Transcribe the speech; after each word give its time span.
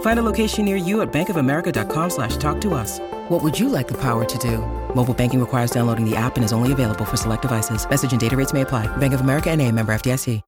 Find 0.00 0.18
a 0.18 0.22
location 0.22 0.64
near 0.64 0.76
you 0.76 1.02
at 1.02 1.12
bankofamerica.com 1.12 2.10
slash 2.10 2.36
talk 2.38 2.60
to 2.62 2.72
us. 2.72 2.98
What 3.28 3.42
would 3.42 3.58
you 3.58 3.68
like 3.68 3.86
the 3.86 4.00
power 4.00 4.24
to 4.24 4.38
do? 4.38 4.58
Mobile 4.94 5.14
banking 5.14 5.40
requires 5.40 5.70
downloading 5.70 6.08
the 6.08 6.16
app 6.16 6.36
and 6.36 6.44
is 6.44 6.52
only 6.52 6.72
available 6.72 7.04
for 7.04 7.18
select 7.18 7.42
devices. 7.42 7.88
Message 7.88 8.12
and 8.12 8.20
data 8.20 8.36
rates 8.36 8.54
may 8.54 8.62
apply. 8.62 8.88
Bank 8.96 9.12
of 9.12 9.20
America 9.20 9.50
and 9.50 9.60
a 9.60 9.70
member 9.70 9.92
FDIC. 9.94 10.40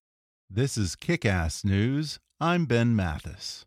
This 0.50 0.78
is 0.78 0.96
Kick-Ass 0.96 1.62
News. 1.62 2.20
I'm 2.40 2.64
Ben 2.64 2.96
Mathis. 2.96 3.66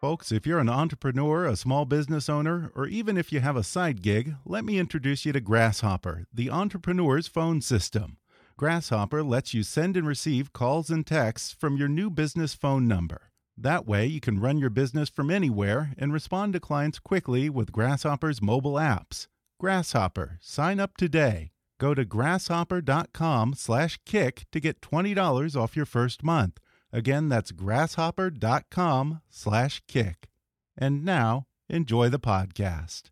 Folks, 0.00 0.30
if 0.30 0.46
you're 0.46 0.60
an 0.60 0.68
entrepreneur, 0.68 1.44
a 1.44 1.56
small 1.56 1.84
business 1.84 2.28
owner, 2.28 2.70
or 2.76 2.86
even 2.86 3.16
if 3.16 3.32
you 3.32 3.40
have 3.40 3.56
a 3.56 3.64
side 3.64 4.00
gig, 4.00 4.36
let 4.46 4.64
me 4.64 4.78
introduce 4.78 5.26
you 5.26 5.32
to 5.32 5.40
Grasshopper, 5.40 6.28
the 6.32 6.50
entrepreneur's 6.50 7.26
phone 7.26 7.60
system. 7.60 8.17
Grasshopper 8.58 9.22
lets 9.22 9.54
you 9.54 9.62
send 9.62 9.96
and 9.96 10.04
receive 10.04 10.52
calls 10.52 10.90
and 10.90 11.06
texts 11.06 11.54
from 11.56 11.76
your 11.76 11.86
new 11.86 12.10
business 12.10 12.54
phone 12.54 12.88
number. 12.88 13.30
That 13.56 13.86
way, 13.86 14.04
you 14.04 14.20
can 14.20 14.40
run 14.40 14.58
your 14.58 14.68
business 14.68 15.08
from 15.08 15.30
anywhere 15.30 15.92
and 15.96 16.12
respond 16.12 16.54
to 16.54 16.60
clients 16.60 16.98
quickly 16.98 17.48
with 17.48 17.70
Grasshopper's 17.70 18.42
mobile 18.42 18.72
apps. 18.72 19.28
Grasshopper, 19.60 20.38
sign 20.40 20.80
up 20.80 20.96
today. 20.96 21.52
Go 21.78 21.94
to 21.94 22.04
grasshopper.com/kick 22.04 24.46
to 24.50 24.60
get 24.60 24.80
$20 24.80 25.54
off 25.54 25.76
your 25.76 25.86
first 25.86 26.24
month. 26.24 26.58
Again, 26.92 27.28
that's 27.28 27.52
grasshopper.com/kick. 27.52 30.28
And 30.76 31.04
now, 31.04 31.46
enjoy 31.68 32.08
the 32.08 32.18
podcast. 32.18 33.02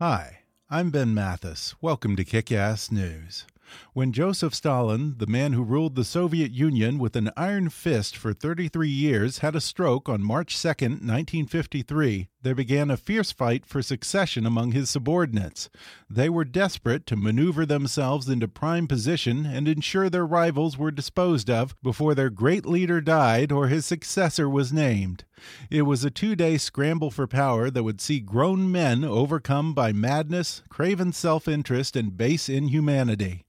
Hi, 0.00 0.41
I'm 0.74 0.88
Ben 0.88 1.12
Mathis. 1.12 1.74
Welcome 1.82 2.16
to 2.16 2.24
Kick 2.24 2.50
Ass 2.50 2.90
News. 2.90 3.44
When 3.92 4.10
Joseph 4.10 4.54
Stalin, 4.54 5.16
the 5.18 5.26
man 5.26 5.52
who 5.52 5.62
ruled 5.62 5.96
the 5.96 6.02
Soviet 6.02 6.50
Union 6.50 6.98
with 6.98 7.14
an 7.14 7.30
iron 7.36 7.68
fist 7.68 8.16
for 8.16 8.32
33 8.32 8.88
years, 8.88 9.40
had 9.40 9.54
a 9.54 9.60
stroke 9.60 10.08
on 10.08 10.22
March 10.22 10.58
2, 10.62 10.68
1953, 10.68 12.30
there 12.42 12.54
began 12.54 12.90
a 12.90 12.96
fierce 12.96 13.32
fight 13.32 13.64
for 13.64 13.82
succession 13.82 14.44
among 14.44 14.72
his 14.72 14.90
subordinates. 14.90 15.70
They 16.10 16.28
were 16.28 16.44
desperate 16.44 17.06
to 17.06 17.16
maneuver 17.16 17.64
themselves 17.64 18.28
into 18.28 18.48
prime 18.48 18.86
position 18.86 19.46
and 19.46 19.68
ensure 19.68 20.10
their 20.10 20.26
rivals 20.26 20.76
were 20.76 20.90
disposed 20.90 21.48
of 21.48 21.80
before 21.82 22.14
their 22.14 22.30
great 22.30 22.66
leader 22.66 23.00
died 23.00 23.52
or 23.52 23.68
his 23.68 23.86
successor 23.86 24.48
was 24.48 24.72
named. 24.72 25.24
It 25.70 25.82
was 25.82 26.04
a 26.04 26.10
two 26.10 26.36
day 26.36 26.58
scramble 26.58 27.10
for 27.10 27.26
power 27.26 27.70
that 27.70 27.82
would 27.82 28.00
see 28.00 28.20
grown 28.20 28.70
men 28.70 29.04
overcome 29.04 29.74
by 29.74 29.92
madness, 29.92 30.62
craven 30.68 31.12
self 31.12 31.48
interest, 31.48 31.96
and 31.96 32.16
base 32.16 32.48
inhumanity. 32.48 33.44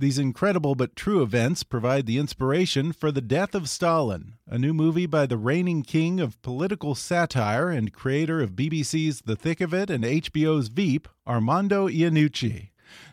These 0.00 0.18
incredible 0.20 0.76
but 0.76 0.94
true 0.94 1.22
events 1.22 1.64
provide 1.64 2.06
the 2.06 2.18
inspiration 2.18 2.92
for 2.92 3.10
The 3.10 3.20
Death 3.20 3.52
of 3.52 3.68
Stalin, 3.68 4.34
a 4.46 4.56
new 4.56 4.72
movie 4.72 5.06
by 5.06 5.26
the 5.26 5.36
reigning 5.36 5.82
king 5.82 6.20
of 6.20 6.40
political 6.40 6.94
satire 6.94 7.70
and 7.70 7.92
creator 7.92 8.40
of 8.40 8.52
BBC's 8.52 9.22
The 9.22 9.34
Thick 9.34 9.60
of 9.60 9.74
It 9.74 9.90
and 9.90 10.04
HBO's 10.04 10.68
Veep, 10.68 11.08
Armando 11.26 11.88
Iannucci. 11.88 12.68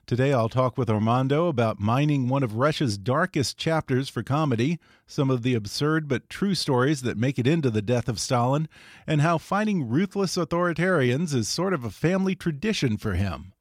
Today 0.05 0.31
I'll 0.31 0.47
talk 0.47 0.77
with 0.77 0.91
Armando 0.91 1.47
about 1.47 1.79
mining 1.79 2.27
one 2.27 2.43
of 2.43 2.57
Russia's 2.57 2.99
darkest 2.99 3.57
chapters 3.57 4.07
for 4.07 4.21
comedy, 4.21 4.77
some 5.07 5.31
of 5.31 5.41
the 5.41 5.55
absurd 5.55 6.07
but 6.07 6.29
true 6.29 6.53
stories 6.53 7.01
that 7.01 7.17
make 7.17 7.39
it 7.39 7.47
into 7.47 7.71
the 7.71 7.81
death 7.81 8.07
of 8.07 8.19
Stalin, 8.19 8.69
and 9.07 9.21
how 9.21 9.39
fighting 9.39 9.89
ruthless 9.89 10.37
authoritarians 10.37 11.33
is 11.33 11.47
sort 11.47 11.73
of 11.73 11.83
a 11.83 11.89
family 11.89 12.35
tradition 12.35 12.95
for 12.95 13.15
him. 13.15 13.53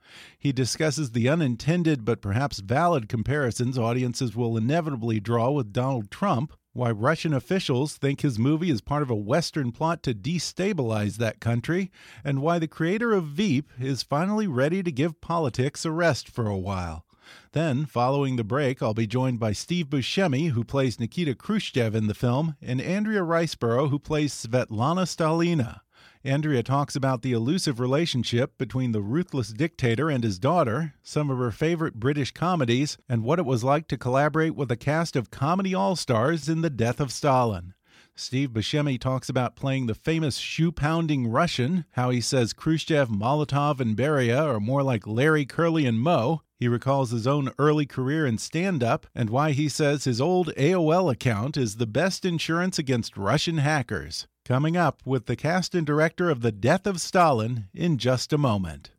He 0.44 0.52
discusses 0.52 1.12
the 1.12 1.26
unintended 1.26 2.04
but 2.04 2.20
perhaps 2.20 2.58
valid 2.58 3.08
comparisons 3.08 3.78
audiences 3.78 4.36
will 4.36 4.58
inevitably 4.58 5.18
draw 5.18 5.50
with 5.50 5.72
Donald 5.72 6.10
Trump, 6.10 6.52
why 6.74 6.90
Russian 6.90 7.32
officials 7.32 7.94
think 7.94 8.20
his 8.20 8.38
movie 8.38 8.68
is 8.68 8.82
part 8.82 9.02
of 9.02 9.08
a 9.08 9.14
Western 9.14 9.72
plot 9.72 10.02
to 10.02 10.12
destabilize 10.12 11.16
that 11.16 11.40
country, 11.40 11.90
and 12.22 12.42
why 12.42 12.58
the 12.58 12.68
creator 12.68 13.14
of 13.14 13.24
Veep 13.24 13.70
is 13.80 14.02
finally 14.02 14.46
ready 14.46 14.82
to 14.82 14.92
give 14.92 15.22
politics 15.22 15.86
a 15.86 15.90
rest 15.90 16.28
for 16.28 16.46
a 16.46 16.58
while. 16.58 17.06
Then, 17.52 17.86
following 17.86 18.36
the 18.36 18.44
break, 18.44 18.82
I'll 18.82 18.92
be 18.92 19.06
joined 19.06 19.40
by 19.40 19.52
Steve 19.52 19.86
Buscemi, 19.86 20.50
who 20.50 20.62
plays 20.62 21.00
Nikita 21.00 21.36
Khrushchev 21.36 21.94
in 21.94 22.06
the 22.06 22.12
film, 22.12 22.56
and 22.60 22.82
Andrea 22.82 23.22
Riseborough, 23.22 23.88
who 23.88 23.98
plays 23.98 24.34
Svetlana 24.34 25.08
Stalina. 25.08 25.83
Andrea 26.26 26.62
talks 26.62 26.96
about 26.96 27.20
the 27.20 27.32
elusive 27.32 27.78
relationship 27.78 28.56
between 28.56 28.92
the 28.92 29.02
ruthless 29.02 29.50
dictator 29.50 30.08
and 30.08 30.24
his 30.24 30.38
daughter, 30.38 30.94
some 31.02 31.28
of 31.28 31.36
her 31.36 31.50
favorite 31.50 32.00
British 32.00 32.30
comedies, 32.30 32.96
and 33.10 33.22
what 33.22 33.38
it 33.38 33.44
was 33.44 33.62
like 33.62 33.88
to 33.88 33.98
collaborate 33.98 34.54
with 34.54 34.70
a 34.70 34.76
cast 34.76 35.16
of 35.16 35.30
comedy 35.30 35.74
all 35.74 35.96
stars 35.96 36.48
in 36.48 36.62
The 36.62 36.70
Death 36.70 36.98
of 36.98 37.12
Stalin. 37.12 37.74
Steve 38.16 38.50
Buscemi 38.50 38.98
talks 38.98 39.28
about 39.28 39.54
playing 39.54 39.86
the 39.86 39.94
famous 39.94 40.38
shoe 40.38 40.72
pounding 40.72 41.26
Russian, 41.26 41.84
how 41.90 42.08
he 42.08 42.22
says 42.22 42.54
Khrushchev, 42.54 43.10
Molotov, 43.10 43.78
and 43.78 43.94
Beria 43.94 44.46
are 44.46 44.60
more 44.60 44.82
like 44.82 45.06
Larry, 45.06 45.44
Curly, 45.44 45.84
and 45.84 46.00
Moe. 46.00 46.40
He 46.64 46.68
recalls 46.68 47.10
his 47.10 47.26
own 47.26 47.50
early 47.58 47.84
career 47.84 48.26
in 48.26 48.38
stand 48.38 48.82
up 48.82 49.06
and 49.14 49.28
why 49.28 49.52
he 49.52 49.68
says 49.68 50.04
his 50.04 50.18
old 50.18 50.48
AOL 50.56 51.12
account 51.12 51.58
is 51.58 51.76
the 51.76 51.86
best 51.86 52.24
insurance 52.24 52.78
against 52.78 53.18
Russian 53.18 53.58
hackers. 53.58 54.26
Coming 54.46 54.74
up 54.74 55.02
with 55.04 55.26
the 55.26 55.36
cast 55.36 55.74
and 55.74 55.86
director 55.86 56.30
of 56.30 56.40
The 56.40 56.52
Death 56.52 56.86
of 56.86 57.02
Stalin 57.02 57.68
in 57.74 57.98
just 57.98 58.32
a 58.32 58.38
moment. 58.38 58.92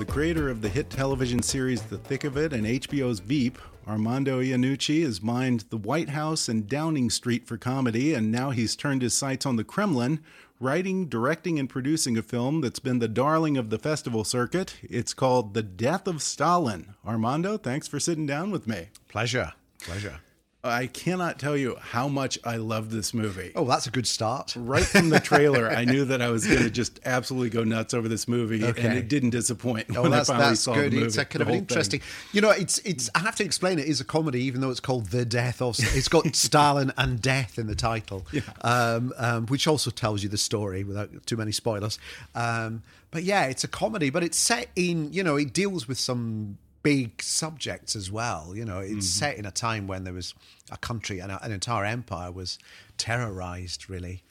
The 0.00 0.06
creator 0.06 0.48
of 0.48 0.62
the 0.62 0.68
hit 0.70 0.88
television 0.88 1.42
series 1.42 1.82
The 1.82 1.98
Thick 1.98 2.24
of 2.24 2.38
It 2.38 2.54
and 2.54 2.64
HBO's 2.64 3.20
Veep, 3.20 3.58
Armando 3.86 4.40
Iannucci 4.40 5.02
has 5.02 5.20
mined 5.20 5.66
the 5.68 5.76
White 5.76 6.08
House 6.08 6.48
and 6.48 6.66
Downing 6.66 7.10
Street 7.10 7.46
for 7.46 7.58
comedy, 7.58 8.14
and 8.14 8.32
now 8.32 8.48
he's 8.48 8.74
turned 8.74 9.02
his 9.02 9.12
sights 9.12 9.44
on 9.44 9.56
the 9.56 9.64
Kremlin, 9.64 10.20
writing, 10.58 11.04
directing, 11.06 11.58
and 11.58 11.68
producing 11.68 12.16
a 12.16 12.22
film 12.22 12.62
that's 12.62 12.78
been 12.78 12.98
the 12.98 13.08
darling 13.08 13.58
of 13.58 13.68
the 13.68 13.78
festival 13.78 14.24
circuit. 14.24 14.76
It's 14.82 15.12
called 15.12 15.52
The 15.52 15.62
Death 15.62 16.08
of 16.08 16.22
Stalin. 16.22 16.94
Armando, 17.06 17.58
thanks 17.58 17.86
for 17.86 18.00
sitting 18.00 18.24
down 18.24 18.50
with 18.50 18.66
me. 18.66 18.88
Pleasure. 19.06 19.52
Pleasure. 19.82 20.20
I 20.62 20.88
cannot 20.88 21.38
tell 21.38 21.56
you 21.56 21.76
how 21.80 22.06
much 22.06 22.38
I 22.44 22.56
love 22.56 22.90
this 22.90 23.14
movie. 23.14 23.50
Oh, 23.56 23.64
that's 23.64 23.86
a 23.86 23.90
good 23.90 24.06
start. 24.06 24.54
Right 24.56 24.84
from 24.84 25.08
the 25.08 25.18
trailer, 25.18 25.70
I 25.70 25.86
knew 25.86 26.04
that 26.04 26.20
I 26.20 26.28
was 26.28 26.46
going 26.46 26.58
to 26.62 26.70
just 26.70 27.00
absolutely 27.06 27.48
go 27.48 27.64
nuts 27.64 27.94
over 27.94 28.08
this 28.08 28.28
movie, 28.28 28.62
Okay. 28.64 28.82
and 28.86 28.98
it 28.98 29.08
didn't 29.08 29.30
disappoint. 29.30 29.86
Oh, 29.96 30.02
when 30.02 30.10
that's, 30.10 30.28
I 30.28 30.34
finally 30.34 30.50
that's 30.50 30.60
saw 30.60 30.74
good. 30.74 30.92
The 30.92 30.96
movie, 30.96 31.06
It's 31.06 31.16
a 31.16 31.24
kind 31.24 31.40
of 31.42 31.48
an 31.48 31.54
interesting. 31.54 32.00
thing. 32.00 32.08
You 32.32 32.42
know, 32.42 32.50
it's 32.50 32.76
it's. 32.80 33.08
I 33.14 33.20
have 33.20 33.36
to 33.36 33.44
explain 33.44 33.78
it 33.78 33.86
is 33.86 34.02
a 34.02 34.04
comedy, 34.04 34.42
even 34.44 34.60
though 34.60 34.68
it's 34.70 34.80
called 34.80 35.06
The 35.06 35.24
Death 35.24 35.62
of. 35.62 35.76
It's 35.78 36.08
got 36.08 36.34
Stalin 36.36 36.92
and 36.98 37.22
death 37.22 37.58
in 37.58 37.66
the 37.66 37.74
title, 37.74 38.26
um, 38.60 39.14
um, 39.16 39.46
which 39.46 39.66
also 39.66 39.90
tells 39.90 40.22
you 40.22 40.28
the 40.28 40.36
story 40.38 40.84
without 40.84 41.08
too 41.26 41.38
many 41.38 41.52
spoilers. 41.52 41.98
Um, 42.34 42.82
but 43.10 43.22
yeah, 43.24 43.44
it's 43.46 43.64
a 43.64 43.68
comedy, 43.68 44.10
but 44.10 44.22
it's 44.22 44.36
set 44.38 44.68
in. 44.76 45.10
You 45.12 45.24
know, 45.24 45.36
it 45.36 45.54
deals 45.54 45.88
with 45.88 45.98
some 45.98 46.58
big 46.82 47.22
subjects 47.22 47.94
as 47.94 48.10
well. 48.10 48.52
You 48.54 48.64
know, 48.64 48.78
it's 48.78 49.08
set 49.08 49.36
in 49.36 49.46
a 49.46 49.50
time 49.50 49.86
when 49.86 50.04
there 50.04 50.12
was 50.12 50.34
a 50.70 50.76
country 50.76 51.18
and 51.20 51.32
an 51.32 51.52
entire 51.52 51.84
empire 51.84 52.32
was 52.32 52.58
terrorized, 52.96 53.90
really. 53.90 54.22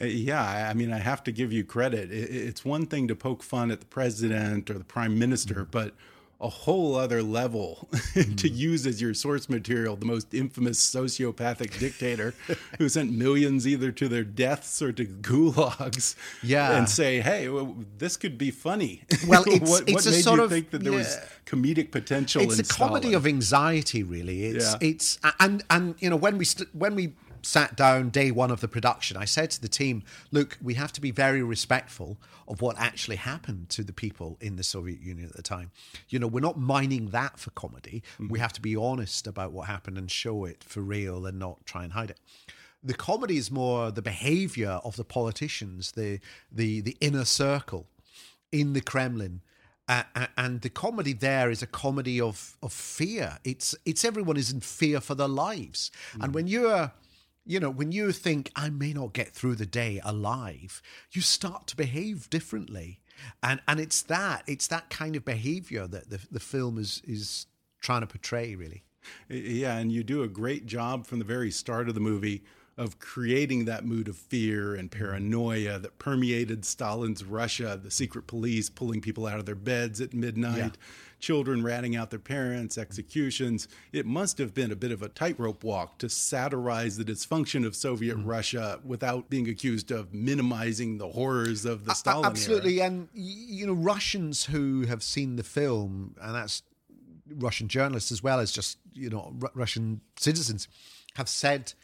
Uh, 0.00 0.06
yeah, 0.06 0.68
I 0.68 0.74
mean, 0.74 0.92
I 0.92 0.98
have 0.98 1.22
to 1.24 1.32
give 1.32 1.52
you 1.52 1.64
credit. 1.64 2.10
It's 2.10 2.64
one 2.64 2.86
thing 2.86 3.08
to 3.08 3.14
poke 3.14 3.42
fun 3.42 3.70
at 3.70 3.80
the 3.80 3.86
president 3.86 4.70
or 4.70 4.74
the 4.74 4.84
prime 4.84 5.18
minister, 5.18 5.54
mm 5.54 5.66
-hmm. 5.66 5.70
but 5.70 5.94
a 6.40 6.48
whole 6.48 6.94
other 6.94 7.22
level 7.22 7.88
mm. 7.92 8.36
to 8.40 8.48
use 8.48 8.86
as 8.86 9.00
your 9.00 9.12
source 9.12 9.48
material 9.48 9.96
the 9.96 10.06
most 10.06 10.32
infamous 10.32 10.78
sociopathic 10.80 11.78
dictator 11.78 12.34
who 12.78 12.88
sent 12.88 13.12
millions 13.12 13.66
either 13.66 13.92
to 13.92 14.08
their 14.08 14.24
deaths 14.24 14.80
or 14.80 14.90
to 14.92 15.04
gulags 15.04 16.14
yeah 16.42 16.76
and 16.76 16.88
say 16.88 17.20
hey 17.20 17.48
well, 17.48 17.76
this 17.98 18.16
could 18.16 18.38
be 18.38 18.50
funny 18.50 19.02
well 19.26 19.44
it's, 19.46 19.70
what, 19.70 19.82
it's 19.82 19.92
what 19.92 20.06
a 20.06 20.10
made 20.10 20.24
sort 20.24 20.38
you 20.38 20.44
of 20.44 20.50
think 20.50 20.70
that 20.70 20.82
there 20.82 20.92
yeah. 20.92 20.98
was 20.98 21.18
comedic 21.44 21.90
potential 21.90 22.42
it's 22.42 22.58
a 22.58 22.64
Stalin? 22.64 22.88
comedy 22.88 23.14
of 23.14 23.26
anxiety 23.26 24.02
really 24.02 24.44
it's 24.44 24.72
yeah. 24.72 24.88
it's 24.88 25.18
and 25.38 25.62
and 25.68 25.94
you 25.98 26.08
know 26.08 26.16
when 26.16 26.38
we 26.38 26.46
when 26.72 26.94
we 26.94 27.12
sat 27.42 27.76
down 27.76 28.10
day 28.10 28.30
one 28.30 28.50
of 28.50 28.60
the 28.60 28.68
production, 28.68 29.16
I 29.16 29.24
said 29.24 29.50
to 29.52 29.60
the 29.60 29.68
team, 29.68 30.02
look, 30.30 30.58
we 30.62 30.74
have 30.74 30.92
to 30.92 31.00
be 31.00 31.10
very 31.10 31.42
respectful 31.42 32.18
of 32.46 32.60
what 32.60 32.78
actually 32.78 33.16
happened 33.16 33.68
to 33.70 33.82
the 33.82 33.92
people 33.92 34.36
in 34.40 34.56
the 34.56 34.62
Soviet 34.62 35.00
Union 35.00 35.28
at 35.28 35.36
the 35.36 35.42
time. 35.42 35.70
You 36.08 36.18
know, 36.18 36.26
we're 36.26 36.40
not 36.40 36.58
mining 36.58 37.10
that 37.10 37.38
for 37.38 37.50
comedy. 37.50 38.02
Mm-hmm. 38.14 38.28
We 38.28 38.38
have 38.40 38.52
to 38.54 38.60
be 38.60 38.76
honest 38.76 39.26
about 39.26 39.52
what 39.52 39.66
happened 39.66 39.98
and 39.98 40.10
show 40.10 40.44
it 40.44 40.64
for 40.64 40.80
real 40.80 41.26
and 41.26 41.38
not 41.38 41.64
try 41.66 41.84
and 41.84 41.92
hide 41.92 42.10
it. 42.10 42.18
The 42.82 42.94
comedy 42.94 43.36
is 43.36 43.50
more 43.50 43.90
the 43.90 44.02
behavior 44.02 44.80
of 44.84 44.96
the 44.96 45.04
politicians, 45.04 45.92
the 45.92 46.18
the 46.50 46.80
the 46.80 46.96
inner 47.00 47.24
circle 47.24 47.86
in 48.50 48.72
the 48.72 48.80
Kremlin. 48.80 49.42
Uh, 49.86 50.04
and 50.36 50.60
the 50.60 50.70
comedy 50.70 51.12
there 51.12 51.50
is 51.50 51.62
a 51.62 51.66
comedy 51.66 52.20
of 52.20 52.56
of 52.62 52.72
fear. 52.72 53.38
It's 53.44 53.74
it's 53.84 54.04
everyone 54.04 54.36
is 54.36 54.50
in 54.50 54.60
fear 54.60 55.00
for 55.00 55.14
their 55.14 55.28
lives. 55.28 55.90
Mm. 56.14 56.24
And 56.24 56.34
when 56.34 56.46
you're 56.46 56.92
you 57.44 57.60
know, 57.60 57.70
when 57.70 57.92
you 57.92 58.12
think, 58.12 58.50
I 58.54 58.70
may 58.70 58.92
not 58.92 59.12
get 59.12 59.32
through 59.32 59.56
the 59.56 59.66
day 59.66 60.00
alive, 60.04 60.82
you 61.10 61.22
start 61.22 61.66
to 61.68 61.76
behave 61.76 62.30
differently. 62.30 63.00
And 63.42 63.60
and 63.68 63.80
it's 63.80 64.02
that, 64.02 64.44
it's 64.46 64.66
that 64.68 64.88
kind 64.88 65.16
of 65.16 65.24
behavior 65.24 65.86
that 65.86 66.10
the, 66.10 66.20
the 66.30 66.40
film 66.40 66.78
is 66.78 67.02
is 67.04 67.46
trying 67.80 68.00
to 68.02 68.06
portray, 68.06 68.54
really. 68.54 68.82
Yeah, 69.28 69.76
and 69.78 69.90
you 69.90 70.02
do 70.02 70.22
a 70.22 70.28
great 70.28 70.66
job 70.66 71.06
from 71.06 71.18
the 71.18 71.24
very 71.24 71.50
start 71.50 71.88
of 71.88 71.94
the 71.94 72.00
movie 72.00 72.44
of 72.80 72.98
creating 72.98 73.66
that 73.66 73.84
mood 73.84 74.08
of 74.08 74.16
fear 74.16 74.74
and 74.74 74.90
paranoia 74.90 75.78
that 75.78 75.98
permeated 75.98 76.64
Stalin's 76.64 77.22
Russia, 77.22 77.78
the 77.80 77.90
secret 77.90 78.26
police 78.26 78.70
pulling 78.70 79.02
people 79.02 79.26
out 79.26 79.38
of 79.38 79.44
their 79.44 79.54
beds 79.54 80.00
at 80.00 80.14
midnight, 80.14 80.56
yeah. 80.56 80.70
children 81.18 81.62
ratting 81.62 81.94
out 81.94 82.08
their 82.08 82.18
parents, 82.18 82.78
executions. 82.78 83.68
It 83.92 84.06
must 84.06 84.38
have 84.38 84.54
been 84.54 84.72
a 84.72 84.76
bit 84.76 84.92
of 84.92 85.02
a 85.02 85.10
tightrope 85.10 85.62
walk 85.62 85.98
to 85.98 86.08
satirize 86.08 86.96
the 86.96 87.04
dysfunction 87.04 87.66
of 87.66 87.76
Soviet 87.76 88.16
mm. 88.16 88.22
Russia 88.24 88.80
without 88.82 89.28
being 89.28 89.46
accused 89.46 89.90
of 89.90 90.14
minimizing 90.14 90.96
the 90.96 91.08
horrors 91.08 91.66
of 91.66 91.84
the 91.84 91.92
Stalin 91.92 92.24
Absolutely. 92.24 92.80
Era. 92.80 92.86
And, 92.86 93.08
you 93.12 93.66
know, 93.66 93.74
Russians 93.74 94.46
who 94.46 94.86
have 94.86 95.02
seen 95.02 95.36
the 95.36 95.44
film, 95.44 96.16
and 96.18 96.34
that's 96.34 96.62
Russian 97.30 97.68
journalists 97.68 98.10
as 98.10 98.22
well 98.22 98.40
as 98.40 98.50
just, 98.50 98.78
you 98.94 99.10
know, 99.10 99.34
R 99.42 99.50
Russian 99.54 100.00
citizens, 100.16 100.66
have 101.16 101.28
said 101.28 101.74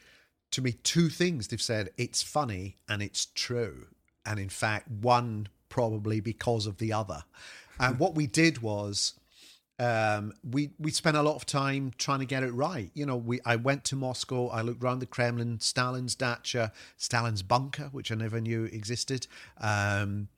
to 0.53 0.63
me 0.63 0.73
two 0.73 1.09
things. 1.09 1.49
They've 1.49 1.61
said 1.61 1.91
it's 1.97 2.23
funny 2.23 2.77
and 2.89 3.03
it's 3.03 3.27
true. 3.27 3.87
And 4.25 4.39
in 4.39 4.49
fact, 4.49 4.91
one 4.91 5.49
probably 5.69 6.21
because 6.21 6.67
of 6.67 6.79
the 6.79 6.93
other. 6.93 7.25
And 7.79 7.99
what 7.99 8.15
we 8.15 8.27
did 8.27 8.63
was 8.63 9.15
um, 9.79 10.33
we 10.43 10.71
we 10.79 10.91
spent 10.91 11.17
a 11.17 11.23
lot 11.23 11.37
of 11.37 11.45
time 11.45 11.93
trying 11.99 12.21
to 12.21 12.25
get 12.25 12.43
it 12.43 12.53
right. 12.53 12.91
You 12.95 13.05
know, 13.05 13.17
we 13.17 13.41
I 13.45 13.57
went 13.57 13.85
to 13.85 13.97
Moscow. 13.97 14.49
I 14.49 14.63
looked 14.63 14.83
around 14.83 15.01
the 15.01 15.07
Kremlin, 15.07 15.61
Stalin's 15.61 16.15
dacha, 16.15 16.73
Stalin's 16.97 17.43
bunker, 17.43 17.91
which 17.93 18.11
I 18.11 18.15
never 18.15 18.41
knew 18.41 18.65
existed. 18.65 19.27
Um, 19.61 20.29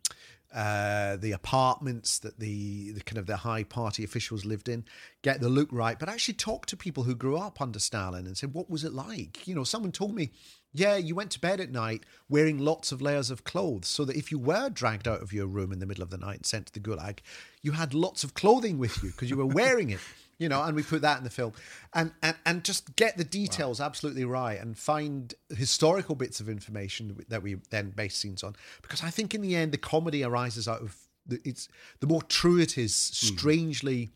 uh, 0.54 1.16
the 1.16 1.32
apartments 1.32 2.18
that 2.20 2.38
the, 2.38 2.92
the 2.92 3.00
kind 3.00 3.18
of 3.18 3.26
the 3.26 3.36
high 3.36 3.64
party 3.64 4.02
officials 4.02 4.44
lived 4.44 4.68
in, 4.68 4.84
get 5.22 5.40
the 5.40 5.48
look 5.48 5.68
right, 5.70 5.98
but 5.98 6.08
actually 6.08 6.34
talk 6.34 6.66
to 6.66 6.76
people 6.76 7.02
who 7.02 7.14
grew 7.14 7.36
up 7.36 7.60
under 7.60 7.78
Stalin 7.78 8.26
and 8.26 8.36
said, 8.36 8.54
what 8.54 8.70
was 8.70 8.84
it 8.84 8.92
like? 8.92 9.46
You 9.46 9.54
know, 9.54 9.64
someone 9.64 9.92
told 9.92 10.14
me, 10.14 10.30
yeah, 10.72 10.96
you 10.96 11.14
went 11.14 11.30
to 11.32 11.40
bed 11.40 11.60
at 11.60 11.70
night 11.70 12.04
wearing 12.28 12.58
lots 12.58 12.92
of 12.92 13.02
layers 13.02 13.30
of 13.30 13.44
clothes 13.44 13.88
so 13.88 14.04
that 14.04 14.16
if 14.16 14.30
you 14.30 14.38
were 14.38 14.68
dragged 14.68 15.08
out 15.08 15.22
of 15.22 15.32
your 15.32 15.46
room 15.46 15.72
in 15.72 15.80
the 15.80 15.86
middle 15.86 16.02
of 16.04 16.10
the 16.10 16.18
night 16.18 16.36
and 16.36 16.46
sent 16.46 16.66
to 16.66 16.72
the 16.72 16.80
gulag, 16.80 17.18
you 17.62 17.72
had 17.72 17.94
lots 17.94 18.24
of 18.24 18.34
clothing 18.34 18.78
with 18.78 19.02
you 19.02 19.10
because 19.10 19.30
you 19.30 19.36
were 19.36 19.46
wearing 19.46 19.90
it 19.90 20.00
you 20.38 20.48
know, 20.48 20.62
and 20.62 20.76
we 20.76 20.82
put 20.82 21.02
that 21.02 21.18
in 21.18 21.24
the 21.24 21.30
film, 21.30 21.52
and 21.92 22.12
and 22.22 22.36
and 22.46 22.64
just 22.64 22.94
get 22.96 23.16
the 23.16 23.24
details 23.24 23.80
wow. 23.80 23.86
absolutely 23.86 24.24
right, 24.24 24.60
and 24.60 24.78
find 24.78 25.34
historical 25.50 26.14
bits 26.14 26.40
of 26.40 26.48
information 26.48 27.24
that 27.28 27.42
we 27.42 27.56
then 27.70 27.90
base 27.90 28.16
scenes 28.16 28.42
on, 28.42 28.54
because 28.80 29.02
I 29.02 29.10
think 29.10 29.34
in 29.34 29.42
the 29.42 29.56
end 29.56 29.72
the 29.72 29.78
comedy 29.78 30.22
arises 30.22 30.68
out 30.68 30.80
of 30.80 30.96
the, 31.26 31.40
it's 31.44 31.68
the 32.00 32.06
more 32.06 32.22
true 32.22 32.58
it 32.58 32.78
is, 32.78 33.08
hmm. 33.08 33.36
strangely, 33.36 34.06
mm. 34.06 34.10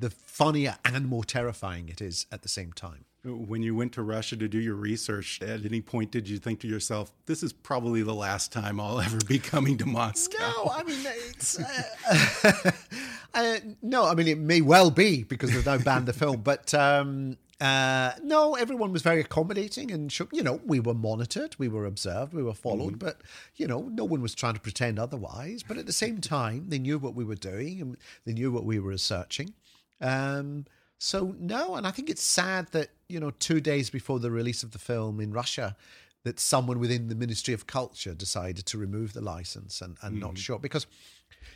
the 0.00 0.10
funnier 0.10 0.76
and 0.84 1.06
more 1.06 1.24
terrifying 1.24 1.88
it 1.88 2.00
is 2.00 2.26
at 2.30 2.42
the 2.42 2.48
same 2.48 2.72
time. 2.72 3.06
When 3.22 3.62
you 3.62 3.74
went 3.74 3.92
to 3.94 4.02
Russia 4.02 4.34
to 4.36 4.48
do 4.48 4.58
your 4.58 4.76
research, 4.76 5.42
at 5.42 5.66
any 5.66 5.82
point 5.82 6.10
did 6.10 6.26
you 6.26 6.38
think 6.38 6.60
to 6.60 6.68
yourself, 6.68 7.12
"This 7.26 7.42
is 7.42 7.52
probably 7.52 8.02
the 8.02 8.14
last 8.14 8.52
time 8.52 8.78
I'll 8.80 9.00
ever 9.00 9.18
be 9.26 9.38
coming 9.38 9.76
to 9.78 9.86
Moscow"? 9.86 10.38
No, 10.38 10.70
I 10.70 10.82
mean 10.82 11.00
it's. 11.04 11.58
Uh, 11.58 12.72
uh, 13.34 13.58
no, 13.82 14.06
I 14.06 14.14
mean 14.14 14.28
it 14.28 14.38
may 14.38 14.60
well 14.60 14.90
be 14.90 15.22
because 15.24 15.52
they've 15.52 15.66
now 15.66 15.78
banned 15.78 16.06
the 16.06 16.12
film, 16.12 16.42
but 16.42 16.72
um, 16.74 17.36
uh, 17.60 18.12
no, 18.22 18.54
everyone 18.54 18.90
was 18.90 19.02
very 19.02 19.20
accommodating, 19.20 19.90
and 19.90 20.16
you 20.32 20.42
know 20.42 20.60
we 20.64 20.80
were 20.80 20.94
monitored, 20.94 21.54
we 21.58 21.68
were 21.68 21.84
observed, 21.84 22.32
we 22.32 22.42
were 22.42 22.54
followed, 22.54 22.94
mm-hmm. 22.94 23.06
but 23.06 23.20
you 23.56 23.66
know 23.66 23.82
no 23.82 24.04
one 24.04 24.22
was 24.22 24.34
trying 24.34 24.54
to 24.54 24.60
pretend 24.60 24.98
otherwise. 24.98 25.62
But 25.62 25.76
at 25.76 25.86
the 25.86 25.92
same 25.92 26.20
time, 26.20 26.66
they 26.68 26.78
knew 26.78 26.98
what 26.98 27.14
we 27.14 27.24
were 27.24 27.34
doing, 27.34 27.80
and 27.80 27.96
they 28.24 28.32
knew 28.32 28.50
what 28.50 28.64
we 28.64 28.78
were 28.78 28.90
researching. 28.90 29.52
Um, 30.00 30.64
so 30.98 31.34
no, 31.38 31.74
and 31.74 31.86
I 31.86 31.90
think 31.90 32.08
it's 32.08 32.22
sad 32.22 32.68
that 32.72 32.88
you 33.08 33.20
know 33.20 33.30
two 33.30 33.60
days 33.60 33.90
before 33.90 34.20
the 34.20 34.30
release 34.30 34.62
of 34.62 34.70
the 34.70 34.78
film 34.78 35.20
in 35.20 35.30
Russia, 35.30 35.76
that 36.24 36.40
someone 36.40 36.78
within 36.78 37.08
the 37.08 37.14
Ministry 37.14 37.52
of 37.52 37.66
Culture 37.66 38.14
decided 38.14 38.64
to 38.66 38.78
remove 38.78 39.12
the 39.12 39.20
license 39.20 39.82
and, 39.82 39.96
and 40.02 40.16
mm. 40.16 40.20
not 40.20 40.38
show 40.38 40.58
because 40.58 40.86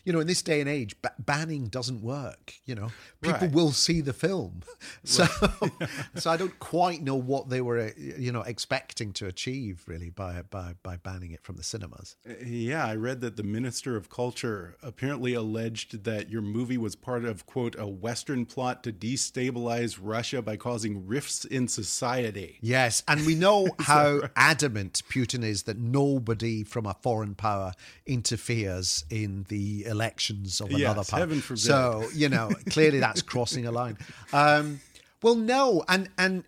you 0.05 0.13
know, 0.13 0.21
in 0.21 0.27
this 0.27 0.43
day 0.43 0.61
and 0.61 0.69
age, 0.69 1.01
ba- 1.01 1.15
banning 1.19 1.67
doesn't 1.67 2.03
work. 2.03 2.55
You 2.65 2.75
know, 2.75 2.89
people 3.21 3.49
right. 3.49 3.53
will 3.53 3.73
see 3.73 4.01
the 4.01 4.13
film, 4.13 4.63
so 5.05 5.25
so 6.15 6.31
I 6.31 6.37
don't 6.37 6.59
quite 6.59 7.03
know 7.03 7.17
what 7.17 7.49
they 7.49 7.61
were, 7.61 7.93
you 7.97 8.33
know, 8.33 8.43
expecting 8.43 9.13
to 9.15 9.27
achieve 9.27 9.83
really 9.87 10.11
by 10.11 10.43
by 10.51 10.75
by 10.83 10.97
banning 10.97 11.33
it 11.33 11.43
from 11.43 11.57
the 11.57 11.63
cinemas. 11.63 12.17
Uh, 12.29 12.35
yeah, 12.45 12.87
I 12.87 12.95
read 12.97 13.21
that 13.23 13.37
the 13.37 13.43
Minister 13.43 13.97
of 13.97 14.11
Culture 14.11 14.77
apparently 14.83 15.35
alleged 15.35 16.05
that 16.05 16.31
your 16.31 16.43
movie 16.43 16.79
was 16.79 16.97
part 16.97 17.25
of 17.25 17.47
quote 17.47 17.77
a 17.79 17.87
Western 17.87 18.45
plot 18.45 18.83
to 18.85 18.93
destabilize 18.93 19.99
Russia 20.01 20.43
by 20.43 20.57
causing 20.57 21.07
rifts 21.07 21.45
in 21.45 21.69
society. 21.69 22.59
Yes, 22.61 23.03
and 23.09 23.25
we 23.27 23.35
know 23.35 23.69
how 23.81 24.19
right? 24.19 24.31
adamant 24.37 25.03
Putin 25.09 25.45
is 25.45 25.65
that 25.65 25.79
nobody 25.79 26.63
from 26.65 26.87
a 26.87 26.95
foreign 26.95 27.35
power 27.35 27.73
interferes 28.07 29.05
in 29.11 29.47
the 29.49 29.85
elections 29.95 30.61
of 30.61 30.69
another 30.69 31.01
yes, 31.01 31.11
party. 31.11 31.41
So 31.57 32.05
you 32.15 32.29
know, 32.29 32.51
clearly 32.71 33.01
that's 33.01 33.23
crossing 33.33 33.67
a 33.67 33.71
line. 33.71 33.97
Um, 34.33 34.81
well, 35.23 35.37
no, 35.37 35.85
and 35.89 36.11
and 36.19 36.45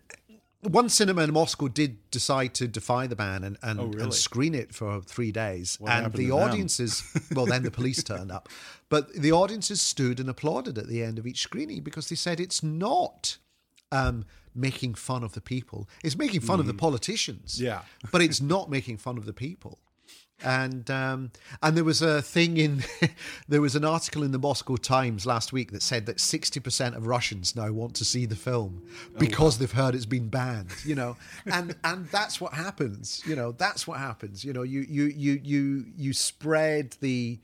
one 0.61 0.89
cinema 0.89 1.23
in 1.23 1.33
Moscow 1.33 1.67
did 1.67 1.97
decide 2.11 2.53
to 2.55 2.67
defy 2.67 3.07
the 3.07 3.15
ban 3.15 3.43
and 3.43 3.57
and, 3.63 3.79
oh, 3.79 3.85
really? 3.85 4.03
and 4.03 4.13
screen 4.13 4.53
it 4.53 4.73
for 4.73 5.01
three 5.01 5.31
days, 5.31 5.77
what 5.79 5.91
and 5.91 6.13
the 6.13 6.31
audiences. 6.31 7.03
well, 7.35 7.45
then 7.45 7.63
the 7.63 7.71
police 7.71 8.03
turned 8.03 8.31
up, 8.31 8.49
but 8.89 9.13
the 9.13 9.31
audiences 9.31 9.81
stood 9.81 10.19
and 10.19 10.29
applauded 10.29 10.77
at 10.77 10.87
the 10.87 11.01
end 11.01 11.17
of 11.17 11.25
each 11.25 11.41
screening 11.41 11.81
because 11.81 12.09
they 12.09 12.15
said 12.15 12.39
it's 12.39 12.61
not. 12.61 13.37
Um, 13.89 14.25
making 14.53 14.95
fun 14.95 15.23
of 15.23 15.33
the 15.33 15.39
people. 15.39 15.87
It's 16.03 16.17
making 16.17 16.41
fun 16.41 16.57
mm. 16.57 16.61
of 16.61 16.65
the 16.65 16.73
mm. 16.73 16.79
politicians. 16.79 17.61
Yeah. 17.61 17.81
but 18.11 18.23
it's 18.23 18.41
not 18.41 18.71
making 18.71 18.97
fun 18.97 19.15
of 19.19 19.25
the 19.25 19.31
people 19.31 19.77
and 20.43 20.89
um, 20.91 21.31
and 21.63 21.75
there 21.75 21.83
was 21.83 22.01
a 22.01 22.21
thing 22.21 22.57
in 22.57 22.83
there 23.47 23.61
was 23.61 23.75
an 23.75 23.83
article 23.83 24.23
in 24.23 24.31
the 24.31 24.39
Moscow 24.39 24.75
Times 24.75 25.25
last 25.25 25.51
week 25.51 25.71
that 25.71 25.81
said 25.81 26.05
that 26.05 26.19
sixty 26.19 26.59
percent 26.59 26.95
of 26.95 27.07
Russians 27.07 27.55
now 27.55 27.71
want 27.71 27.95
to 27.95 28.05
see 28.05 28.25
the 28.25 28.35
film 28.35 28.83
because 29.17 29.55
oh, 29.55 29.57
wow. 29.57 29.59
they've 29.59 29.71
heard 29.71 29.95
it's 29.95 30.05
been 30.05 30.29
banned. 30.29 30.73
You 30.85 30.95
know, 30.95 31.17
and 31.45 31.75
and 31.83 32.07
that's 32.09 32.39
what 32.39 32.53
happens. 32.53 33.23
You 33.25 33.35
know, 33.35 33.51
that's 33.51 33.87
what 33.87 33.99
happens. 33.99 34.43
You 34.43 34.53
know, 34.53 34.63
you 34.63 34.81
you 34.81 35.05
you 35.05 35.39
you 35.43 35.85
you 35.95 36.13
spread 36.13 36.95
the. 37.01 37.39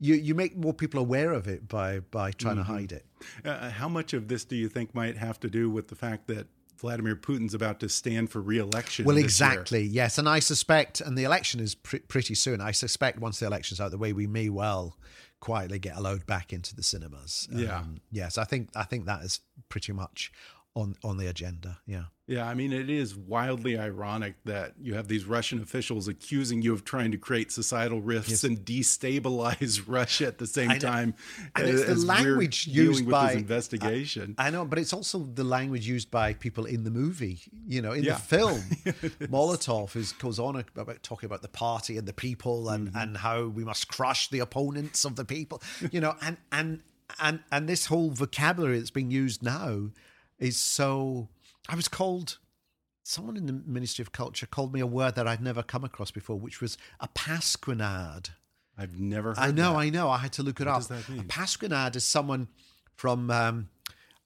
You, 0.00 0.14
you 0.14 0.36
make 0.36 0.56
more 0.56 0.72
people 0.72 1.00
aware 1.00 1.32
of 1.32 1.48
it 1.48 1.66
by 1.66 1.98
by 1.98 2.30
trying 2.30 2.58
mm 2.58 2.62
-hmm. 2.62 2.66
to 2.66 2.72
hide 2.72 2.92
it. 2.94 3.04
Uh, 3.44 3.70
how 3.70 3.88
much 3.88 4.14
of 4.14 4.28
this 4.28 4.44
do 4.44 4.54
you 4.54 4.68
think 4.68 4.94
might 4.94 5.16
have 5.16 5.40
to 5.40 5.48
do 5.48 5.74
with 5.74 5.88
the 5.88 5.96
fact 5.96 6.26
that 6.28 6.46
Vladimir 6.78 7.16
Putin's 7.16 7.54
about 7.54 7.80
to 7.80 7.88
stand 7.88 8.30
for 8.30 8.40
re-election. 8.40 9.04
Well, 9.04 9.16
exactly, 9.16 9.82
year. 9.82 9.90
yes, 10.04 10.18
and 10.18 10.28
I 10.28 10.38
suspect, 10.38 11.00
and 11.00 11.18
the 11.18 11.24
election 11.24 11.60
is 11.60 11.74
pr- 11.74 11.96
pretty 12.08 12.34
soon. 12.34 12.60
I 12.60 12.70
suspect 12.70 13.18
once 13.18 13.40
the 13.40 13.46
election's 13.46 13.80
out 13.80 13.90
the 13.90 13.98
way, 13.98 14.12
we 14.12 14.26
may 14.26 14.48
well 14.48 14.96
quietly 15.40 15.78
get 15.78 15.96
allowed 15.96 16.26
back 16.26 16.52
into 16.52 16.74
the 16.74 16.82
cinemas. 16.82 17.48
Yeah, 17.50 17.78
um, 17.78 17.98
yes, 18.10 18.38
I 18.38 18.44
think 18.44 18.70
I 18.74 18.84
think 18.84 19.06
that 19.06 19.22
is 19.22 19.40
pretty 19.68 19.92
much 19.92 20.32
on 20.74 20.96
on 21.02 21.16
the 21.16 21.26
agenda. 21.26 21.78
Yeah. 21.86 22.04
Yeah, 22.28 22.46
I 22.46 22.52
mean, 22.52 22.74
it 22.74 22.90
is 22.90 23.16
wildly 23.16 23.78
ironic 23.78 24.34
that 24.44 24.74
you 24.78 24.92
have 24.92 25.08
these 25.08 25.24
Russian 25.24 25.62
officials 25.62 26.08
accusing 26.08 26.60
you 26.60 26.74
of 26.74 26.84
trying 26.84 27.10
to 27.12 27.16
create 27.16 27.50
societal 27.50 28.02
rifts 28.02 28.28
yes. 28.28 28.44
and 28.44 28.58
destabilize 28.58 29.82
Russia 29.86 30.26
at 30.26 30.36
the 30.36 30.46
same 30.46 30.78
time. 30.78 31.14
And 31.56 31.66
it's 31.66 31.86
the 31.86 31.94
language 32.06 32.66
used 32.66 33.08
by 33.08 33.32
investigation. 33.32 34.34
I, 34.36 34.48
I, 34.48 34.50
know, 34.50 34.66
but 34.66 34.78
it's 34.78 34.92
also 34.92 35.20
the 35.20 35.42
language 35.42 35.88
used 35.88 36.10
by 36.10 36.34
people 36.34 36.66
in 36.66 36.84
the 36.84 36.90
movie. 36.90 37.40
You 37.66 37.80
know, 37.80 37.92
in 37.92 38.04
yeah. 38.04 38.16
the 38.16 38.20
film, 38.20 38.60
Molotov 39.32 39.96
is 39.96 40.12
goes 40.12 40.38
on 40.38 40.62
about 40.76 41.02
talking 41.02 41.28
about 41.28 41.40
the 41.40 41.48
party 41.48 41.96
and 41.96 42.06
the 42.06 42.12
people 42.12 42.68
and 42.68 42.88
mm 42.88 42.94
-hmm. 42.94 43.02
and 43.02 43.16
how 43.16 43.48
we 43.48 43.64
must 43.64 43.88
crush 43.88 44.28
the 44.28 44.40
opponents 44.40 45.06
of 45.06 45.14
the 45.14 45.24
people. 45.24 45.58
You 45.90 46.00
know, 46.00 46.14
and 46.20 46.36
and 46.50 46.82
and 47.18 47.40
and 47.50 47.66
this 47.66 47.86
whole 47.86 48.10
vocabulary 48.10 48.78
that's 48.78 48.92
being 48.92 49.24
used 49.24 49.42
now 49.42 49.90
is 50.38 50.56
so 50.74 51.28
I 51.68 51.74
was 51.76 51.88
called 51.88 52.38
someone 53.02 53.36
in 53.36 53.46
the 53.46 53.52
Ministry 53.52 54.02
of 54.02 54.12
Culture 54.12 54.46
called 54.46 54.72
me 54.72 54.80
a 54.80 54.86
word 54.86 55.14
that 55.14 55.26
I'd 55.26 55.42
never 55.42 55.62
come 55.62 55.84
across 55.84 56.10
before, 56.10 56.36
which 56.36 56.60
was 56.60 56.76
a 57.00 57.08
pasquinade. 57.08 58.30
I've 58.76 58.98
never 58.98 59.34
I 59.36 59.50
know, 59.50 59.72
that. 59.72 59.78
I 59.78 59.90
know. 59.90 60.08
I 60.10 60.18
had 60.18 60.32
to 60.34 60.42
look 60.42 60.60
it 60.60 60.66
what 60.66 60.74
up. 60.74 60.78
Does 60.80 60.88
that 60.88 61.08
mean? 61.08 61.20
A 61.20 61.24
pasquinade 61.24 61.96
is 61.96 62.04
someone 62.04 62.48
from 62.94 63.30
um, 63.30 63.68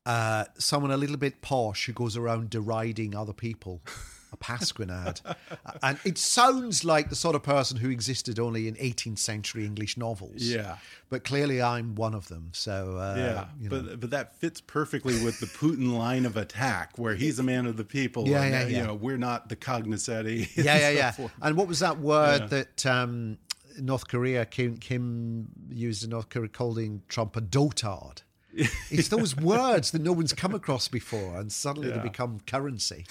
uh, 0.04 0.44
someone 0.58 0.90
a 0.90 0.96
little 0.96 1.16
bit 1.16 1.42
posh 1.42 1.87
who 1.87 1.92
goes 1.92 2.16
around 2.16 2.50
deriding 2.50 3.14
other 3.14 3.32
people. 3.32 3.82
a 4.32 4.36
pasquinade. 4.36 5.20
and 5.82 5.98
it 6.04 6.18
sounds 6.18 6.84
like 6.84 7.10
the 7.10 7.16
sort 7.16 7.34
of 7.34 7.42
person 7.42 7.76
who 7.76 7.90
existed 7.90 8.38
only 8.38 8.68
in 8.68 8.74
18th 8.76 9.18
century 9.18 9.64
English 9.64 9.96
novels. 9.96 10.42
Yeah. 10.42 10.76
But 11.08 11.24
clearly 11.24 11.60
I'm 11.60 11.94
one 11.94 12.14
of 12.14 12.28
them. 12.28 12.50
So, 12.52 12.96
uh, 12.96 13.14
yeah. 13.16 13.44
You 13.60 13.68
know. 13.68 13.82
But, 13.82 14.00
but 14.00 14.10
that 14.10 14.36
fits 14.36 14.60
perfectly 14.60 15.22
with 15.24 15.40
the 15.40 15.46
Putin 15.46 15.96
line 15.96 16.24
of 16.26 16.36
attack 16.36 16.98
where 16.98 17.14
he's 17.14 17.38
a 17.38 17.42
man 17.42 17.66
of 17.66 17.76
the 17.76 17.84
people. 17.84 18.26
Yeah, 18.26 18.42
and, 18.42 18.52
yeah, 18.52 18.66
yeah. 18.66 18.80
You 18.80 18.86
know, 18.86 18.94
we're 18.94 19.18
not 19.18 19.48
the 19.48 19.56
cognoscenti. 19.56 20.48
Yeah, 20.62 20.90
yeah, 20.90 21.12
yeah. 21.18 21.28
And 21.42 21.56
what 21.56 21.66
was 21.66 21.80
that 21.80 21.98
word 21.98 22.42
yeah. 22.42 22.46
that 22.46 22.86
um, 22.86 23.38
North 23.78 24.06
Korea, 24.06 24.44
Kim, 24.46 24.76
Kim 24.76 25.48
used 25.70 26.04
in 26.04 26.10
North 26.10 26.28
Korea 26.28 26.48
calling 26.48 27.02
Trump 27.08 27.36
a 27.36 27.40
dotard? 27.40 28.22
It's 28.52 29.09
those 29.09 29.37
words 29.37 29.90
that 29.92 30.02
no 30.02 30.12
one's 30.12 30.32
come 30.32 30.54
across 30.54 30.88
before, 30.88 31.38
and 31.38 31.52
suddenly 31.52 31.88
yeah. 31.88 31.97
they 31.97 32.02
become 32.02 32.40
currency. 32.47 33.06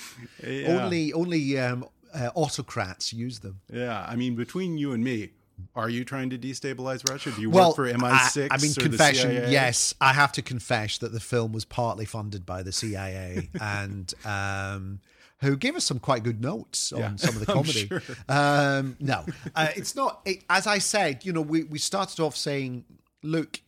Yeah. 0.46 0.84
Only 0.84 1.14
only 1.14 1.60
um, 1.60 1.86
uh, 2.14 2.30
autocrats 2.36 3.14
use 3.14 3.40
them. 3.40 3.62
Yeah, 3.72 4.06
I 4.08 4.16
mean, 4.16 4.36
between 4.36 4.78
you 4.78 4.94
and 4.94 5.04
me, 5.04 5.32
are 5.76 5.90
you 5.90 6.04
trying 6.04 6.30
to 6.32 6.38
destabilize 6.38 7.08
Russia? 7.10 7.32
Do 7.32 7.42
you 7.42 7.50
well, 7.50 7.70
work 7.70 7.76
for 7.76 7.92
MI6? 7.92 8.50
I, 8.52 8.56
I 8.56 8.58
mean, 8.58 8.74
confession. 8.74 9.52
Yes, 9.52 9.94
I 10.02 10.14
have 10.14 10.32
to 10.34 10.42
confess 10.42 10.98
that 11.00 11.12
the 11.12 11.20
film 11.20 11.52
was 11.52 11.66
partly 11.66 12.06
funded 12.06 12.46
by 12.46 12.64
the 12.64 12.72
CIA 12.72 13.50
and. 13.62 14.14
Um, 14.26 15.00
who 15.42 15.58
gave 15.58 15.76
us 15.76 15.84
some 15.84 15.98
quite 15.98 16.22
good 16.22 16.40
notes 16.40 16.94
on 16.94 17.00
yeah, 17.00 17.16
some 17.16 17.36
of 17.36 17.40
the 17.40 17.46
comedy. 17.52 17.88
Sure. 17.88 18.02
Um, 18.30 18.96
no, 19.00 19.26
uh, 19.56 19.70
it's 19.76 19.96
not. 19.96 20.22
It, 20.24 20.44
as 20.48 20.68
I 20.68 20.78
said, 20.78 21.26
you 21.26 21.34
know, 21.34 21.42
we, 21.42 21.64
we 21.64 21.80
started 21.80 22.20
off 22.20 22.38
saying, 22.38 22.86
look, 23.24 23.60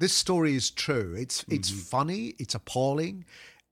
this 0.00 0.14
story 0.14 0.56
is 0.56 0.70
true. 0.70 1.14
It's 1.16 1.42
mm-hmm. 1.42 1.54
it's 1.54 1.70
funny. 1.70 2.34
It's 2.38 2.54
appalling. 2.54 3.24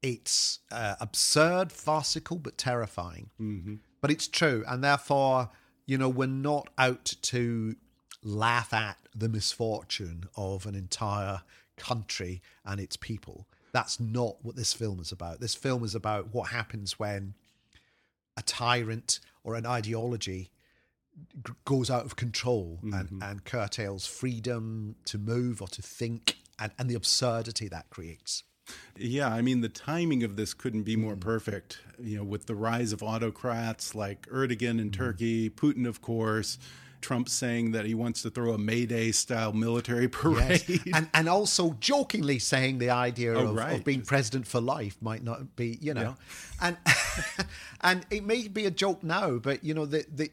It's 0.02 0.61
uh, 0.70 0.94
absurd, 1.00 1.73
farcical, 1.73 2.37
but 2.37 2.56
terrifying. 2.56 3.30
Mm-hmm. 3.40 3.76
But 4.00 4.12
it's 4.12 4.28
true, 4.28 4.62
and 4.68 4.85
therefore, 4.85 5.50
you 5.87 5.99
know, 5.99 6.08
we're 6.08 6.28
not 6.28 6.68
out 6.78 7.14
to 7.23 7.75
laugh 8.23 8.73
at 8.73 8.99
the 9.14 9.28
misfortune 9.28 10.26
of 10.37 10.66
an 10.66 10.76
entire 10.76 11.42
country 11.76 12.42
and 12.64 12.78
its 12.78 12.97
people. 12.97 13.49
That's 13.73 13.99
not 13.99 14.37
what 14.42 14.54
this 14.54 14.73
film 14.73 15.00
is 15.00 15.11
about. 15.11 15.40
This 15.40 15.54
film 15.54 15.82
is 15.82 15.94
about 15.94 16.32
what 16.32 16.50
happens 16.50 16.99
when 16.99 17.35
a 18.37 18.42
tyrant 18.42 19.20
or 19.42 19.56
an 19.56 19.66
ideology 19.66 20.50
goes 21.64 21.90
out 21.90 22.04
of 22.04 22.16
control 22.16 22.78
mm-hmm. 22.82 22.94
and, 22.94 23.22
and 23.22 23.44
curtails 23.44 24.06
freedom 24.06 24.96
to 25.04 25.18
move 25.18 25.62
or 25.62 25.68
to 25.68 25.82
think 25.82 26.37
and, 26.58 26.72
and 26.78 26.88
the 26.88 26.94
absurdity 26.94 27.68
that 27.68 27.88
creates. 27.90 28.44
Yeah, 28.96 29.28
I 29.32 29.40
mean, 29.40 29.60
the 29.60 29.68
timing 29.68 30.22
of 30.22 30.37
this 30.37 30.52
couldn't 30.52 30.82
be 30.82 30.96
more 30.96 31.16
mm. 31.16 31.20
perfect. 31.20 31.78
You 31.98 32.18
know, 32.18 32.25
with 32.25 32.46
the 32.46 32.54
rise 32.54 32.92
of 32.92 33.02
autocrats 33.02 33.94
like 33.94 34.26
Erdogan 34.28 34.80
in 34.80 34.90
mm. 34.90 34.92
Turkey, 34.92 35.48
Putin, 35.48 35.87
of 35.87 36.02
course, 36.02 36.58
Trump 37.00 37.28
saying 37.28 37.72
that 37.72 37.87
he 37.87 37.94
wants 37.94 38.22
to 38.22 38.30
throw 38.30 38.52
a 38.52 38.58
May 38.58 38.87
Day 38.87 39.12
style 39.12 39.52
military 39.52 40.08
parade. 40.08 40.64
Yes. 40.68 40.80
And, 40.92 41.08
and 41.14 41.28
also 41.28 41.76
jokingly 41.80 42.38
saying 42.38 42.78
the 42.78 42.90
idea 42.90 43.34
oh, 43.34 43.48
of, 43.48 43.54
right. 43.54 43.76
of, 43.76 43.84
being 43.84 44.02
president 44.02 44.46
for 44.46 44.60
life 44.60 44.96
might 45.00 45.22
not 45.22 45.56
be, 45.56 45.78
you 45.80 45.94
know. 45.94 46.16
Yeah. 46.60 46.68
And 46.68 46.76
and 47.80 48.06
it 48.10 48.25
may 48.25 48.48
be 48.48 48.66
a 48.66 48.70
joke 48.70 49.02
now, 49.02 49.38
but, 49.38 49.64
you 49.64 49.75
know, 49.75 49.87
the, 49.87 50.04
the 50.12 50.30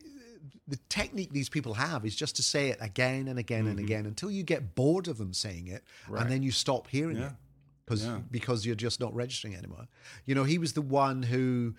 the 0.68 0.80
technique 0.90 1.32
these 1.32 1.50
people 1.50 1.74
have 1.74 2.06
is 2.06 2.16
just 2.16 2.36
to 2.36 2.44
say 2.44 2.70
it 2.70 2.78
again 2.82 3.28
and 3.28 3.40
again 3.40 3.62
mm-hmm. 3.62 3.72
and 3.72 3.80
again 3.80 4.06
until 4.06 4.32
you 4.32 4.44
get 4.44 4.76
bored 4.76 5.08
of 5.08 5.18
them 5.18 5.34
saying 5.34 5.68
it 5.68 5.84
right. 6.08 6.22
and 6.22 6.32
then 6.32 6.44
you 6.44 6.52
stop 6.52 6.88
hearing 6.88 7.18
yeah. 7.18 7.28
it 7.28 7.34
because 7.86 8.06
yeah. 8.06 8.20
because 8.32 8.66
you're 8.66 8.76
just 8.76 9.00
not 9.00 9.14
registering 9.16 9.56
anymore. 9.56 9.88
You 10.26 10.36
know, 10.36 10.44
he 10.44 10.58
was 10.58 10.74
the 10.74 10.82
one 10.82 11.24
who 11.24 11.76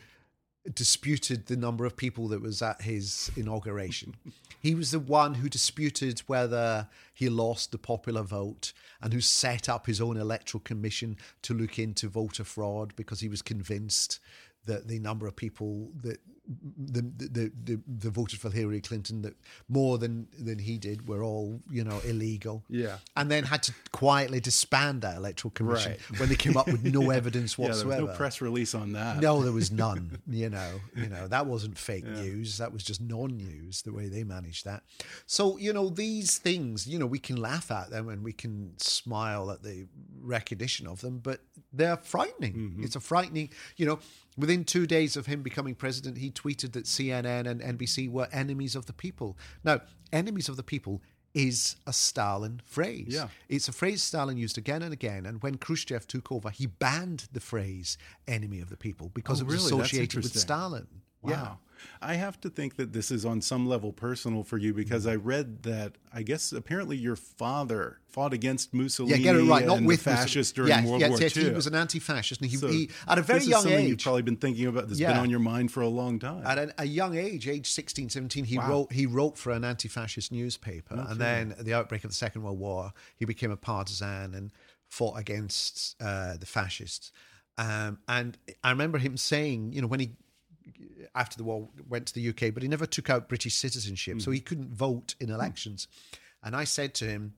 disputed 0.74 1.46
the 1.46 1.56
number 1.56 1.84
of 1.84 1.96
people 1.96 2.28
that 2.28 2.42
was 2.42 2.60
at 2.62 2.82
his 2.82 3.30
inauguration. 3.36 4.14
he 4.60 4.74
was 4.74 4.90
the 4.90 4.98
one 4.98 5.34
who 5.34 5.48
disputed 5.48 6.20
whether 6.26 6.88
he 7.14 7.28
lost 7.28 7.72
the 7.72 7.78
popular 7.78 8.22
vote 8.22 8.72
and 9.00 9.12
who 9.12 9.20
set 9.20 9.68
up 9.68 9.86
his 9.86 10.00
own 10.00 10.16
electoral 10.16 10.60
commission 10.60 11.16
to 11.42 11.54
look 11.54 11.78
into 11.78 12.08
voter 12.08 12.44
fraud 12.44 12.94
because 12.96 13.20
he 13.20 13.28
was 13.28 13.42
convinced 13.42 14.18
that 14.64 14.88
the 14.88 14.98
number 14.98 15.26
of 15.26 15.36
people 15.36 15.90
that 16.02 16.18
the, 16.46 17.02
the 17.02 17.52
the 17.64 17.80
the 17.86 18.10
voted 18.10 18.38
for 18.38 18.50
Hillary 18.50 18.80
Clinton 18.80 19.22
that 19.22 19.34
more 19.68 19.98
than 19.98 20.28
than 20.38 20.58
he 20.58 20.78
did 20.78 21.08
were 21.08 21.22
all 21.22 21.60
you 21.70 21.82
know 21.82 22.00
illegal. 22.04 22.64
Yeah, 22.68 22.98
and 23.16 23.30
then 23.30 23.44
had 23.44 23.62
to 23.64 23.74
quietly 23.92 24.40
disband 24.40 25.02
that 25.02 25.16
electoral 25.16 25.50
commission 25.50 25.92
right. 25.92 26.20
when 26.20 26.28
they 26.28 26.36
came 26.36 26.56
up 26.56 26.66
with 26.66 26.84
no 26.84 27.10
evidence 27.20 27.58
whatsoever. 27.58 27.90
yeah, 27.90 27.96
there 27.96 28.04
was 28.06 28.12
no 28.12 28.16
press 28.16 28.40
release 28.40 28.74
on 28.74 28.92
that. 28.92 29.20
No, 29.20 29.42
there 29.42 29.52
was 29.52 29.72
none. 29.72 30.18
you 30.28 30.48
know, 30.48 30.80
you 30.94 31.08
know 31.08 31.26
that 31.28 31.46
wasn't 31.46 31.76
fake 31.76 32.04
yeah. 32.06 32.22
news. 32.22 32.58
That 32.58 32.72
was 32.72 32.84
just 32.84 33.00
non-news. 33.00 33.82
The 33.82 33.92
way 33.92 34.08
they 34.08 34.22
managed 34.22 34.64
that. 34.66 34.84
So 35.26 35.56
you 35.56 35.72
know 35.72 35.88
these 35.88 36.38
things. 36.38 36.86
You 36.86 36.98
know 36.98 37.06
we 37.06 37.18
can 37.18 37.36
laugh 37.36 37.70
at 37.70 37.90
them 37.90 38.08
and 38.08 38.22
we 38.22 38.32
can 38.32 38.72
smile 38.78 39.50
at 39.50 39.62
the 39.62 39.86
recognition 40.20 40.86
of 40.86 41.00
them, 41.00 41.18
but 41.18 41.40
they're 41.72 41.96
frightening. 41.96 42.54
Mm-hmm. 42.54 42.84
It's 42.84 42.96
a 42.96 43.00
frightening. 43.00 43.50
You 43.76 43.86
know 43.86 43.98
Within 44.36 44.64
two 44.64 44.86
days 44.86 45.16
of 45.16 45.26
him 45.26 45.42
becoming 45.42 45.74
president, 45.74 46.18
he 46.18 46.30
tweeted 46.30 46.72
that 46.72 46.84
CNN 46.84 47.46
and 47.46 47.60
NBC 47.60 48.10
were 48.10 48.28
enemies 48.32 48.76
of 48.76 48.86
the 48.86 48.92
people. 48.92 49.36
Now, 49.64 49.80
enemies 50.12 50.48
of 50.48 50.56
the 50.56 50.62
people 50.62 51.00
is 51.36 51.76
a 51.86 51.92
Stalin 51.92 52.62
phrase. 52.64 53.08
Yeah. 53.08 53.28
It's 53.48 53.68
a 53.68 53.72
phrase 53.72 54.02
Stalin 54.02 54.38
used 54.38 54.56
again 54.56 54.82
and 54.82 54.92
again. 54.92 55.26
And 55.26 55.42
when 55.42 55.56
Khrushchev 55.58 56.06
took 56.06 56.32
over, 56.32 56.50
he 56.50 56.66
banned 56.66 57.28
the 57.32 57.40
phrase 57.40 57.98
enemy 58.26 58.60
of 58.60 58.70
the 58.70 58.76
people 58.76 59.10
because 59.12 59.40
oh, 59.40 59.44
it 59.44 59.46
was 59.46 59.56
really? 59.56 59.82
associated 59.82 60.22
with 60.22 60.38
Stalin. 60.38 60.86
Wow. 61.22 61.30
Yeah. 61.30 61.54
I 62.00 62.14
have 62.14 62.40
to 62.42 62.50
think 62.50 62.76
that 62.76 62.92
this 62.92 63.10
is 63.10 63.24
on 63.24 63.40
some 63.40 63.66
level 63.66 63.92
personal 63.92 64.44
for 64.44 64.58
you 64.58 64.74
because 64.74 65.06
I 65.06 65.16
read 65.16 65.62
that 65.64 65.94
I 66.12 66.22
guess 66.22 66.52
apparently 66.52 66.96
your 66.96 67.16
father 67.16 67.98
fought 68.08 68.32
against 68.32 68.72
Mussolini 68.72 69.18
yeah, 69.18 69.32
get 69.32 69.36
it 69.36 69.42
right. 69.42 69.66
Not 69.66 69.78
and 69.78 69.86
with 69.86 70.02
fascists 70.02 70.52
during 70.52 70.70
yes, 70.70 70.86
World 70.86 71.00
yes, 71.00 71.10
War 71.10 71.20
yes, 71.20 71.36
II. 71.36 71.44
He 71.44 71.50
was 71.50 71.66
an 71.66 71.74
anti-fascist, 71.74 72.40
and 72.40 72.50
he, 72.50 72.56
so 72.56 72.68
he 72.68 72.90
at 73.06 73.18
a 73.18 73.22
very 73.22 73.40
this 73.40 73.48
young 73.48 73.58
is 73.58 73.62
something 73.64 73.84
age. 73.84 73.88
You've 73.90 73.98
probably 73.98 74.22
been 74.22 74.36
thinking 74.36 74.66
about. 74.66 74.88
That's 74.88 74.98
yeah. 75.00 75.12
been 75.12 75.20
on 75.20 75.30
your 75.30 75.40
mind 75.40 75.72
for 75.72 75.82
a 75.82 75.88
long 75.88 76.18
time. 76.18 76.46
At 76.46 76.58
a, 76.58 76.74
a 76.78 76.84
young 76.86 77.16
age, 77.16 77.46
age 77.48 77.70
16, 77.70 78.08
17, 78.08 78.44
he 78.44 78.56
wow. 78.56 78.70
wrote 78.70 78.92
he 78.92 79.06
wrote 79.06 79.36
for 79.36 79.52
an 79.52 79.64
anti-fascist 79.64 80.32
newspaper, 80.32 80.94
okay. 80.94 81.10
and 81.10 81.20
then 81.20 81.52
at 81.58 81.64
the 81.64 81.74
outbreak 81.74 82.04
of 82.04 82.10
the 82.10 82.16
Second 82.16 82.42
World 82.42 82.58
War, 82.58 82.92
he 83.16 83.24
became 83.24 83.50
a 83.50 83.56
partisan 83.56 84.34
and 84.34 84.52
fought 84.88 85.18
against 85.18 85.96
uh, 86.00 86.36
the 86.38 86.46
fascists. 86.46 87.12
Um, 87.58 87.98
and 88.08 88.36
I 88.62 88.70
remember 88.70 88.98
him 88.98 89.16
saying, 89.16 89.72
you 89.72 89.80
know, 89.80 89.86
when 89.86 90.00
he 90.00 90.12
after 91.14 91.36
the 91.36 91.44
war 91.44 91.68
went 91.88 92.06
to 92.06 92.14
the 92.14 92.28
UK, 92.28 92.52
but 92.52 92.62
he 92.62 92.68
never 92.68 92.86
took 92.86 93.10
out 93.10 93.28
British 93.28 93.54
citizenship, 93.54 94.16
mm. 94.16 94.22
so 94.22 94.30
he 94.30 94.40
couldn't 94.40 94.72
vote 94.72 95.14
in 95.20 95.30
elections. 95.30 95.86
Mm. 95.86 96.18
And 96.46 96.56
I 96.56 96.64
said 96.64 96.94
to 96.94 97.06
him, 97.06 97.34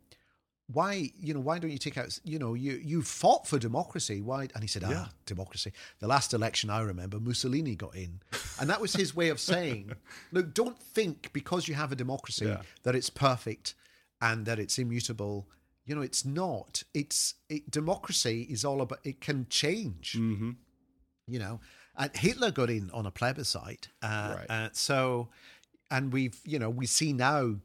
"Why, 0.66 1.12
you 1.18 1.34
know, 1.34 1.40
why 1.40 1.58
don't 1.58 1.70
you 1.70 1.78
take 1.78 1.96
out? 1.96 2.18
You 2.24 2.38
know, 2.38 2.54
you 2.54 2.72
you 2.72 3.02
fought 3.02 3.46
for 3.46 3.58
democracy. 3.58 4.20
Why?" 4.20 4.48
And 4.54 4.62
he 4.62 4.68
said, 4.68 4.84
"Ah, 4.84 4.90
yeah. 4.90 5.06
democracy. 5.26 5.72
The 6.00 6.08
last 6.08 6.34
election 6.34 6.70
I 6.70 6.80
remember, 6.80 7.20
Mussolini 7.20 7.74
got 7.74 7.94
in, 7.94 8.20
and 8.60 8.68
that 8.68 8.80
was 8.80 8.92
his 8.94 9.14
way 9.14 9.28
of 9.28 9.40
saying, 9.40 9.92
look, 10.32 10.54
don't 10.54 10.78
think 10.78 11.32
because 11.32 11.68
you 11.68 11.74
have 11.74 11.92
a 11.92 11.96
democracy 11.96 12.46
yeah. 12.46 12.62
that 12.82 12.94
it's 12.94 13.10
perfect 13.10 13.74
and 14.20 14.46
that 14.46 14.58
it's 14.58 14.78
immutable." 14.78 15.48
You 15.86 15.94
know, 15.94 16.02
it's 16.02 16.26
not. 16.26 16.82
It's 16.92 17.34
it, 17.48 17.70
democracy 17.70 18.46
is 18.50 18.62
all 18.62 18.82
about. 18.82 18.98
It 19.04 19.22
can 19.22 19.46
change. 19.48 20.16
Mm-hmm. 20.18 20.50
You 21.26 21.38
know, 21.38 21.60
and 21.98 22.16
Hitler 22.16 22.50
got 22.50 22.70
in 22.70 22.90
on 22.92 23.06
a 23.06 23.10
plebiscite. 23.10 23.88
Uh, 24.02 24.34
right. 24.38 24.46
Uh, 24.50 24.68
so, 24.72 25.28
and 25.90 26.12
we've, 26.12 26.38
you 26.44 26.58
know, 26.58 26.70
we 26.70 26.86
see 26.86 27.12
now 27.12 27.56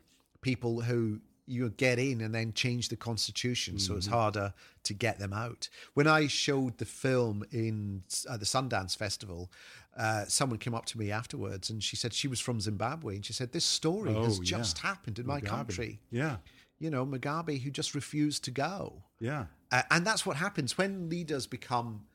people 0.41 0.81
who 0.81 1.19
you 1.45 1.69
get 1.71 1.99
in 1.99 2.21
and 2.21 2.33
then 2.33 2.53
change 2.53 2.87
the 2.89 2.95
constitution, 2.95 3.77
so 3.77 3.91
Mm-hmm. 3.91 3.97
it's 3.97 4.07
harder 4.07 4.53
to 4.83 4.93
get 4.93 5.19
them 5.19 5.33
out. 5.33 5.67
When 5.93 6.07
I 6.07 6.27
showed 6.27 6.77
the 6.77 6.85
film 6.85 7.43
in 7.51 8.03
uh, 8.29 8.37
the 8.37 8.45
Sundance 8.45 8.95
Festival, 8.95 9.51
uh, 9.97 10.25
someone 10.25 10.57
came 10.57 10.73
up 10.73 10.85
to 10.85 10.97
me 10.97 11.11
afterwards 11.11 11.69
and 11.69 11.83
she 11.83 11.95
said 11.95 12.13
she 12.13 12.27
was 12.29 12.39
from 12.39 12.59
Zimbabwe 12.61 13.15
and 13.15 13.25
she 13.25 13.33
said 13.33 13.51
this 13.51 13.65
story 13.65 14.13
has 14.13 14.39
Oh, 14.39 14.41
yeah. 14.41 14.57
just 14.57 14.79
happened 14.79 15.19
in 15.19 15.27
my 15.27 15.39
country. 15.41 15.99
Yeah. 16.11 16.37
You 16.79 16.89
know, 16.89 17.05
Mugabe 17.05 17.61
who 17.61 17.69
just 17.69 17.93
refused 17.93 18.43
to 18.45 18.51
go. 18.51 19.03
Yeah. 19.19 19.45
Uh, 19.71 19.83
and 19.91 20.07
that's 20.07 20.25
what 20.25 20.37
happens 20.37 20.77
when 20.77 21.09
leaders 21.09 21.45
become 21.45 22.05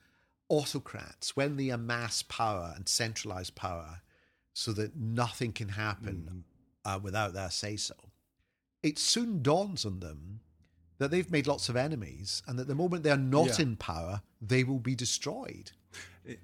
autocrats, 0.49 1.37
when 1.37 1.57
they 1.57 1.69
amass 1.69 2.23
power 2.23 2.73
and 2.77 2.89
centralize 2.89 3.51
power 3.51 4.01
so 4.55 4.73
that 4.73 4.97
nothing 4.97 5.53
can 5.53 5.69
happen 5.71 6.45
uh, 6.85 6.99
without 7.03 7.33
their 7.35 7.51
say 7.51 7.77
so. 7.77 7.95
It 8.83 8.99
soon 8.99 9.43
dawns 9.43 9.85
on 9.85 10.01
them 10.01 10.41
that 10.99 11.11
they've 11.11 11.31
made 11.31 11.47
lots 11.47 11.69
of 11.69 11.77
enemies 11.77 12.43
and 12.47 12.59
that 12.59 12.67
the 12.67 12.75
moment 12.75 13.03
they're 13.05 13.17
not 13.17 13.59
Yeah. 13.59 13.63
in 13.67 13.77
power, 13.77 14.23
they 14.41 14.65
will 14.65 14.79
be 14.81 14.95
destroyed. 14.95 15.73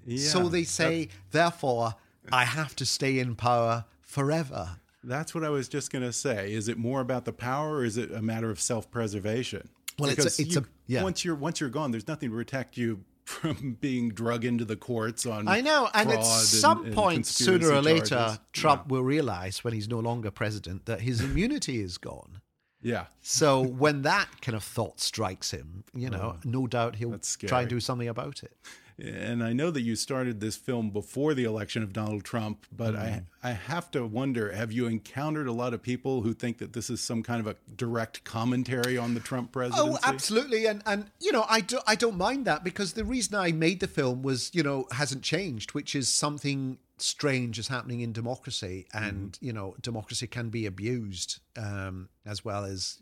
Yeah. 0.05 0.17
so 0.29 0.49
they 0.49 0.63
say, 0.63 1.09
therefore, 1.31 1.95
I 2.31 2.45
have 2.45 2.75
to 2.77 2.85
stay 2.85 3.19
in 3.19 3.35
power 3.35 3.85
forever. 4.01 4.77
That's 5.03 5.35
what 5.35 5.43
I 5.43 5.49
was 5.49 5.67
just 5.69 5.91
going 5.91 6.03
to 6.03 6.13
say. 6.13 6.53
Is 6.53 6.67
it 6.67 6.77
more 6.79 7.01
about 7.01 7.25
the 7.25 7.33
power, 7.33 7.75
or 7.75 7.85
is 7.85 7.95
it 7.97 8.11
a 8.11 8.21
matter 8.21 8.49
of 8.49 8.59
self-preservation? 8.59 9.69
Well, 9.99 10.09
it's 10.09 10.23
a- 10.39 10.41
it's 10.41 10.55
you- 10.55 10.61
a- 10.61 10.65
yeah. 10.87 11.03
Once 11.03 11.23
you're 11.23 11.35
once 11.35 11.59
you're 11.59 11.69
gone, 11.69 11.91
there's 11.91 12.07
nothing 12.07 12.29
to 12.31 12.35
protect 12.35 12.77
you 12.77 13.03
from 13.25 13.77
being 13.81 14.09
drug 14.09 14.45
into 14.45 14.63
the 14.63 14.75
courts 14.75 15.25
on. 15.25 15.47
I 15.47 15.61
know, 15.61 15.89
and 15.93 16.11
at 16.11 16.23
some 16.23 16.85
and 16.85 16.93
point, 16.93 17.25
sooner 17.25 17.71
or 17.71 17.81
later, 17.81 18.05
charges. 18.07 18.39
Trump 18.53 18.87
will 18.87 19.03
realize 19.03 19.63
when 19.63 19.73
he's 19.73 19.89
no 19.89 19.99
longer 19.99 20.31
president 20.31 20.85
that 20.85 21.01
his 21.01 21.21
immunity 21.21 21.81
is 21.81 21.97
gone. 21.97 22.41
Yeah. 22.81 23.05
So 23.21 23.61
when 23.61 24.03
that 24.03 24.27
kind 24.41 24.55
of 24.55 24.63
thought 24.63 24.99
strikes 24.99 25.49
him, 25.51 25.83
you 25.95 26.09
know, 26.09 26.35
oh, 26.35 26.39
no 26.43 26.67
doubt 26.67 26.95
he'll 26.97 27.15
Oh, 27.15 27.19
try 27.47 27.61
and 27.61 27.69
do 27.69 27.79
something 27.79 28.07
about 28.07 28.43
it. 28.43 28.55
And 28.97 29.43
I 29.43 29.51
know 29.51 29.71
that 29.71 29.81
you 29.81 29.95
started 29.95 30.39
this 30.39 30.55
film 30.55 30.89
before 30.89 31.33
the 31.33 31.43
election 31.43 31.83
of 31.83 31.91
Donald 31.91 32.23
Trump, 32.23 32.65
but 32.71 32.95
I, 32.95 33.05
Mm. 33.05 33.25
I 33.43 33.51
have 33.51 33.91
to 33.91 34.05
wonder 34.05 34.51
have 34.51 34.71
you 34.71 34.87
encountered 34.87 35.47
a 35.47 35.51
lot 35.51 35.73
of 35.73 35.81
people 35.81 36.21
who 36.21 36.33
think 36.33 36.57
that 36.59 36.73
this 36.73 36.89
is 36.89 37.01
some 37.01 37.21
kind 37.21 37.39
of 37.39 37.47
a 37.47 37.55
direct 37.75 38.23
commentary 38.23 38.97
on 38.97 39.13
the 39.13 39.19
Trump 39.19 39.51
presidency? 39.51 39.91
Oh, 39.91 39.99
absolutely, 40.03 40.65
and 40.65 40.81
and 40.85 41.11
you 41.19 41.31
know, 41.31 41.45
I 41.47 41.61
do 41.61 41.79
I 41.85 41.95
don't 41.95 42.17
mind 42.17 42.45
that 42.45 42.63
because 42.63 42.93
the 42.93 43.05
reason 43.05 43.35
I 43.35 43.51
made 43.51 43.81
the 43.81 43.87
film 43.87 44.23
was 44.23 44.49
you 44.53 44.63
know 44.63 44.87
hasn't 44.91 45.23
changed, 45.23 45.73
which 45.73 45.93
is 45.95 46.09
something 46.09 46.77
strange 46.97 47.59
is 47.59 47.67
happening 47.67 47.99
in 47.99 48.13
democracy, 48.13 48.87
and 48.93 49.37
you 49.41 49.53
know, 49.53 49.75
democracy 49.81 50.27
can 50.27 50.49
be 50.49 50.65
abused 50.65 51.39
um, 51.57 52.09
as 52.25 52.45
well 52.45 52.63
as 52.63 52.97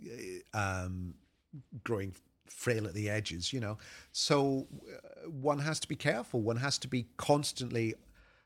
uh, 0.54 0.58
um, 0.58 1.14
growing 1.84 2.14
frail 2.48 2.86
at 2.88 2.94
the 2.94 3.10
edges. 3.10 3.52
You 3.54 3.60
know, 3.60 3.78
so 4.12 4.68
uh, 4.92 5.30
one 5.30 5.60
has 5.60 5.80
to 5.82 5.88
be 5.88 5.96
careful. 5.96 6.42
One 6.42 6.58
has 6.58 6.78
to 6.80 6.88
be 6.88 7.08
constantly 7.18 7.96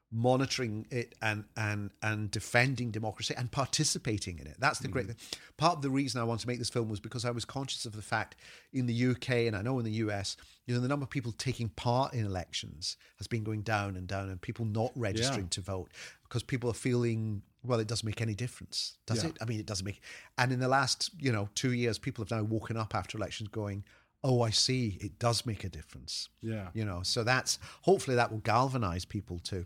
monitoring 0.09 0.85
it 0.89 1.15
and 1.21 1.43
and 1.57 1.91
and 2.01 2.31
defending 2.31 2.91
democracy 2.91 3.33
and 3.37 3.51
participating 3.51 4.39
in 4.39 4.47
it. 4.47 4.55
That's 4.57 4.79
the 4.79 4.87
great 4.87 5.07
thing. 5.07 5.17
Part 5.57 5.75
of 5.75 5.81
the 5.81 5.89
reason 5.89 6.21
I 6.21 6.23
wanted 6.23 6.41
to 6.43 6.47
make 6.47 6.59
this 6.59 6.69
film 6.69 6.87
was 6.87 7.01
because 7.01 7.25
I 7.25 7.31
was 7.31 7.43
conscious 7.43 7.85
of 7.85 7.93
the 7.93 8.01
fact 8.01 8.35
in 8.71 8.85
the 8.85 9.07
UK 9.07 9.29
and 9.47 9.55
I 9.55 9.61
know 9.61 9.79
in 9.79 9.85
the 9.85 9.91
US, 10.05 10.37
you 10.65 10.73
know, 10.73 10.79
the 10.79 10.87
number 10.87 11.03
of 11.03 11.09
people 11.09 11.33
taking 11.33 11.67
part 11.69 12.13
in 12.13 12.25
elections 12.25 12.95
has 13.17 13.27
been 13.27 13.43
going 13.43 13.61
down 13.63 13.97
and 13.97 14.07
down, 14.07 14.29
and 14.29 14.41
people 14.41 14.63
not 14.65 14.91
registering 14.95 15.45
Yeah. 15.45 15.49
to 15.51 15.61
vote 15.61 15.91
because 16.23 16.43
people 16.43 16.69
are 16.69 16.73
feeling. 16.73 17.41
Well, 17.67 17.79
it 17.79 17.87
doesn't 17.87 18.05
make 18.05 18.21
any 18.21 18.33
difference, 18.35 18.97
does 19.05 19.23
Yeah. 19.23 19.29
it? 19.29 19.37
I 19.41 19.45
mean, 19.45 19.59
it 19.59 19.65
doesn't 19.65 19.85
make. 19.85 20.01
And 20.37 20.51
in 20.51 20.59
the 20.59 20.67
last, 20.67 21.11
you 21.19 21.31
know, 21.31 21.49
two 21.55 21.73
years, 21.73 21.97
people 21.99 22.23
have 22.23 22.31
now 22.31 22.43
woken 22.43 22.77
up 22.77 22.95
after 22.95 23.17
elections, 23.17 23.49
going, 23.49 23.83
"Oh, 24.23 24.41
I 24.41 24.49
see, 24.49 24.97
it 25.01 25.19
does 25.19 25.45
make 25.45 25.63
a 25.63 25.69
difference." 25.69 26.29
Yeah. 26.41 26.69
you 26.73 26.85
know 26.85 27.01
so 27.03 27.23
that's 27.23 27.59
hopefully 27.81 28.15
that 28.15 28.31
will 28.31 28.39
galvanize 28.39 29.05
people 29.05 29.39
to 29.39 29.65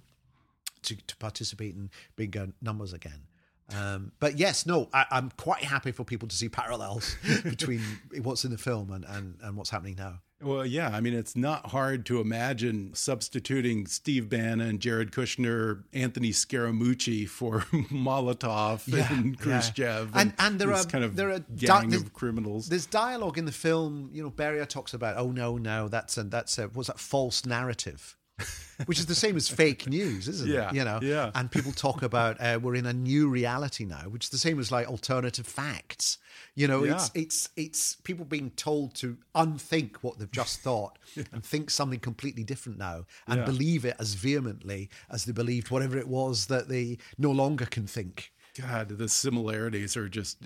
to, 0.84 0.96
to 0.96 1.15
participate 1.17 1.75
in 1.75 1.89
bigger 2.15 2.48
numbers 2.62 2.91
again 2.93 3.27
um, 3.75 4.12
but 4.20 4.38
yes 4.38 4.65
no 4.65 4.89
I, 4.93 5.05
i'm 5.12 5.29
quite 5.38 5.63
happy 5.63 5.91
for 5.91 6.03
people 6.03 6.27
to 6.27 6.36
see 6.36 6.50
parallels 6.50 7.16
between 7.44 7.81
what's 8.24 8.44
in 8.46 8.51
the 8.51 8.57
film 8.57 8.92
and, 8.92 9.05
and, 9.05 9.37
and 9.44 9.55
what's 9.55 9.70
happening 9.70 9.96
now 9.98 10.22
Well, 10.42 10.66
yeah. 10.66 10.90
I 10.90 11.01
mean, 11.01 11.14
it's 11.14 11.36
not 11.36 11.68
hard 11.72 12.06
to 12.08 12.20
imagine 12.20 12.92
substituting 12.94 13.86
Steve 13.88 14.30
Bannon, 14.30 14.80
Jared 14.80 15.12
Kushner, 15.12 15.84
Anthony 15.94 16.32
Scaramucci 16.32 17.27
for 17.27 17.60
Molotov 18.06 18.84
Yeah, 18.88 19.12
and 19.14 19.36
yeah. 19.36 19.42
Khrushchev, 19.42 20.12
And- 20.14 20.34
and 20.40 20.60
there 20.60 20.74
are- 20.74 20.84
kind 20.86 21.04
of 21.04 21.16
there 21.16 21.32
are 21.32 21.40
gang 21.56 21.94
of 21.94 22.14
criminals. 22.14 22.70
there's 22.70 22.86
dialogue 22.86 23.38
in 23.38 23.46
the 23.46 23.51
film 23.51 24.10
you 24.14 24.24
know 24.24 24.32
Beria 24.32 24.68
talks 24.68 24.94
about 24.94 25.18
oh 25.18 25.32
no 25.32 25.58
no 25.58 25.88
that's 25.88 26.18
a 26.18 26.24
that's 26.24 26.58
a 26.58 26.68
what's 26.68 26.88
that 26.88 27.00
false 27.00 27.46
narrative 27.46 28.18
which 28.86 28.98
is 29.00 29.06
the 29.06 29.16
same 29.16 29.36
as 29.38 29.48
fake 29.48 29.88
news 29.88 30.27
isn't 30.27 30.50
Yeah, 30.50 30.70
it 30.70 30.75
you 30.75 30.84
know 30.84 31.00
yeah. 31.01 31.32
and 31.36 31.50
people 31.51 31.72
talk 31.72 32.01
about 32.01 32.40
uh, 32.42 32.60
we're 32.62 32.75
in 32.75 32.86
a 32.86 32.94
new 32.94 33.30
reality 33.30 33.86
now 33.86 34.04
which 34.10 34.25
is 34.25 34.30
the 34.30 34.38
same 34.38 34.60
as 34.60 34.72
like 34.72 34.88
alternative 34.88 35.46
facts 35.48 36.18
you 36.56 36.68
know 36.68 36.84
it's 36.84 37.12
Yeah. 37.14 37.22
it's 37.24 37.50
it's 37.56 37.96
people 38.04 38.25
being 38.25 38.50
told 38.51 38.96
to 38.96 39.18
unthink 39.36 39.98
what 40.04 40.18
they've 40.20 40.32
just 40.32 40.62
thought 40.62 40.98
and 41.32 41.44
think 41.44 41.70
something 41.70 42.00
completely 42.00 42.44
different 42.44 42.77
now 42.80 43.06
and 43.27 43.40
Yeah. 43.40 43.46
believe 43.46 43.86
it 43.86 43.96
as 44.00 44.16
vehemently 44.16 44.90
as 45.10 45.25
they 45.25 45.32
believed 45.32 45.70
whatever 45.72 45.98
it 45.98 46.08
was 46.08 46.48
that 46.48 46.68
they 46.70 46.98
no 47.18 47.32
longer 47.32 47.66
can 47.66 47.86
think 47.88 48.32
God, 48.59 48.90
the 48.90 49.07
similarities 49.07 49.96
are 49.96 50.09
just. 50.09 50.37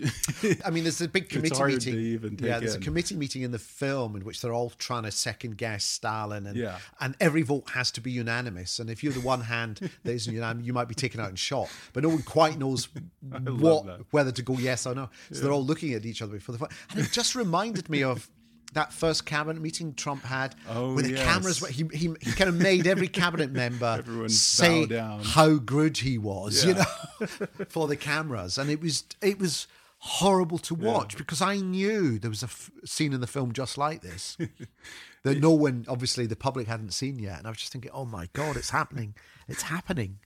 I 0.63 0.69
mean, 0.69 0.83
there's 0.83 1.01
a 1.01 1.07
big 1.07 1.23
It's 1.25 1.33
committee 1.33 1.55
hard 1.55 1.71
meeting. 1.71 1.93
to 1.95 1.99
even 1.99 2.37
take 2.37 2.47
yeah, 2.47 2.59
there's 2.59 2.75
in. 2.75 2.81
a 2.81 2.85
committee 2.85 3.15
meeting 3.15 3.41
in 3.41 3.51
the 3.51 3.57
film 3.59 4.15
in 4.15 4.23
which 4.23 4.41
they're 4.41 4.53
all 4.53 4.69
trying 4.69 5.03
to 5.03 5.11
second 5.11 5.57
guess 5.57 5.83
Stalin, 5.83 6.45
and 6.45 6.55
Yeah. 6.55 6.77
and 6.99 7.15
every 7.19 7.41
vote 7.41 7.69
has 7.71 7.89
to 7.91 8.01
be 8.01 8.11
unanimous. 8.11 8.77
And 8.79 8.89
if 8.91 9.03
you're 9.03 9.13
the 9.13 9.21
one 9.21 9.41
hand 9.41 9.89
that 10.03 10.11
isn't 10.11 10.31
unanimous, 10.33 10.67
you 10.67 10.73
might 10.73 10.87
be 10.87 10.93
taken 10.95 11.19
out 11.19 11.29
and 11.29 11.39
shot. 11.39 11.67
But 11.93 12.03
no 12.03 12.09
one 12.09 12.21
quite 12.21 12.59
knows 12.59 12.87
what 13.31 14.01
whether 14.11 14.31
to 14.31 14.41
go 14.43 14.53
yes 14.57 14.85
or 14.85 14.93
no. 14.93 15.09
So 15.31 15.41
they're 15.41 15.51
all 15.51 15.65
looking 15.65 15.93
at 15.93 16.05
each 16.05 16.21
other 16.21 16.33
before 16.33 16.53
the 16.53 16.59
vote. 16.59 16.71
And 16.91 16.99
it 16.99 17.11
just 17.11 17.33
reminded 17.35 17.89
me 17.89 18.03
of. 18.03 18.29
That 18.73 18.91
first 18.91 19.25
cabinet 19.25 19.61
meeting 19.61 19.93
Trump 19.93 20.23
had, 20.23 20.53
Oh, 20.69 20.99
the 20.99 21.11
yes. 21.11 21.23
cameras, 21.23 21.65
he, 21.67 21.85
he 21.93 22.13
he 22.19 22.31
kind 22.33 22.49
of 22.49 22.55
made 22.55 22.87
every 22.87 23.07
cabinet 23.07 23.51
member 23.53 24.03
say 24.27 24.85
down. 24.85 25.21
how 25.23 25.55
good 25.55 25.97
he 25.99 26.17
was, 26.17 26.65
you 26.65 26.73
know, 26.73 27.27
for 27.69 27.87
the 27.87 27.95
cameras, 27.95 28.57
and 28.57 28.69
it 28.69 28.81
was 28.81 29.05
it 29.21 29.39
was 29.39 29.67
horrible 29.99 30.57
to 30.59 30.75
watch 30.75 31.17
because 31.17 31.41
I 31.41 31.57
knew 31.57 32.19
there 32.19 32.29
was 32.29 32.43
a 32.43 32.47
f- 32.47 32.69
scene 32.83 33.11
in 33.13 33.21
the 33.21 33.27
film 33.27 33.53
just 33.53 33.77
like 33.77 34.01
this 34.01 34.37
that 35.23 35.39
no 35.39 35.51
one, 35.51 35.85
obviously, 35.87 36.25
the 36.27 36.35
public 36.35 36.67
hadn't 36.67 36.91
seen 36.93 37.17
yet, 37.17 37.37
and 37.39 37.47
I 37.47 37.49
was 37.51 37.59
just 37.59 37.71
thinking, 37.71 37.91
oh 37.93 38.05
my 38.05 38.27
god, 38.33 38.57
it's 38.57 38.69
happening, 38.71 39.15
it's 39.47 39.63
happening. 39.63 40.19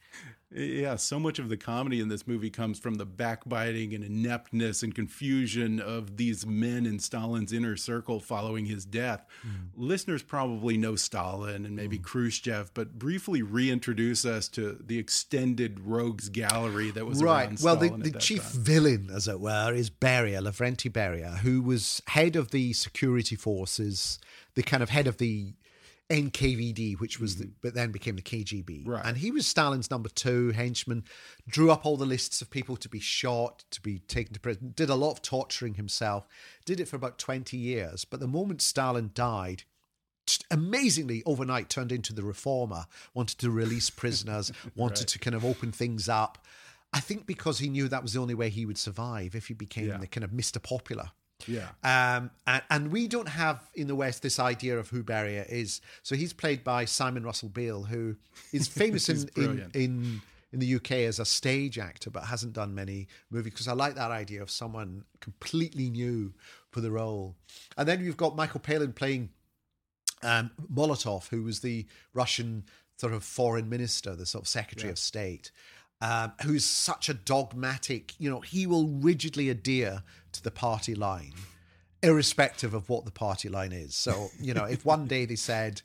Yeah, 0.51 0.95
so 0.95 1.19
much 1.19 1.37
of 1.37 1.47
the 1.47 1.57
comedy 1.57 1.99
in 1.99 2.09
this 2.09 2.25
movie 2.25 2.49
comes 2.49 2.79
from 2.79 2.95
the 2.95 3.05
backbiting 3.05 3.93
and 3.93 4.03
ineptness 4.03 4.81
and 4.81 4.95
confusion 4.95 5.79
of 5.79 6.17
these 6.17 6.43
men 6.43 6.87
in 6.87 6.97
Stalin's 6.97 7.53
inner 7.53 7.77
circle 7.77 8.19
following 8.19 8.65
his 8.65 8.83
death. 8.83 9.27
Mm. 9.45 9.69
Listeners 9.75 10.23
probably 10.23 10.75
know 10.75 10.95
Stalin 10.95 11.65
and 11.65 11.75
maybe 11.75 11.99
mm. 11.99 12.03
Khrushchev, 12.03 12.71
but 12.73 12.97
briefly 12.97 13.43
reintroduce 13.43 14.25
us 14.25 14.47
to 14.49 14.81
the 14.83 14.97
extended 14.97 15.79
rogues 15.81 16.29
gallery 16.29 16.89
that 16.91 17.05
was 17.05 17.21
right. 17.21 17.47
around 17.47 17.59
Well, 17.61 17.75
the, 17.75 17.89
the 17.89 18.17
chief 18.19 18.41
time. 18.41 18.61
villain, 18.63 19.09
as 19.13 19.27
it 19.27 19.39
were, 19.39 19.71
is 19.71 19.91
Beria, 19.91 20.41
Lavrenti 20.41 20.91
Beria, 20.91 21.37
who 21.37 21.61
was 21.61 22.01
head 22.07 22.35
of 22.35 22.49
the 22.49 22.73
security 22.73 23.35
forces, 23.35 24.17
the 24.55 24.63
kind 24.63 24.81
of 24.81 24.89
head 24.89 25.05
of 25.05 25.17
the 25.17 25.53
NKVD, 26.09 26.99
which 26.99 27.19
was 27.19 27.35
the, 27.37 27.49
but 27.61 27.73
then 27.75 27.91
became 27.91 28.15
the 28.15 28.21
KGB. 28.21 28.65
Mm-hmm. 28.81 28.89
Right. 28.89 29.05
And 29.05 29.17
he 29.17 29.31
was 29.31 29.45
Stalin's 29.45 29.91
number 29.91 30.09
two 30.09 30.51
henchman, 30.51 31.03
drew 31.47 31.71
up 31.71 31.85
all 31.85 31.97
the 31.97 32.05
lists 32.05 32.41
of 32.41 32.49
people 32.49 32.75
to 32.77 32.89
be 32.89 32.99
shot, 32.99 33.63
to 33.71 33.81
be 33.81 33.99
taken 33.99 34.33
to 34.33 34.39
prison, 34.39 34.73
did 34.75 34.89
a 34.89 34.95
lot 34.95 35.11
of 35.11 35.21
torturing 35.21 35.75
himself, 35.75 36.27
did 36.65 36.79
it 36.79 36.87
for 36.87 36.95
about 36.95 37.17
20 37.19 37.55
years. 37.57 38.05
But 38.05 38.19
the 38.19 38.27
moment 38.27 38.61
Stalin 38.61 39.11
died, 39.13 39.63
amazingly 40.51 41.23
overnight 41.25 41.69
turned 41.69 41.91
into 41.91 42.13
the 42.13 42.23
reformer, 42.23 42.85
wanted 43.13 43.37
to 43.39 43.51
release 43.51 43.89
prisoners, 43.89 44.51
wanted 44.75 45.07
to 45.07 45.19
kind 45.19 45.35
of 45.35 45.45
open 45.45 45.71
things 45.71 46.09
up. 46.09 46.45
I 46.91 46.99
think 46.99 47.27
because 47.27 47.59
he 47.59 47.69
knew 47.69 47.87
that 47.87 48.01
was 48.01 48.13
the 48.13 48.19
only 48.21 48.33
way 48.33 48.49
he 48.49 48.65
would 48.65 48.77
survive 48.79 49.35
if 49.35 49.47
he 49.47 49.53
became 49.53 49.87
Yeah. 49.89 49.97
the 49.97 50.07
kind 50.07 50.23
of 50.23 50.31
Mr. 50.31 50.61
Popular. 50.61 51.11
Yeah. 51.47 51.69
Um, 51.83 52.31
and, 52.45 52.61
and 52.69 52.91
we 52.91 53.07
don't 53.07 53.29
have 53.29 53.69
in 53.73 53.87
the 53.87 53.95
West 53.95 54.21
this 54.21 54.39
idea 54.39 54.77
of 54.77 54.89
who 54.89 55.03
Beria 55.03 55.47
is. 55.49 55.81
So 56.03 56.15
he's 56.15 56.33
played 56.33 56.63
by 56.63 56.85
Simon 56.85 57.23
Russell 57.23 57.49
Beale, 57.49 57.83
who 57.83 58.15
is 58.51 58.67
famous 58.81 59.09
in, 59.09 59.29
in 59.35 59.71
in 59.73 60.21
in 60.51 60.59
the 60.59 60.75
UK 60.75 60.91
as 61.07 61.19
a 61.19 61.25
stage 61.25 61.77
actor, 61.77 62.09
but 62.09 62.23
hasn't 62.23 62.53
done 62.53 62.73
many 62.75 63.07
movies. 63.29 63.53
Because 63.53 63.67
I 63.67 63.73
like 63.73 63.95
that 63.95 64.11
idea 64.11 64.41
of 64.41 64.49
someone 64.51 65.03
completely 65.21 65.89
new 65.89 66.33
for 66.71 66.81
the 66.81 66.91
role. 66.91 67.35
And 67.77 67.87
then 67.87 68.03
you've 68.03 68.17
got 68.17 68.35
Michael 68.35 68.59
Palin 68.59 68.91
playing 68.93 69.29
um, 70.23 70.51
Molotov, 70.73 71.29
who 71.29 71.43
was 71.43 71.61
the 71.61 71.85
Russian 72.13 72.65
sort 72.97 73.13
of 73.13 73.23
foreign 73.23 73.69
minister, 73.69 74.15
the 74.15 74.25
sort 74.25 74.43
of 74.43 74.47
secretary 74.47 74.89
Yeah. 74.89 74.93
of 74.93 74.99
state. 74.99 75.51
um, 76.01 76.31
who's 76.43 76.63
such 76.63 77.09
a 77.09 77.13
dogmatic, 77.13 78.13
you 78.19 78.29
know, 78.29 78.39
he 78.39 78.65
will 78.65 78.87
rigidly 78.87 79.49
adhere 79.49 80.01
to 80.33 80.43
the 80.43 80.51
party 80.51 80.95
line, 80.95 81.33
irrespective 82.01 82.73
of 82.73 82.89
what 82.89 83.05
the 83.05 83.11
party 83.11 83.49
line 83.49 83.71
is. 83.71 83.95
So, 83.95 84.29
you 84.39 84.53
know, 84.53 84.65
if 84.65 84.85
one 84.85 85.07
day 85.07 85.25
they 85.25 85.35
said, 85.35 85.81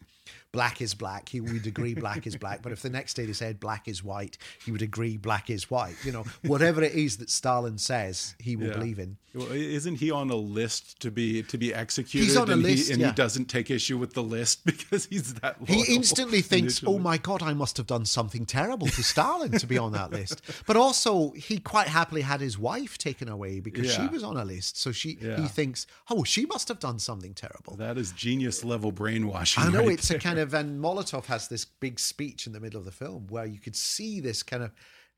black 0.54 0.80
is 0.80 0.94
black, 0.94 1.28
he 1.28 1.40
would 1.40 1.66
agree 1.66 1.94
black 1.94 2.26
is 2.26 2.36
black. 2.36 2.62
But 2.62 2.72
if 2.72 2.80
the 2.80 2.88
next 2.88 3.14
day 3.14 3.26
they 3.26 3.32
said 3.34 3.60
black 3.60 3.88
is 3.88 4.02
white, 4.02 4.38
he 4.64 4.70
would 4.72 4.82
agree 4.82 5.16
black 5.18 5.50
is 5.50 5.70
white. 5.70 5.96
You 6.04 6.12
know, 6.12 6.24
whatever 6.42 6.82
it 6.82 6.92
is 6.94 7.16
that 7.18 7.28
Stalin 7.28 7.76
says, 7.76 8.34
he 8.38 8.56
will 8.56 8.68
Yeah. 8.68 8.74
believe 8.74 8.98
in. 8.98 9.16
Well, 9.34 9.50
isn't 9.50 9.96
he 9.96 10.12
on 10.12 10.30
a 10.30 10.36
list 10.36 11.00
to 11.00 11.10
be 11.10 11.42
to 11.42 11.58
be 11.58 11.74
executed? 11.74 12.24
He's 12.24 12.36
on 12.36 12.48
a 12.50 12.52
and 12.52 12.62
list, 12.62 12.86
he, 12.86 12.92
and 12.92 13.00
yeah. 13.02 13.08
he 13.08 13.14
doesn't 13.14 13.46
take 13.46 13.68
issue 13.68 13.98
with 13.98 14.14
the 14.14 14.22
list 14.22 14.64
because 14.70 15.06
he's 15.06 15.34
that. 15.34 15.56
He 15.66 15.92
instantly 15.92 16.40
thinks, 16.40 16.78
initially. 16.78 16.94
"Oh 16.94 16.98
my 17.00 17.18
God, 17.18 17.42
I 17.42 17.52
must 17.52 17.76
have 17.78 17.88
done 17.88 18.04
something 18.06 18.46
terrible 18.46 18.86
to 18.86 19.02
Stalin 19.02 19.50
to 19.58 19.66
be 19.66 19.76
on 19.76 19.90
that 19.90 20.12
list." 20.12 20.40
But 20.68 20.76
also, 20.76 21.32
he 21.32 21.58
quite 21.58 21.88
happily 21.88 22.20
had 22.22 22.40
his 22.40 22.56
wife 22.56 22.96
taken 22.96 23.28
away 23.28 23.58
because 23.58 23.92
she 23.92 24.06
was 24.06 24.22
on 24.22 24.36
a 24.36 24.44
list. 24.44 24.78
So 24.78 24.92
she, 24.92 25.18
he 25.20 25.48
thinks, 25.48 25.88
"Oh, 26.08 26.22
she 26.22 26.46
must 26.46 26.68
have 26.68 26.78
done 26.78 27.00
something 27.00 27.34
terrible." 27.34 27.74
That 27.74 27.98
is 27.98 28.12
genius 28.12 28.62
level 28.62 28.92
brainwashing. 28.92 29.64
I 29.64 29.68
know 29.68 29.80
right 29.80 29.98
it's 29.98 30.06
there. 30.08 30.18
a 30.18 30.20
kind 30.20 30.38
of, 30.38 30.43
and 30.52 30.80
Molotov 30.82 31.26
has 31.26 31.48
this 31.48 31.64
big 31.64 31.98
speech 31.98 32.46
in 32.46 32.52
the 32.52 32.60
middle 32.60 32.78
of 32.78 32.84
the 32.84 32.90
film 32.92 33.28
where 33.28 33.46
you 33.46 33.58
could 33.58 33.76
see 33.76 34.20
this 34.20 34.42
kind 34.42 34.62
of 34.62 34.72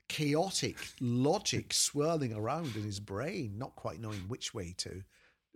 chaotic 0.09 0.77
logic 1.01 1.73
swirling 1.73 2.33
around 2.33 2.77
in 2.77 2.83
his 2.83 3.01
brain, 3.01 3.55
not 3.59 3.75
quite 3.75 4.01
knowing 4.01 4.21
which 4.29 4.55
way 4.55 4.75
to, 4.79 5.03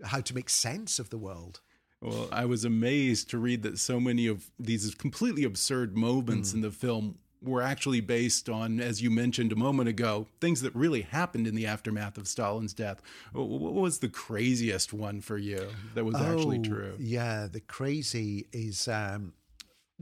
how 0.04 0.20
to 0.20 0.34
make 0.34 0.48
sense 0.50 0.98
of 0.98 1.10
the 1.10 1.18
world. 1.18 1.60
Well, 2.00 2.28
I 2.32 2.46
was 2.46 2.64
amazed 2.64 3.28
to 3.30 3.38
read 3.38 3.62
that 3.62 3.78
so 3.78 4.00
many 4.00 4.26
of 4.26 4.50
these 4.58 4.94
completely 4.94 5.44
absurd 5.44 5.96
moments 5.96 6.54
in 6.54 6.62
the 6.62 6.70
film 6.70 7.18
were 7.42 7.62
actually 7.62 8.00
based 8.00 8.48
on, 8.48 8.80
as 8.80 9.00
you 9.00 9.10
mentioned 9.10 9.52
a 9.52 9.56
moment 9.56 9.88
ago, 9.88 10.26
things 10.40 10.62
that 10.62 10.74
really 10.74 11.02
happened 11.02 11.46
in 11.46 11.54
the 11.54 11.66
aftermath 11.66 12.18
of 12.18 12.26
Stalin's 12.26 12.74
death. 12.74 13.00
What 13.32 13.74
was 13.74 13.98
the 13.98 14.08
craziest 14.08 14.92
one 14.92 15.20
for 15.20 15.38
you 15.38 15.68
that 15.94 16.04
was 16.04 16.16
actually 16.16 16.58
Oh, 16.58 16.62
true? 16.62 16.94
Yeah, 16.98 17.46
the 17.46 17.60
crazy 17.60 18.46
is 18.52 18.88
um 18.88 19.32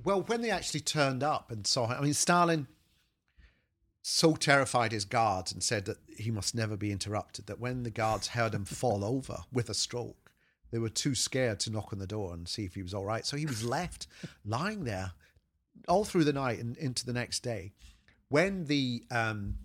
well 0.05 0.23
when 0.23 0.43
they 0.43 0.51
actually 0.51 0.81
turned 0.81 1.23
up 1.23 1.51
and 1.51 1.67
saw 1.67 1.87
him. 1.87 1.97
I 1.99 2.03
mean, 2.03 2.15
Stalin 2.15 2.67
so 4.03 4.35
terrified 4.35 4.93
his 4.93 5.05
guards 5.05 5.53
and 5.53 5.63
said 5.63 5.85
that 5.85 5.99
he 6.17 6.31
must 6.31 6.55
never 6.55 6.77
be 6.77 6.91
interrupted 6.93 7.47
that 7.47 7.61
when 7.61 7.83
the 7.83 7.91
guards 7.91 8.29
heard 8.29 8.55
him 8.55 8.65
fall 8.65 9.05
over 9.05 9.39
with 9.53 9.69
a 9.69 9.75
stroke, 9.75 10.33
they 10.71 10.79
were 10.79 10.89
too 10.89 11.15
scared 11.15 11.61
to 11.61 11.71
knock 11.71 11.93
on 11.93 11.99
the 11.99 12.07
door 12.07 12.33
and 12.33 12.49
see 12.49 12.65
if 12.65 12.75
he 12.75 12.83
was 12.83 12.95
all 12.95 13.05
right. 13.05 13.27
So 13.27 13.37
he 13.37 13.47
was 13.47 13.65
left 13.65 14.07
lying 14.45 14.85
there 14.85 15.13
all 15.87 16.05
through 16.05 16.25
the 16.25 16.33
night 16.33 16.59
and 16.59 16.77
into 16.77 17.05
the 17.05 17.13
next 17.13 17.41
day. 17.41 17.73
When 18.29 18.67
the 18.67 19.05
um, 19.11 19.57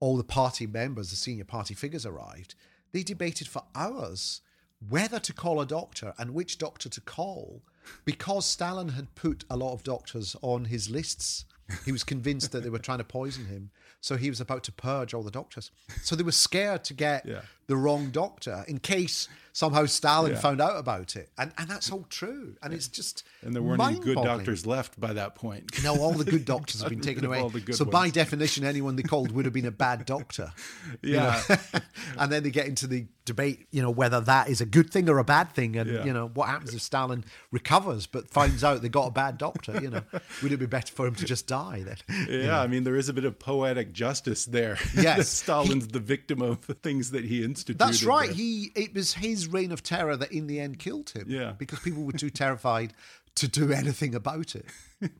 all 0.00 0.16
the 0.16 0.24
party 0.24 0.66
members, 0.66 1.10
the 1.10 1.16
senior 1.16 1.44
party 1.44 1.74
figures 1.74 2.06
arrived, 2.06 2.54
they 2.92 3.02
debated 3.02 3.48
for 3.48 3.62
hours 3.74 4.40
whether 4.88 5.18
to 5.18 5.32
call 5.32 5.60
a 5.60 5.66
doctor 5.66 6.14
and 6.18 6.34
which 6.34 6.58
doctor 6.58 6.88
to 6.88 7.00
call 7.00 7.62
because 8.04 8.46
Stalin 8.46 8.90
had 8.90 9.14
put 9.14 9.44
a 9.50 9.56
lot 9.56 9.72
of 9.72 9.82
doctors 9.82 10.36
on 10.42 10.66
his 10.66 10.90
lists. 10.90 11.44
He 11.84 11.92
was 11.92 12.04
convinced 12.04 12.52
that 12.52 12.62
they 12.62 12.70
were 12.70 12.78
trying 12.78 12.98
to 12.98 13.04
poison 13.04 13.46
him. 13.46 13.70
So 14.00 14.16
he 14.16 14.30
was 14.30 14.40
about 14.40 14.62
to 14.64 14.72
purge 14.72 15.12
all 15.14 15.22
the 15.22 15.32
doctors. 15.32 15.72
So 16.02 16.14
they 16.14 16.22
were 16.22 16.32
scared 16.32 16.84
to 16.84 16.94
get 16.94 17.26
Yeah. 17.26 17.42
The 17.66 17.76
wrong 17.76 18.10
doctor 18.10 18.64
in 18.68 18.78
case 18.78 19.28
somehow 19.52 19.86
Stalin 19.86 20.32
Yeah. 20.32 20.38
found 20.38 20.60
out 20.60 20.76
about 20.76 21.16
it. 21.16 21.30
And 21.38 21.50
and 21.56 21.66
that's 21.68 21.90
all 21.90 22.06
true. 22.10 22.56
And 22.62 22.74
it's 22.74 22.88
just 22.88 23.24
And 23.42 23.54
there 23.54 23.62
weren't 23.62 23.82
any 23.82 23.98
good 23.98 24.16
doctors 24.16 24.66
left 24.66 25.00
by 25.00 25.14
that 25.14 25.34
point. 25.34 25.82
No, 25.82 25.98
all 25.98 26.12
the 26.12 26.24
good 26.30 26.44
doctors 26.54 26.82
have 26.82 26.90
been 26.90 27.00
taken 27.00 27.24
away. 27.24 27.40
all 27.40 27.48
the 27.48 27.60
good 27.60 27.74
So 27.74 27.84
by 27.86 28.10
definition, 28.10 28.64
anyone 28.64 28.96
they 28.96 29.02
called 29.02 29.32
would 29.32 29.46
have 29.46 29.54
been 29.54 29.64
a 29.66 29.70
bad 29.70 30.04
doctor. 30.04 30.52
Yeah. 31.02 31.42
and 32.18 32.30
then 32.30 32.42
they 32.42 32.50
get 32.50 32.66
into 32.66 32.86
the 32.86 33.06
debate, 33.24 33.66
you 33.72 33.82
know, 33.82 33.90
whether 33.90 34.20
that 34.20 34.48
is 34.48 34.60
a 34.60 34.66
good 34.66 34.90
thing 34.90 35.08
or 35.08 35.18
a 35.18 35.24
bad 35.24 35.52
thing, 35.52 35.76
and 35.76 35.90
Yeah. 35.90 36.04
you 36.04 36.12
know 36.12 36.28
what 36.34 36.48
happens 36.48 36.74
if 36.74 36.80
Stalin 36.82 37.24
recovers 37.50 38.06
but 38.06 38.28
finds 38.30 38.62
out 38.62 38.82
they 38.82 38.88
got 38.88 39.06
a 39.06 39.10
bad 39.10 39.38
doctor. 39.38 39.80
You 39.82 39.90
know, 39.90 40.02
would 40.42 40.52
it 40.52 40.58
be 40.58 40.66
better 40.66 40.92
for 40.92 41.06
him 41.06 41.14
to 41.16 41.24
just 41.24 41.46
die 41.46 41.82
then? 41.84 41.96
Yeah, 42.28 42.60
I 42.60 42.66
mean, 42.66 42.84
there 42.84 42.96
is 42.96 43.08
a 43.08 43.12
bit 43.12 43.24
of 43.24 43.38
poetic 43.38 43.92
justice 43.92 44.44
there. 44.44 44.78
Yes. 44.94 45.28
Stalin's 45.28 45.88
the 45.88 45.98
victim 46.00 46.40
of 46.42 46.66
the 46.66 46.74
things 46.74 47.10
that 47.12 47.24
he 47.24 47.42
instituted. 47.58 47.78
That's 47.78 48.04
right. 48.04 48.30
He 48.30 48.72
it 48.74 48.94
was 48.94 49.14
his 49.14 49.46
reign 49.48 49.72
of 49.72 49.82
terror 49.82 50.16
that 50.16 50.32
in 50.32 50.46
the 50.46 50.60
end 50.60 50.78
killed 50.78 51.10
him. 51.10 51.26
Yeah. 51.28 51.52
because 51.56 51.80
people 51.80 52.04
were 52.04 52.12
too 52.12 52.30
terrified 52.44 52.92
to 53.36 53.46
do 53.48 53.70
anything 53.70 54.14
about 54.14 54.54
it. 54.54 54.66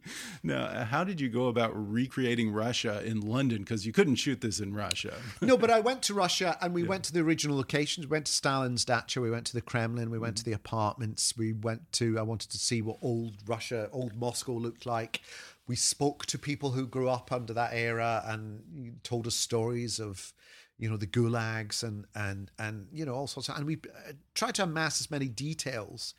Now, 0.42 0.64
uh, 0.64 0.86
how 0.86 1.04
did 1.04 1.20
you 1.20 1.28
go 1.28 1.48
about 1.48 1.70
recreating 1.74 2.50
Russia 2.50 3.02
in 3.04 3.20
London? 3.20 3.58
Because 3.58 3.84
you 3.84 3.92
couldn't 3.92 4.14
shoot 4.14 4.40
this 4.40 4.58
in 4.58 4.72
Russia. 4.72 5.12
no, 5.42 5.58
but 5.58 5.70
I 5.70 5.80
went 5.80 6.00
to 6.04 6.14
Russia 6.14 6.56
and 6.62 6.72
we 6.72 6.82
went 6.92 7.04
to 7.04 7.12
the 7.12 7.20
original 7.20 7.58
locations. 7.58 8.06
We 8.06 8.12
went 8.12 8.24
to 8.24 8.32
Stalin's 8.32 8.86
dacha, 8.86 9.20
we 9.20 9.30
went 9.30 9.44
to 9.48 9.52
the 9.52 9.60
Kremlin, 9.60 10.08
we 10.08 10.18
went 10.18 10.38
to 10.38 10.44
the 10.44 10.54
apartments, 10.54 11.36
we 11.36 11.52
went 11.52 11.92
to, 11.92 12.18
I 12.18 12.22
wanted 12.22 12.50
to 12.52 12.58
see 12.58 12.80
what 12.80 12.96
old 13.02 13.34
Russia, 13.46 13.90
old 13.92 14.16
Moscow 14.16 14.54
looked 14.54 14.86
like. 14.86 15.20
We 15.66 15.76
spoke 15.76 16.24
to 16.26 16.38
people 16.38 16.70
who 16.70 16.86
grew 16.86 17.10
up 17.10 17.30
under 17.30 17.52
that 17.52 17.74
era 17.74 18.22
and 18.26 19.00
told 19.02 19.26
us 19.26 19.34
stories 19.34 20.00
of, 20.00 20.32
you 20.78 20.90
know, 20.90 20.96
the 20.96 21.06
gulags 21.06 21.82
and, 21.82 22.04
and, 22.14 22.50
and, 22.58 22.88
you 22.92 23.04
know, 23.04 23.14
all 23.14 23.26
sorts 23.26 23.48
of, 23.48 23.56
and 23.56 23.66
we 23.66 23.74
uh, 23.74 24.12
tried 24.34 24.54
to 24.56 24.62
amass 24.62 25.00
as 25.00 25.10
many 25.10 25.28
details, 25.28 26.14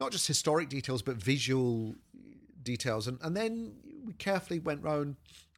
not 0.00 0.10
just 0.10 0.26
historic 0.26 0.68
details, 0.68 1.02
but 1.02 1.16
visual 1.16 1.94
details. 2.62 3.06
And, 3.06 3.18
and 3.22 3.36
then 3.36 3.74
we 4.04 4.12
carefully 4.14 4.58
went 4.58 4.82
round 4.82 5.16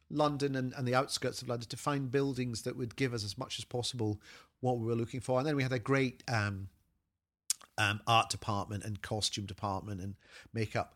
London 0.09 0.55
and, 0.55 0.73
and 0.77 0.87
the 0.87 0.95
outskirts 0.95 1.41
of 1.41 1.49
London 1.49 1.67
to 1.69 1.77
find 1.77 2.11
buildings 2.11 2.61
that 2.61 2.77
would 2.77 2.95
give 2.95 3.13
us 3.13 3.23
as 3.23 3.37
much 3.37 3.57
as 3.57 3.65
possible 3.65 4.21
what 4.59 4.77
we 4.77 4.85
were 4.85 4.95
looking 4.95 5.21
for. 5.21 5.39
And 5.39 5.47
then 5.47 5.55
we 5.55 5.63
had 5.63 5.73
a 5.73 5.79
great 5.79 6.23
um, 6.27 6.69
um, 7.77 8.01
art 8.05 8.29
department 8.29 8.83
and 8.83 9.01
costume 9.01 9.45
department 9.45 10.01
and 10.01 10.15
makeup 10.53 10.93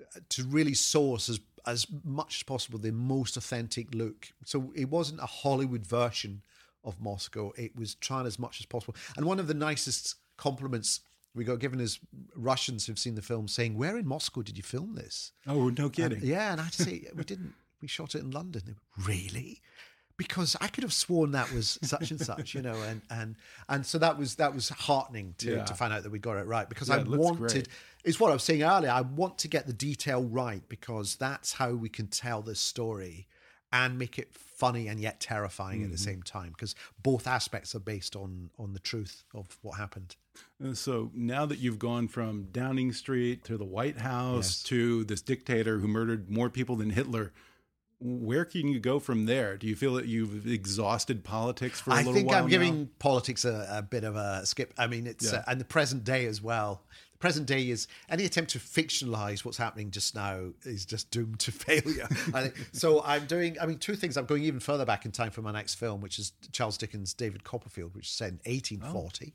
uh, 0.00 0.20
to 0.30 0.44
really 0.44 0.74
source 0.74 1.28
as 1.28 1.40
as 1.66 1.86
much 2.04 2.36
as 2.36 2.42
possible 2.44 2.78
the 2.78 2.92
most 2.92 3.36
authentic 3.36 3.94
look. 3.94 4.28
So 4.44 4.72
it 4.74 4.88
wasn't 4.88 5.20
a 5.20 5.26
Hollywood 5.26 5.86
version 5.86 6.42
of 6.88 7.00
Moscow. 7.00 7.52
It 7.56 7.76
was 7.76 7.94
trying 7.94 8.26
as 8.26 8.38
much 8.38 8.60
as 8.60 8.66
possible. 8.66 8.96
And 9.16 9.26
one 9.26 9.38
of 9.38 9.46
the 9.46 9.54
nicest 9.54 10.16
compliments 10.36 11.00
we 11.34 11.44
got 11.44 11.58
given 11.60 11.78
is 11.80 12.00
Russians 12.34 12.86
who've 12.86 12.98
seen 12.98 13.14
the 13.14 13.22
film 13.22 13.46
saying, 13.48 13.76
"Where 13.76 13.96
in 13.98 14.06
Moscow 14.06 14.42
did 14.42 14.56
you 14.56 14.62
film 14.62 14.94
this?" 14.94 15.32
Oh, 15.46 15.68
no 15.68 15.88
kidding. 15.90 16.18
And- 16.18 16.26
yeah, 16.26 16.52
and 16.52 16.60
I 16.60 16.64
had 16.64 16.72
to 16.74 16.82
say 16.82 17.06
we 17.14 17.24
didn't. 17.24 17.54
We 17.80 17.86
shot 17.86 18.14
it 18.16 18.20
in 18.22 18.30
London. 18.32 18.62
Went, 18.66 19.06
really? 19.06 19.60
Because 20.16 20.56
I 20.60 20.66
could 20.66 20.82
have 20.82 20.92
sworn 20.92 21.30
that 21.30 21.52
was 21.52 21.78
such 21.82 22.10
and 22.10 22.20
such, 22.20 22.52
you 22.52 22.60
know, 22.60 22.74
and 22.88 23.02
and 23.08 23.36
and 23.68 23.86
so 23.86 23.98
that 23.98 24.18
was 24.18 24.34
that 24.36 24.52
was 24.52 24.68
heartening 24.70 25.34
to, 25.38 25.52
Yeah. 25.52 25.64
to 25.64 25.74
find 25.74 25.92
out 25.92 26.02
that 26.02 26.10
we 26.10 26.18
got 26.18 26.38
it 26.38 26.46
right. 26.46 26.68
Because 26.68 26.88
Yeah, 26.88 26.96
I 26.96 27.00
it 27.02 27.06
wanted, 27.06 27.38
great. 27.52 27.68
it's 28.02 28.18
what 28.18 28.30
I 28.30 28.32
was 28.32 28.42
saying 28.42 28.64
earlier. 28.64 28.90
I 28.90 29.02
want 29.02 29.38
to 29.38 29.48
get 29.48 29.68
the 29.68 29.72
detail 29.72 30.24
right 30.24 30.68
because 30.68 31.14
that's 31.14 31.52
how 31.52 31.70
we 31.72 31.88
can 31.88 32.08
tell 32.08 32.42
this 32.42 32.58
story 32.58 33.28
and 33.72 33.98
make 33.98 34.18
it 34.18 34.32
funny 34.34 34.88
and 34.88 34.98
yet 35.00 35.20
terrifying 35.20 35.78
Mm-hmm. 35.78 35.84
at 35.86 35.92
the 35.92 35.98
same 35.98 36.22
time. 36.22 36.50
Because 36.50 36.74
both 37.02 37.26
aspects 37.26 37.74
are 37.74 37.80
based 37.80 38.16
on 38.16 38.50
on 38.58 38.72
the 38.72 38.80
truth 38.80 39.24
of 39.34 39.58
what 39.62 39.78
happened. 39.78 40.16
So 40.74 41.10
now 41.14 41.46
that 41.46 41.58
you've 41.58 41.78
gone 41.78 42.06
from 42.08 42.44
Downing 42.52 42.92
Street 42.92 43.44
to 43.44 43.56
the 43.56 43.64
White 43.64 43.98
House 43.98 44.60
Yes. 44.60 44.62
to 44.64 45.04
this 45.04 45.20
dictator 45.22 45.78
who 45.78 45.88
murdered 45.88 46.30
more 46.30 46.48
people 46.48 46.76
than 46.76 46.90
Hitler, 46.90 47.32
where 48.00 48.44
can 48.44 48.68
you 48.68 48.78
go 48.78 49.00
from 49.00 49.26
there? 49.26 49.56
Do 49.56 49.66
you 49.66 49.74
feel 49.74 49.94
that 49.94 50.06
you've 50.06 50.46
exhausted 50.46 51.24
politics 51.24 51.80
for 51.80 51.90
a 51.90 51.94
I 51.94 51.96
little 51.98 52.12
while? 52.12 52.18
I 52.20 52.22
think 52.22 52.32
I'm 52.32 52.44
now? 52.44 52.48
giving 52.48 52.86
politics 53.00 53.44
a, 53.44 53.66
a 53.70 53.82
bit 53.82 54.04
of 54.04 54.14
a 54.14 54.46
skip. 54.46 54.72
I 54.78 54.86
mean, 54.86 55.06
it's 55.08 55.32
Yeah. 55.32 55.38
uh, 55.40 55.44
and 55.48 55.60
the 55.60 55.64
present 55.64 56.04
day 56.04 56.26
as 56.26 56.40
well. 56.40 56.82
Present 57.18 57.46
day 57.46 57.68
is 57.68 57.88
any 58.08 58.24
attempt 58.24 58.52
to 58.52 58.58
fictionalize 58.60 59.44
what's 59.44 59.58
happening 59.58 59.90
just 59.90 60.14
now 60.14 60.50
is 60.64 60.84
just 60.84 61.10
doomed 61.10 61.40
to 61.40 61.52
failure. 61.52 62.06
I 62.32 62.42
think 62.48 62.54
so. 62.72 63.02
I'm 63.04 63.26
doing. 63.26 63.56
I 63.60 63.66
mean, 63.66 63.78
two 63.78 63.96
things. 63.96 64.16
I'm 64.16 64.26
going 64.26 64.44
even 64.44 64.60
further 64.60 64.84
back 64.84 65.04
in 65.04 65.10
time 65.10 65.30
for 65.32 65.42
my 65.42 65.50
next 65.52 65.74
film, 65.74 66.00
which 66.00 66.18
is 66.18 66.32
Charles 66.52 66.78
Dickens' 66.78 67.14
David 67.14 67.42
Copperfield, 67.44 67.94
which 67.94 68.06
is 68.06 68.12
set 68.12 68.28
in 68.30 68.40
1840. 68.44 69.34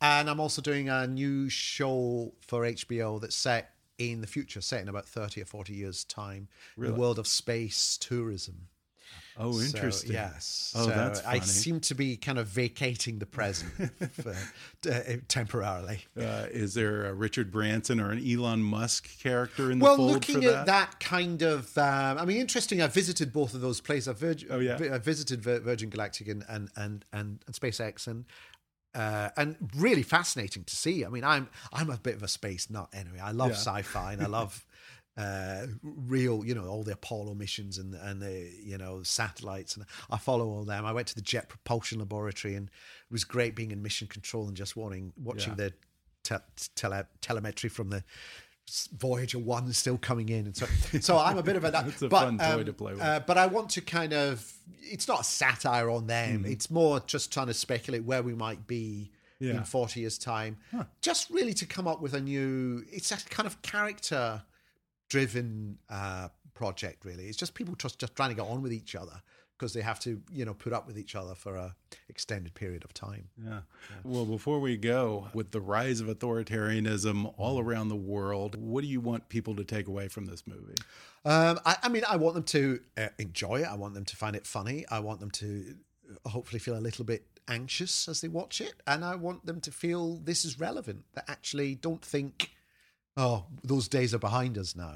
And 0.00 0.28
I'm 0.30 0.38
also 0.38 0.62
doing 0.62 0.88
a 0.88 1.06
new 1.06 1.48
show 1.48 2.32
for 2.40 2.62
HBO 2.62 3.20
that's 3.20 3.34
set 3.34 3.72
in 3.98 4.20
the 4.20 4.26
future, 4.28 4.60
set 4.60 4.80
in 4.80 4.88
about 4.88 5.06
30 5.06 5.42
or 5.42 5.44
40 5.44 5.72
years' 5.72 6.04
time, 6.04 6.46
in 6.76 6.82
Really? 6.82 6.94
the 6.94 7.00
world 7.00 7.18
of 7.18 7.26
space 7.26 7.96
tourism. 7.96 8.68
Oh, 9.40 9.52
So, 9.52 9.64
interesting. 9.64 10.12
yes. 10.12 10.72
Oh, 10.74 10.84
so 10.86 10.90
that's 10.90 11.24
I 11.24 11.38
seem 11.38 11.78
to 11.80 11.94
be 11.94 12.16
kind 12.16 12.38
of 12.38 12.48
vacating 12.48 13.20
the 13.20 13.26
present 13.26 13.70
for, 14.14 14.34
uh, 14.90 15.00
temporarily. 15.28 16.04
Uh, 16.18 16.46
is 16.50 16.74
there 16.74 17.06
a 17.06 17.14
Richard 17.14 17.52
Branson 17.52 18.00
or 18.00 18.10
an 18.10 18.18
Elon 18.28 18.62
Musk 18.62 19.08
character 19.20 19.70
in 19.70 19.78
the 19.78 19.84
Well, 19.84 19.96
fold 19.96 20.10
looking 20.12 20.44
at 20.44 20.66
that 20.66 20.98
kind 20.98 21.42
of, 21.42 21.76
um, 21.78 22.18
I 22.18 22.24
mean, 22.24 22.38
interesting. 22.38 22.82
I 22.82 22.88
visited 22.88 23.32
both 23.32 23.54
of 23.54 23.60
those 23.60 23.80
places. 23.80 24.08
I, 24.08 24.12
Virg- 24.14 24.46
Oh, 24.50 24.58
yeah? 24.58 24.74
I 24.92 24.98
visited 24.98 25.40
Vir- 25.42 25.60
Virgin 25.60 25.88
Galactic 25.88 26.28
and 26.28 26.44
and 26.48 26.68
and 26.76 27.04
and, 27.12 27.42
and 27.46 27.54
SpaceX, 27.54 28.06
and 28.08 28.24
uh, 28.94 29.28
and 29.36 29.56
really 29.76 30.02
fascinating 30.02 30.64
to 30.64 30.74
see. 30.74 31.04
I 31.04 31.08
mean, 31.08 31.22
I'm 31.22 31.48
I'm 31.72 31.90
a 31.90 31.96
bit 31.98 32.16
of 32.16 32.22
a 32.22 32.28
space 32.28 32.68
nut 32.70 32.88
anyway. 32.92 33.20
I 33.20 33.30
love 33.30 33.50
Yeah. 33.50 33.54
sci-fi 33.56 34.14
and 34.14 34.22
I 34.22 34.26
love 34.26 34.66
uh, 35.18 35.66
real, 35.82 36.44
you 36.44 36.54
know, 36.54 36.66
all 36.66 36.82
the 36.84 36.92
Apollo 36.92 37.34
missions 37.34 37.76
and 37.78 37.94
and 37.94 38.22
the 38.22 38.50
you 38.62 38.78
know 38.78 39.02
satellites, 39.02 39.76
and 39.76 39.84
I 40.10 40.16
follow 40.18 40.46
all 40.48 40.64
them. 40.64 40.86
I 40.86 40.92
went 40.92 41.08
to 41.08 41.14
the 41.14 41.20
Jet 41.22 41.48
Propulsion 41.48 41.98
Laboratory, 41.98 42.54
and 42.54 42.68
it 42.68 43.12
was 43.12 43.24
great 43.24 43.54
being 43.56 43.72
in 43.72 43.82
mission 43.82 44.06
control 44.06 44.46
and 44.46 44.56
just 44.56 44.76
wanting 44.76 45.12
watching 45.16 45.54
Yeah. 45.58 45.70
the 45.70 45.72
te- 46.22 46.68
tele- 46.76 47.08
telemetry 47.20 47.68
from 47.68 47.90
the 47.90 48.04
Voyager 48.98 49.38
One 49.38 49.72
still 49.72 49.98
coming 49.98 50.28
in, 50.28 50.46
and 50.46 50.56
so 50.56 50.66
so 51.00 51.18
I'm 51.18 51.38
a 51.38 51.42
bit 51.42 51.56
of 51.56 51.64
a. 51.64 51.68
It's 51.88 52.02
a 52.02 52.08
but, 52.08 52.20
fun 52.24 52.38
toy 52.38 52.64
to 52.64 52.72
play 52.72 52.92
with. 52.92 53.02
Uh, 53.02 53.20
but 53.26 53.38
I 53.38 53.46
want 53.46 53.70
to 53.70 53.80
kind 53.80 54.12
of. 54.12 54.52
It's 54.80 55.08
not 55.08 55.20
a 55.20 55.24
satire 55.24 55.90
on 55.90 56.06
them. 56.06 56.40
Mm-hmm. 56.42 56.52
It's 56.52 56.70
more 56.70 57.00
just 57.00 57.32
trying 57.32 57.46
to 57.48 57.54
speculate 57.54 58.04
where 58.04 58.22
we 58.22 58.34
might 58.34 58.66
be 58.66 59.10
Yeah. 59.40 59.54
in 59.56 59.64
40 59.64 60.00
years' 60.00 60.18
time. 60.18 60.58
Just 61.02 61.30
really 61.30 61.54
to 61.54 61.66
come 61.66 61.88
up 61.88 62.00
with 62.00 62.14
a 62.14 62.20
new. 62.20 62.84
It's 62.92 63.10
a 63.10 63.16
kind 63.16 63.46
of 63.46 63.60
character 63.62 64.42
driven 65.08 65.78
uh, 65.90 66.28
project. 66.54 67.04
Really, 67.04 67.24
it's 67.24 67.36
just 67.36 67.54
people 67.54 67.74
just 67.74 67.98
just 67.98 68.14
trying 68.16 68.30
to 68.30 68.36
get 68.36 68.46
on 68.46 68.62
with 68.62 68.72
each 68.72 68.94
other 68.94 69.22
because 69.58 69.72
they 69.72 69.80
have 69.80 69.98
to 70.00 70.22
you 70.32 70.44
know 70.44 70.54
put 70.54 70.72
up 70.72 70.86
with 70.86 70.98
each 70.98 71.14
other 71.14 71.34
for 71.34 71.56
a 71.56 71.74
extended 72.08 72.54
period 72.54 72.84
of 72.84 72.94
time. 72.94 73.28
Yeah. 73.44 73.60
Well, 74.04 74.24
before 74.24 74.60
we 74.60 74.76
go, 74.76 75.28
with 75.34 75.50
the 75.50 75.60
rise 75.60 76.00
of 76.00 76.06
authoritarianism 76.06 77.34
all 77.36 77.58
around 77.58 77.88
the 77.88 77.96
world, 77.96 78.56
what 78.56 78.82
do 78.82 78.86
you 78.88 79.00
want 79.00 79.28
people 79.28 79.56
to 79.56 79.64
take 79.64 79.88
away 79.88 80.08
from 80.08 80.26
this 80.26 80.46
movie? 80.46 80.76
Um, 81.24 81.60
I, 81.66 81.76
I 81.84 81.88
mean, 81.88 82.04
I 82.08 82.16
want 82.16 82.34
them 82.34 82.44
to 82.44 82.80
uh, 82.96 83.08
enjoy 83.18 83.62
it. 83.62 83.66
I 83.66 83.74
want 83.74 83.94
them 83.94 84.04
to 84.04 84.16
find 84.16 84.36
it 84.36 84.46
funny. 84.46 84.84
I 84.90 85.00
want 85.00 85.20
them 85.20 85.30
to 85.32 85.74
uh, 86.24 86.28
hopefully 86.30 86.60
feel 86.60 86.76
a 86.76 86.80
little 86.80 87.04
bit 87.04 87.24
anxious 87.48 88.08
as 88.08 88.20
they 88.20 88.28
watch 88.28 88.60
it, 88.60 88.74
and 88.86 89.04
I 89.04 89.16
want 89.16 89.46
them 89.46 89.60
to 89.62 89.70
feel 89.70 90.16
this 90.16 90.44
is 90.44 90.60
relevant. 90.60 91.04
That 91.14 91.24
actually 91.28 91.74
don't 91.74 92.02
think, 92.02 92.52
oh, 93.18 93.44
those 93.62 93.86
days 93.88 94.14
are 94.14 94.18
behind 94.18 94.56
us 94.56 94.74
now. 94.74 94.94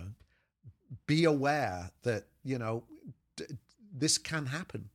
Be 1.07 1.25
aware 1.25 1.91
that 2.05 2.25
you 2.45 2.59
know 2.59 2.85
d- 3.37 3.45
this 3.95 4.17
can 4.19 4.47
happen, 4.47 4.89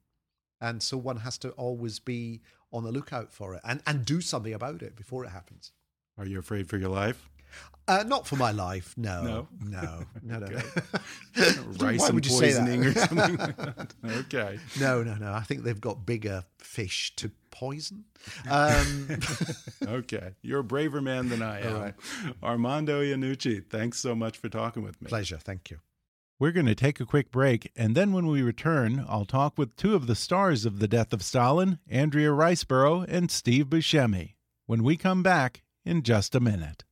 and 0.62 0.82
so 0.82 0.98
one 0.98 1.18
has 1.18 1.38
to 1.40 1.50
always 1.52 2.00
be 2.00 2.42
on 2.74 2.84
the 2.84 2.92
lookout 2.92 3.32
for 3.34 3.54
it 3.56 3.62
and 3.64 3.82
and 3.88 4.06
do 4.06 4.22
something 4.22 4.54
about 4.54 4.82
it 4.82 4.96
before 4.96 5.24
it 5.26 5.30
happens. 5.30 5.72
Are 6.18 6.26
you 6.26 6.40
afraid 6.40 6.68
for 6.70 6.78
your 6.78 6.90
life? 6.90 7.30
Uh, 7.88 8.04
not 8.06 8.28
for 8.28 8.36
my 8.36 8.52
life, 8.52 8.94
no, 8.98 9.24
No? 9.24 9.48
no, 9.62 10.04
no, 10.22 10.40
no. 10.40 10.48
Rice 11.80 12.00
Why 12.02 12.06
and 12.08 12.16
would 12.16 12.26
you 12.26 12.32
say 12.32 12.52
that? 12.52 12.60
poisoning 12.66 12.86
or 12.86 12.94
something 12.94 13.38
like 13.38 13.56
that? 13.78 13.94
Okay. 14.04 14.60
No, 14.80 15.02
no, 15.04 15.16
no. 15.16 15.32
I 15.34 15.40
think 15.42 15.64
they've 15.64 15.80
got 15.80 16.06
bigger 16.06 16.44
fish 16.60 17.16
to 17.16 17.32
poison. 17.58 18.06
Um, 18.50 19.08
Okay. 19.88 20.32
You're 20.42 20.60
a 20.60 20.64
braver 20.64 21.02
man 21.02 21.30
than 21.30 21.42
I 21.42 21.62
am. 21.62 21.76
All 21.76 21.82
right. 21.82 21.94
Armando 22.44 23.02
Iannucci, 23.02 23.66
thanks 23.70 24.00
so 24.00 24.14
much 24.16 24.38
for 24.38 24.50
talking 24.50 24.84
with 24.84 25.02
me. 25.02 25.08
pleasure. 25.08 25.38
Thank 25.38 25.70
you. 25.72 25.80
We're 26.40 26.52
going 26.52 26.66
to 26.68 26.76
take 26.76 27.00
a 27.00 27.06
quick 27.06 27.32
break, 27.32 27.72
and 27.76 27.96
then 27.96 28.12
when 28.14 28.28
we 28.28 28.42
return, 28.44 29.04
I'll 29.10 29.26
talk 29.26 29.58
with 29.58 29.76
two 29.76 29.96
of 29.96 30.06
the 30.08 30.14
stars 30.16 30.66
of 30.66 30.78
The 30.80 30.88
Death 30.88 31.12
of 31.14 31.24
Stalin, 31.24 31.80
Andrea 31.90 32.30
Riseborough 32.30 33.06
and 33.08 33.32
Steve 33.32 33.68
Buscemi, 33.68 34.34
when 34.68 34.84
we 34.84 34.98
come 34.98 35.24
back 35.24 35.64
in 35.84 36.04
just 36.04 36.36
a 36.36 36.40
minute. 36.40 36.84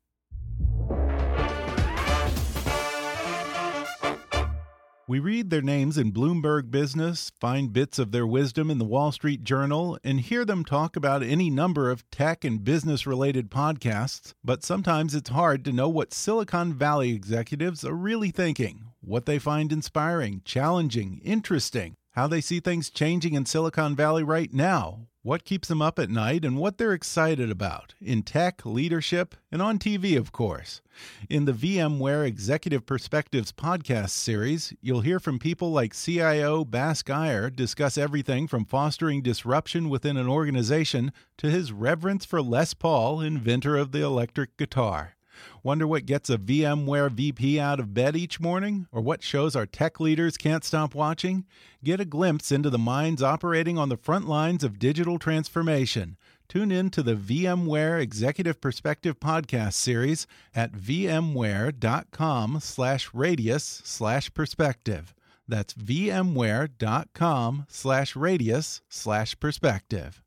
We 5.07 5.19
read 5.19 5.51
their 5.51 5.61
names 5.61 5.99
in 5.99 6.13
Bloomberg 6.13 6.71
Business, 6.71 7.31
find 7.39 7.71
bits 7.71 7.99
of 7.99 8.11
their 8.11 8.25
wisdom 8.25 8.71
in 8.71 8.79
the 8.79 8.85
Wall 8.85 9.11
Street 9.11 9.43
Journal, 9.43 9.99
and 10.03 10.19
hear 10.19 10.43
them 10.43 10.65
talk 10.65 10.95
about 10.95 11.21
any 11.21 11.51
number 11.51 11.91
of 11.91 12.09
tech 12.09 12.43
and 12.43 12.63
business 12.63 13.05
related 13.05 13.51
podcasts. 13.51 14.33
But 14.43 14.63
sometimes 14.63 15.13
it's 15.13 15.29
hard 15.29 15.63
to 15.65 15.71
know 15.71 15.89
what 15.89 16.11
Silicon 16.11 16.73
Valley 16.73 17.13
executives 17.13 17.85
are 17.85 17.93
really 17.93 18.31
thinking, 18.31 18.85
what 18.99 19.27
they 19.27 19.37
find 19.37 19.71
inspiring, 19.71 20.41
challenging, 20.43 21.21
interesting, 21.23 21.93
how 22.13 22.25
they 22.25 22.41
see 22.41 22.59
things 22.59 22.89
changing 22.89 23.35
in 23.35 23.45
Silicon 23.45 23.95
Valley 23.95 24.23
right 24.23 24.51
now, 24.51 25.01
what 25.25 25.43
keeps 25.43 25.67
them 25.67 25.81
up 25.81 25.97
at 25.97 26.07
night, 26.07 26.45
and 26.45 26.55
what 26.55 26.77
they're 26.77 26.93
excited 26.93 27.49
about 27.49 27.95
in 27.99 28.21
tech, 28.21 28.63
leadership, 28.63 29.33
and 29.51 29.59
on 29.59 29.79
TV, 29.79 30.15
of 30.15 30.31
course. 30.31 30.83
In 31.31 31.45
the 31.45 31.51
VMware 31.51 32.23
Executive 32.27 32.85
Perspectives 32.85 33.51
podcast 33.51 34.11
series, 34.11 34.71
you'll 34.81 35.01
hear 35.01 35.19
from 35.19 35.39
people 35.39 35.71
like 35.71 35.95
CIO 35.95 36.63
Bask 36.63 37.09
Iyer 37.09 37.49
discuss 37.49 37.97
everything 37.97 38.47
from 38.47 38.65
fostering 38.65 39.23
disruption 39.23 39.89
within 39.89 40.15
an 40.15 40.29
organization 40.29 41.11
to 41.39 41.49
his 41.49 41.71
reverence 41.71 42.23
for 42.23 42.39
Les 42.39 42.75
Paul, 42.75 43.19
inventor 43.19 43.77
of 43.77 43.93
the 43.93 44.03
electric 44.03 44.55
guitar. 44.57 45.15
Wonder 45.65 45.87
what 45.87 46.05
gets 46.05 46.29
a 46.29 46.37
VMware 46.37 47.09
VP 47.09 47.59
out 47.59 47.79
of 47.79 47.91
bed 47.91 48.15
each 48.15 48.39
morning? 48.39 48.85
Or 48.91 49.01
what 49.01 49.23
shows 49.23 49.55
our 49.55 49.65
tech 49.65 49.99
leaders 49.99 50.37
can't 50.37 50.63
stop 50.63 50.93
watching? 50.93 51.47
Get 51.83 51.99
a 51.99 52.05
glimpse 52.05 52.51
into 52.51 52.69
the 52.69 52.77
minds 52.77 53.23
operating 53.23 53.75
on 53.75 53.89
the 53.89 53.97
front 53.97 54.27
lines 54.27 54.63
of 54.63 54.77
digital 54.77 55.17
transformation. 55.17 56.17
Tune 56.47 56.71
in 56.71 56.91
to 56.91 57.01
the 57.01 57.15
VMware 57.15 57.99
Executive 57.99 58.61
Perspective 58.61 59.19
podcast 59.19 59.73
series 59.73 60.27
at 60.53 60.73
vmware.com 60.73 62.59
slash 62.61 63.09
radius 63.11 63.81
slash 63.83 64.31
perspective. 64.35 65.15
That's 65.47 65.73
vmware.com 65.73 67.65
slash 67.69 68.15
radius 68.15 68.81
slash 68.87 69.39
perspective. 69.39 70.21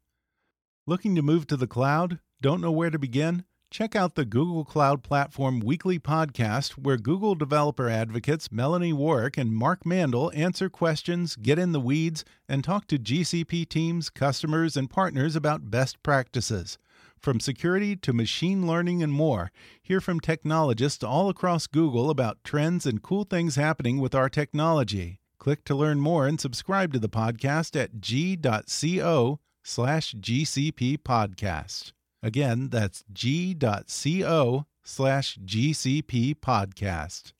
Looking 0.84 1.14
to 1.14 1.22
move 1.22 1.46
to 1.46 1.56
the 1.56 1.68
cloud? 1.68 2.18
Don't 2.40 2.60
know 2.60 2.72
where 2.72 2.90
to 2.90 2.98
begin? 2.98 3.44
Check 3.70 3.94
out 3.94 4.14
the 4.14 4.24
Google 4.24 4.64
Cloud 4.64 5.02
Platform 5.02 5.60
weekly 5.60 5.98
podcast 5.98 6.72
where 6.72 6.96
Google 6.96 7.34
developer 7.34 7.88
advocates 7.88 8.50
Melanie 8.50 8.94
Warrick 8.94 9.36
and 9.36 9.54
Mark 9.54 9.84
Mandel 9.84 10.32
answer 10.34 10.70
questions, 10.70 11.36
get 11.36 11.58
in 11.58 11.72
the 11.72 11.80
weeds, 11.80 12.24
and 12.48 12.64
talk 12.64 12.86
to 12.86 12.98
GCP 12.98 13.68
teams, 13.68 14.08
customers, 14.08 14.74
and 14.74 14.88
partners 14.88 15.36
about 15.36 15.70
best 15.70 16.02
practices. 16.02 16.78
From 17.20 17.40
security 17.40 17.94
to 17.96 18.12
machine 18.14 18.66
learning 18.66 19.02
and 19.02 19.12
more, 19.12 19.52
hear 19.82 20.00
from 20.00 20.18
technologists 20.18 21.04
all 21.04 21.28
across 21.28 21.66
Google 21.66 22.08
about 22.08 22.42
trends 22.44 22.86
and 22.86 23.02
cool 23.02 23.24
things 23.24 23.56
happening 23.56 23.98
with 23.98 24.14
our 24.14 24.30
technology. 24.30 25.20
Click 25.38 25.62
to 25.64 25.74
learn 25.74 26.00
more 26.00 26.26
and 26.26 26.40
subscribe 26.40 26.92
to 26.94 26.98
the 26.98 27.08
podcast 27.08 27.78
at 27.78 28.00
g.co 28.00 29.40
slash 29.62 30.14
GCP 30.14 30.98
podcast. 30.98 31.92
Again, 32.22 32.68
that's 32.68 33.04
g.co 33.12 34.66
slash 34.82 35.38
GCP 35.44 36.34
podcast. 36.36 37.32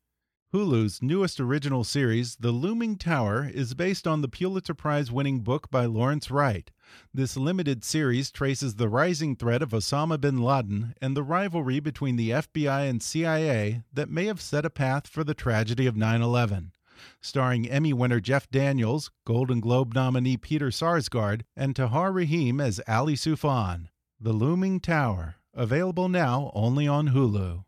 Hulu's 0.52 1.02
newest 1.02 1.40
original 1.40 1.84
series, 1.84 2.36
The 2.36 2.52
Looming 2.52 2.96
Tower, 2.96 3.50
is 3.52 3.74
based 3.74 4.06
on 4.06 4.22
the 4.22 4.28
Pulitzer 4.28 4.72
Prize 4.72 5.12
winning 5.12 5.40
book 5.40 5.70
by 5.70 5.84
Lawrence 5.84 6.30
Wright. 6.30 6.70
This 7.12 7.36
limited 7.36 7.84
series 7.84 8.30
traces 8.30 8.76
the 8.76 8.88
rising 8.88 9.36
threat 9.36 9.60
of 9.60 9.70
Osama 9.70 10.18
bin 10.18 10.40
Laden 10.40 10.94
and 11.02 11.14
the 11.14 11.22
rivalry 11.22 11.80
between 11.80 12.16
the 12.16 12.30
FBI 12.30 12.88
and 12.88 13.02
CIA 13.02 13.82
that 13.92 14.08
may 14.08 14.24
have 14.24 14.40
set 14.40 14.64
a 14.64 14.70
path 14.70 15.06
for 15.06 15.22
the 15.22 15.34
tragedy 15.34 15.86
of 15.86 15.96
9 15.96 16.22
11 16.22 16.72
starring 17.20 17.68
Emmy 17.68 17.92
winner 17.92 18.18
Jeff 18.20 18.50
Daniels, 18.50 19.10
Golden 19.24 19.60
Globe 19.60 19.94
nominee 19.94 20.36
Peter 20.36 20.68
Sarsgaard, 20.68 21.42
and 21.56 21.76
Tahar 21.76 22.10
Rahim 22.10 22.60
as 22.60 22.80
Ali 22.88 23.14
Soufan. 23.14 23.88
The 24.20 24.32
Looming 24.32 24.80
Tower, 24.80 25.36
available 25.54 26.08
now 26.08 26.50
only 26.52 26.88
on 26.88 27.10
Hulu. 27.10 27.62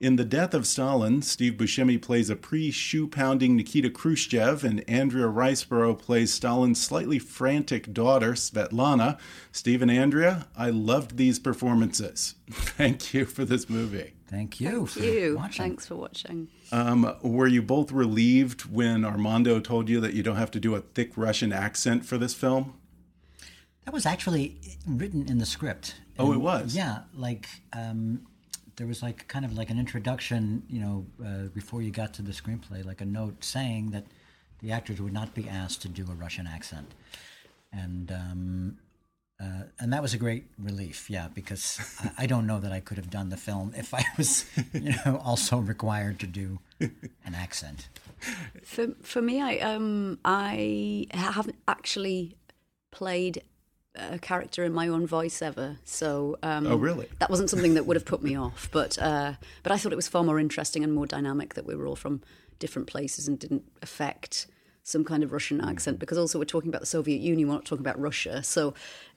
In 0.00 0.16
The 0.16 0.24
Death 0.24 0.52
of 0.52 0.66
Stalin, 0.66 1.22
Steve 1.22 1.52
Buscemi 1.52 2.02
plays 2.02 2.28
a 2.28 2.34
pre 2.34 2.72
shoe 2.72 3.06
pounding 3.06 3.54
Nikita 3.54 3.90
Khrushchev, 3.90 4.64
and 4.64 4.82
Andrea 4.90 5.26
Riseborough 5.26 5.96
plays 5.96 6.32
Stalin's 6.32 6.82
slightly 6.82 7.20
frantic 7.20 7.92
daughter, 7.92 8.32
Svetlana. 8.32 9.16
Steve 9.52 9.80
and 9.80 9.92
Andrea, 9.92 10.48
I 10.56 10.70
loved 10.70 11.16
these 11.16 11.38
performances. 11.38 12.34
Thank 12.50 13.14
you 13.14 13.26
for 13.26 13.44
this 13.44 13.70
movie. 13.70 14.14
Thank 14.26 14.58
you. 14.58 14.86
Thank 14.86 15.06
you. 15.06 15.36
watching. 15.36 15.62
Thanks 15.62 15.86
for 15.86 15.94
watching. 15.94 16.48
Um, 16.72 17.14
were 17.22 17.46
you 17.46 17.62
both 17.62 17.92
relieved 17.92 18.62
when 18.62 19.04
Armando 19.04 19.60
told 19.60 19.88
you 19.88 20.00
that 20.00 20.14
you 20.14 20.24
don't 20.24 20.34
have 20.34 20.50
to 20.50 20.60
do 20.60 20.74
a 20.74 20.80
thick 20.80 21.12
Russian 21.16 21.52
accent 21.52 22.04
for 22.04 22.18
this 22.18 22.34
film? 22.34 22.79
That 23.84 23.94
was 23.94 24.06
actually 24.06 24.58
written 24.86 25.28
in 25.28 25.38
the 25.38 25.46
script. 25.46 25.96
Oh, 26.18 26.32
it 26.32 26.38
was? 26.40 26.76
Yeah, 26.76 27.00
like 27.14 27.48
um, 27.72 28.26
there 28.76 28.86
was 28.86 29.02
like 29.02 29.26
kind 29.28 29.44
of 29.44 29.56
like 29.56 29.70
an 29.70 29.78
introduction, 29.78 30.62
you 30.68 30.80
know, 30.80 31.06
uh, 31.24 31.48
before 31.54 31.82
you 31.82 31.90
got 31.90 32.14
to 32.14 32.22
the 32.22 32.32
screenplay, 32.32 32.84
like 32.84 33.00
a 33.00 33.06
note 33.06 33.42
saying 33.42 33.90
that 33.90 34.06
the 34.60 34.72
actors 34.72 35.00
would 35.00 35.12
not 35.12 35.34
be 35.34 35.48
asked 35.48 35.82
to 35.82 35.88
do 35.88 36.04
a 36.10 36.14
Russian 36.14 36.46
accent, 36.46 36.92
and 37.72 38.12
um, 38.12 38.78
uh, 39.40 39.64
and 39.78 39.92
that 39.92 40.02
was 40.02 40.12
a 40.12 40.18
great 40.18 40.44
relief. 40.58 41.08
Yeah, 41.08 41.28
because 41.34 41.80
I, 42.00 42.24
I 42.24 42.26
don't 42.26 42.46
know 42.46 42.60
that 42.60 42.72
I 42.72 42.80
could 42.80 42.98
have 42.98 43.10
done 43.10 43.30
the 43.30 43.36
film 43.36 43.72
if 43.76 43.94
I 43.94 44.04
was, 44.18 44.44
you 44.74 44.94
know, 45.04 45.20
also 45.24 45.58
required 45.58 46.20
to 46.20 46.26
do 46.26 46.58
an 46.80 47.34
accent. 47.34 47.88
For 48.62 48.88
for 49.02 49.22
me, 49.22 49.40
I 49.40 49.58
um 49.58 50.18
I 50.24 51.06
haven't 51.12 51.56
actually 51.66 52.36
played 52.90 53.42
a 53.94 54.18
character 54.18 54.64
in 54.64 54.72
my 54.72 54.88
own 54.88 55.06
voice 55.06 55.42
ever. 55.42 55.78
So 55.84 56.38
um, 56.42 56.66
Oh, 56.66 56.76
really? 56.76 57.08
that 57.18 57.30
wasn't 57.30 57.50
something 57.50 57.74
that 57.74 57.86
would 57.86 57.96
have 57.96 58.04
put 58.06 58.22
me 58.22 58.36
off. 58.44 58.68
But 58.72 58.98
uh, 58.98 59.34
but 59.62 59.72
I 59.72 59.76
thought 59.78 59.92
it 59.92 59.96
was 59.96 60.08
far 60.08 60.22
more 60.24 60.38
interesting 60.38 60.84
and 60.84 60.92
more 60.92 61.06
dynamic 61.06 61.54
that 61.54 61.66
we 61.66 61.74
were 61.74 61.86
all 61.86 61.96
from 61.96 62.22
different 62.58 62.86
places 62.88 63.26
and 63.26 63.38
didn't 63.38 63.64
affect 63.82 64.46
some 64.82 65.04
kind 65.04 65.22
of 65.22 65.30
Russian 65.32 65.60
accent 65.60 65.98
because 65.98 66.16
also 66.18 66.38
we're 66.38 66.44
talking 66.46 66.68
about 66.70 66.80
the 66.80 66.86
Soviet 66.86 67.20
Union, 67.20 67.48
we're 67.48 67.54
not 67.54 67.64
talking 67.66 67.84
about 67.84 68.00
Russia. 68.00 68.42
So, 68.42 68.70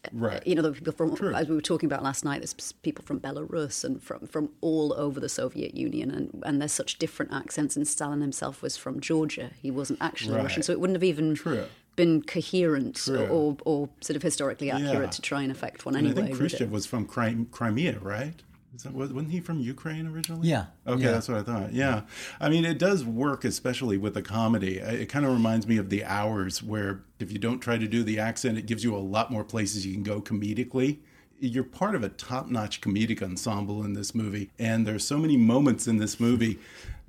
uh, 0.06 0.10
Right. 0.12 0.46
you 0.46 0.56
know, 0.56 0.62
the 0.62 0.74
people 0.74 1.16
from 1.16 1.34
as 1.36 1.48
we 1.48 1.56
were 1.56 1.62
talking 1.62 1.88
about 1.88 2.04
last 2.04 2.26
night, 2.26 2.42
there's 2.42 2.54
people 2.84 3.04
from 3.06 3.20
Belarus 3.20 3.84
and 3.84 4.02
from 4.04 4.28
from 4.28 4.50
all 4.62 4.94
over 4.94 5.20
the 5.20 5.30
Soviet 5.30 5.74
Union, 5.76 6.12
and 6.12 6.44
and 6.46 6.60
there's 6.60 6.74
such 6.74 7.00
different 7.00 7.32
accents. 7.32 7.76
And 7.78 7.88
Stalin 7.88 8.22
himself 8.22 8.62
was 8.62 8.76
from 8.76 9.00
Georgia; 9.00 9.52
he 9.62 9.72
wasn't 9.72 10.00
actually 10.02 10.36
Right. 10.36 10.44
Russian, 10.44 10.64
so 10.64 10.74
it 10.74 10.80
wouldn't 10.80 10.96
have 10.96 11.04
even 11.04 11.34
True. 11.36 11.66
Been 11.96 12.22
coherent 12.24 12.96
True. 12.96 13.28
or 13.28 13.58
or 13.66 13.90
sort 14.02 14.16
of 14.16 14.24
historically 14.24 14.72
accurate 14.72 14.94
Yeah. 15.04 15.10
to 15.10 15.22
try 15.22 15.42
and 15.44 15.52
affect 15.52 15.86
one 15.86 15.96
And 15.96 16.08
anyway. 16.08 16.22
I 16.24 16.26
think 16.28 16.40
would? 16.40 16.50
Khrushchev 16.50 16.72
was 16.72 16.86
from 16.86 17.06
Crimea, 17.06 18.00
right? 18.00 18.42
Is 18.76 18.82
that, 18.84 18.94
wasn't 18.94 19.30
he 19.30 19.40
from 19.40 19.60
Ukraine 19.60 20.08
originally? 20.08 20.48
Yeah, 20.50 20.66
Okay, 20.88 21.04
yeah. 21.04 21.12
that's 21.12 21.28
what 21.30 21.38
I 21.38 21.44
thought. 21.44 21.74
Yeah. 21.74 22.02
I 22.40 22.50
mean, 22.50 22.66
it 22.66 22.80
does 22.80 23.06
work, 23.06 23.46
especially 23.46 23.98
with 23.98 24.16
the 24.16 24.24
comedy. 24.24 24.80
It 24.80 25.10
kind 25.10 25.26
of 25.28 25.32
reminds 25.32 25.68
me 25.68 25.78
of 25.78 25.92
The 25.92 26.04
Hours, 26.04 26.64
where 26.64 27.04
if 27.20 27.32
you 27.32 27.38
don't 27.38 27.60
try 27.60 27.78
to 27.78 27.88
do 27.88 28.02
the 28.04 28.18
accent, 28.18 28.58
it 28.58 28.66
gives 28.66 28.84
you 28.84 28.96
a 28.96 28.98
lot 28.98 29.30
more 29.30 29.44
places 29.44 29.86
you 29.86 29.94
can 29.94 30.02
go 30.02 30.20
comedically. 30.22 30.98
You're 31.40 31.64
part 31.64 31.94
of 31.94 32.04
a 32.04 32.10
top 32.10 32.50
notch 32.50 32.82
comedic 32.82 33.22
ensemble 33.22 33.84
in 33.84 33.94
this 33.94 34.16
movie. 34.16 34.50
And 34.58 34.88
there's 34.88 35.06
so 35.06 35.20
many 35.20 35.38
moments 35.38 35.88
in 35.88 35.98
this 35.98 36.20
movie 36.20 36.58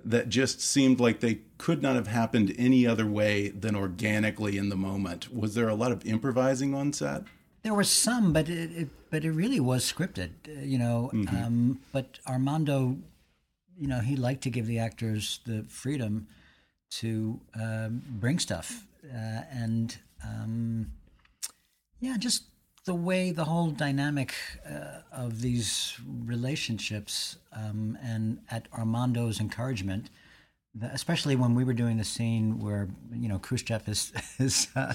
that 0.04 0.28
just 0.28 0.60
seemed 0.60 1.00
like 1.00 1.20
they 1.20 1.40
could 1.58 1.82
not 1.82 1.96
have 1.96 2.06
happened 2.06 2.54
any 2.58 2.86
other 2.86 3.06
way 3.06 3.48
than 3.48 3.74
organically 3.74 4.58
in 4.58 4.68
the 4.68 4.76
moment. 4.76 5.34
Was 5.34 5.54
there 5.54 5.68
a 5.68 5.74
lot 5.74 5.92
of 5.92 6.04
improvising 6.04 6.74
on 6.74 6.92
set? 6.92 7.24
There 7.62 7.74
was 7.74 7.90
some, 7.90 8.32
but 8.32 8.48
it, 8.48 8.70
it 8.72 8.88
but 9.10 9.24
it 9.24 9.32
really 9.32 9.60
was 9.60 9.90
scripted, 9.90 10.30
uh, 10.48 10.60
you 10.62 10.78
know. 10.78 11.10
Um, 11.28 11.80
but 11.92 12.18
Armando, 12.26 12.98
you 13.78 13.86
know, 13.86 14.00
he 14.00 14.16
liked 14.16 14.42
to 14.42 14.50
give 14.50 14.66
the 14.66 14.78
actors 14.78 15.40
the 15.46 15.64
freedom 15.68 16.26
to 16.98 17.40
um, 17.58 18.02
bring 18.08 18.38
stuff, 18.38 18.86
uh, 19.04 19.42
and 19.50 19.96
um, 20.22 20.92
yeah, 22.00 22.16
just 22.18 22.44
the 22.84 22.94
way 22.94 23.30
the 23.30 23.44
whole 23.44 23.70
dynamic 23.70 24.34
uh, 24.68 25.00
of 25.10 25.40
these 25.40 25.96
relationships, 26.24 27.38
um, 27.52 27.98
and 28.02 28.40
at 28.50 28.68
Armando's 28.72 29.40
encouragement, 29.40 30.10
especially 30.92 31.36
when 31.36 31.54
we 31.54 31.64
were 31.64 31.72
doing 31.72 31.96
the 31.96 32.04
scene 32.04 32.58
where 32.58 32.88
you 33.12 33.28
know 33.28 33.38
Khrushchev 33.38 33.88
is 33.88 34.12
is 34.38 34.68
uh, 34.76 34.92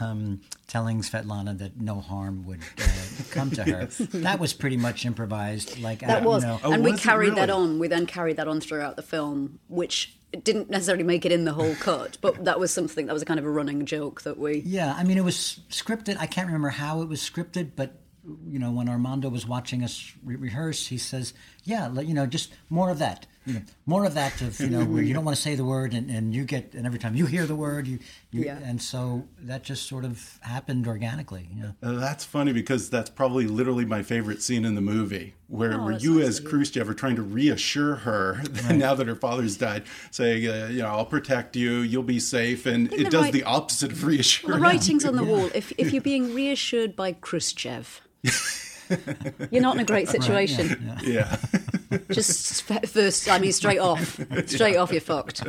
um, 0.00 0.40
telling 0.66 1.00
Svetlana 1.00 1.56
that 1.58 1.80
no 1.80 2.00
harm 2.00 2.44
would 2.46 2.60
uh, 2.78 2.82
come 3.30 3.50
to 3.52 3.64
her. 3.64 3.88
That 4.26 4.40
was 4.40 4.52
pretty 4.52 4.76
much 4.76 5.04
improvised. 5.06 5.78
Like 5.78 6.00
That 6.00 6.22
was, 6.22 6.42
you 6.42 6.48
know, 6.48 6.60
Oh, 6.64 6.72
and 6.72 6.84
we 6.84 6.92
was 6.92 7.00
it 7.00 7.02
carried 7.04 7.34
that 7.36 7.50
on. 7.50 7.78
We 7.78 7.88
then 7.88 8.06
carried 8.06 8.36
that 8.38 8.48
on 8.48 8.60
throughout 8.60 8.96
the 8.96 9.02
film, 9.02 9.58
which 9.68 10.16
didn't 10.42 10.68
necessarily 10.70 11.04
make 11.04 11.24
it 11.24 11.32
in 11.32 11.44
the 11.44 11.52
whole 11.52 11.74
cut, 11.76 12.18
but 12.20 12.44
that 12.44 12.58
was 12.58 12.72
something 12.72 13.06
that 13.06 13.12
was 13.12 13.22
a 13.22 13.24
kind 13.26 13.38
of 13.38 13.46
a 13.46 13.50
running 13.50 13.86
joke 13.86 14.22
that 14.22 14.38
we. 14.38 14.58
Yeah, 14.66 14.94
I 14.96 15.04
mean, 15.04 15.16
it 15.18 15.24
was 15.24 15.60
scripted. 15.70 16.16
I 16.18 16.26
can't 16.26 16.46
remember 16.46 16.70
how 16.70 17.02
it 17.02 17.08
was 17.08 17.20
scripted, 17.20 17.70
but 17.76 18.00
you 18.46 18.58
know, 18.58 18.72
when 18.72 18.88
Armando 18.88 19.28
was 19.28 19.46
watching 19.46 19.84
us 19.84 20.12
re- 20.24 20.34
rehearse, 20.36 20.88
he 20.88 20.98
says, 20.98 21.32
"Yeah, 21.62 21.92
you 22.00 22.12
know, 22.12 22.26
just 22.26 22.52
more 22.68 22.90
of 22.90 22.98
that. 22.98 23.26
You 23.46 23.54
know, 23.54 23.60
more 23.86 24.04
of 24.04 24.14
that 24.14 24.40
of 24.42 24.58
you 24.60 24.68
know, 24.68 24.84
where 24.84 25.02
you 25.02 25.14
don't 25.14 25.24
want 25.24 25.36
to 25.36 25.40
say 25.42 25.54
the 25.54 25.64
word, 25.64 25.94
and, 25.94 26.10
and 26.10 26.34
you 26.34 26.44
get, 26.44 26.74
and 26.74 26.84
every 26.84 26.98
time 26.98 27.14
you 27.14 27.26
hear 27.26 27.46
the 27.46 27.54
word, 27.54 27.86
you, 27.86 28.00
you 28.32 28.44
Yeah. 28.44 28.58
and 28.64 28.82
so 28.82 29.28
that 29.42 29.62
just 29.62 29.86
sort 29.88 30.04
of 30.04 30.38
happened 30.42 30.88
organically. 30.88 31.48
Yeah, 31.56 31.70
Uh, 31.82 31.92
that's 31.92 32.24
funny 32.24 32.52
because 32.52 32.90
that's 32.90 33.08
probably 33.08 33.46
literally 33.46 33.84
my 33.84 34.02
favorite 34.02 34.42
scene 34.42 34.64
in 34.64 34.74
the 34.74 34.80
movie, 34.80 35.34
where, 35.46 35.74
Oh, 35.80 35.84
where 35.84 35.92
you 35.96 36.16
nice 36.18 36.28
as 36.28 36.40
to. 36.40 36.48
Khrushchev 36.48 36.88
are 36.88 36.94
trying 36.94 37.14
to 37.16 37.22
reassure 37.22 37.94
her 37.96 38.42
that 38.50 38.74
now 38.74 38.94
that 38.96 39.06
her 39.06 39.14
father's 39.14 39.56
died, 39.56 39.84
saying, 40.10 40.48
uh, 40.48 40.66
you 40.72 40.78
know, 40.82 40.88
I'll 40.88 41.06
protect 41.06 41.54
you, 41.54 41.78
you'll 41.78 42.02
be 42.02 42.18
safe, 42.18 42.66
and 42.66 42.92
it 42.92 43.04
the 43.04 43.10
does 43.10 43.22
right- 43.26 43.32
the 43.32 43.44
opposite 43.44 43.92
of 43.92 44.04
reassuring 44.04 44.60
Well, 44.60 44.70
the 44.70 44.76
writing's 44.76 45.04
on 45.04 45.14
the 45.14 45.24
wall. 45.32 45.50
If 45.54 45.72
if 45.78 45.92
you're 45.92 46.02
being 46.02 46.34
reassured 46.34 46.96
by 46.96 47.12
Khrushchev, 47.12 48.00
you're 49.50 49.62
not 49.62 49.74
in 49.74 49.80
a 49.80 49.84
great 49.84 50.08
situation. 50.08 50.98
yeah. 51.02 51.36
Just 52.10 52.62
first, 52.62 53.28
I 53.28 53.38
mean, 53.38 53.52
straight 53.52 53.78
off, 53.78 54.20
straight 54.46 54.76
off, 54.76 54.90
you're 54.92 55.00
fucked. 55.00 55.42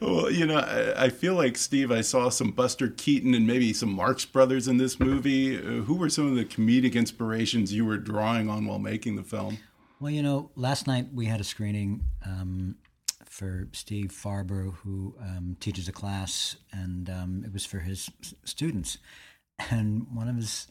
Well, 0.00 0.30
you 0.30 0.46
know, 0.46 0.58
I, 0.58 1.04
I 1.04 1.08
feel 1.08 1.34
like 1.34 1.56
Steve. 1.56 1.90
I 1.92 2.00
saw 2.00 2.28
some 2.28 2.50
Buster 2.50 2.88
Keaton 2.88 3.34
and 3.34 3.46
maybe 3.46 3.72
some 3.72 3.92
Marx 3.92 4.24
Brothers 4.24 4.66
in 4.68 4.76
this 4.78 4.98
movie. 4.98 5.56
Uh, 5.58 5.82
who 5.82 5.94
were 5.94 6.08
some 6.08 6.26
of 6.28 6.34
the 6.36 6.44
comedic 6.44 6.94
inspirations 6.94 7.72
you 7.72 7.84
were 7.84 7.96
drawing 7.96 8.48
on 8.48 8.66
while 8.66 8.78
making 8.78 9.16
the 9.16 9.22
film? 9.22 9.58
Well, 10.00 10.10
you 10.10 10.22
know, 10.22 10.50
last 10.56 10.86
night 10.86 11.06
we 11.12 11.26
had 11.26 11.40
a 11.40 11.44
screening 11.44 12.04
um, 12.26 12.76
for 13.26 13.68
Steve 13.72 14.10
Farber, 14.12 14.74
who 14.76 15.14
um, 15.20 15.56
teaches 15.60 15.88
a 15.88 15.92
class, 15.92 16.56
and 16.72 17.08
um, 17.10 17.42
it 17.44 17.52
was 17.52 17.64
for 17.66 17.78
his 17.80 18.10
s- 18.22 18.34
students. 18.44 18.98
And 19.70 20.06
one 20.12 20.26
of 20.28 20.36
his, 20.36 20.66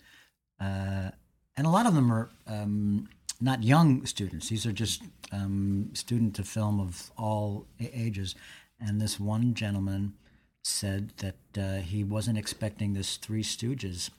uh, 0.60 1.12
and 1.58 1.68
a 1.68 1.70
lot 1.70 1.86
of 1.86 1.94
them 1.96 2.12
are 2.12 2.30
um, 2.48 3.08
not 3.42 3.64
young 3.64 4.06
students. 4.06 4.50
These 4.50 4.66
are 4.66 4.72
just 4.72 5.02
um, 5.32 5.90
student 5.94 6.36
to 6.36 6.44
film 6.44 6.80
of 6.80 7.12
all 7.18 7.66
ages. 7.80 8.36
And 8.80 9.02
this 9.02 9.20
one 9.20 9.54
gentleman 9.54 10.14
said 10.64 11.12
that 11.18 11.36
uh, 11.58 11.82
he 11.82 12.04
wasn't 12.04 12.38
expecting 12.38 12.94
this 12.94 13.18
Three 13.18 13.44
Stooges 13.44 14.10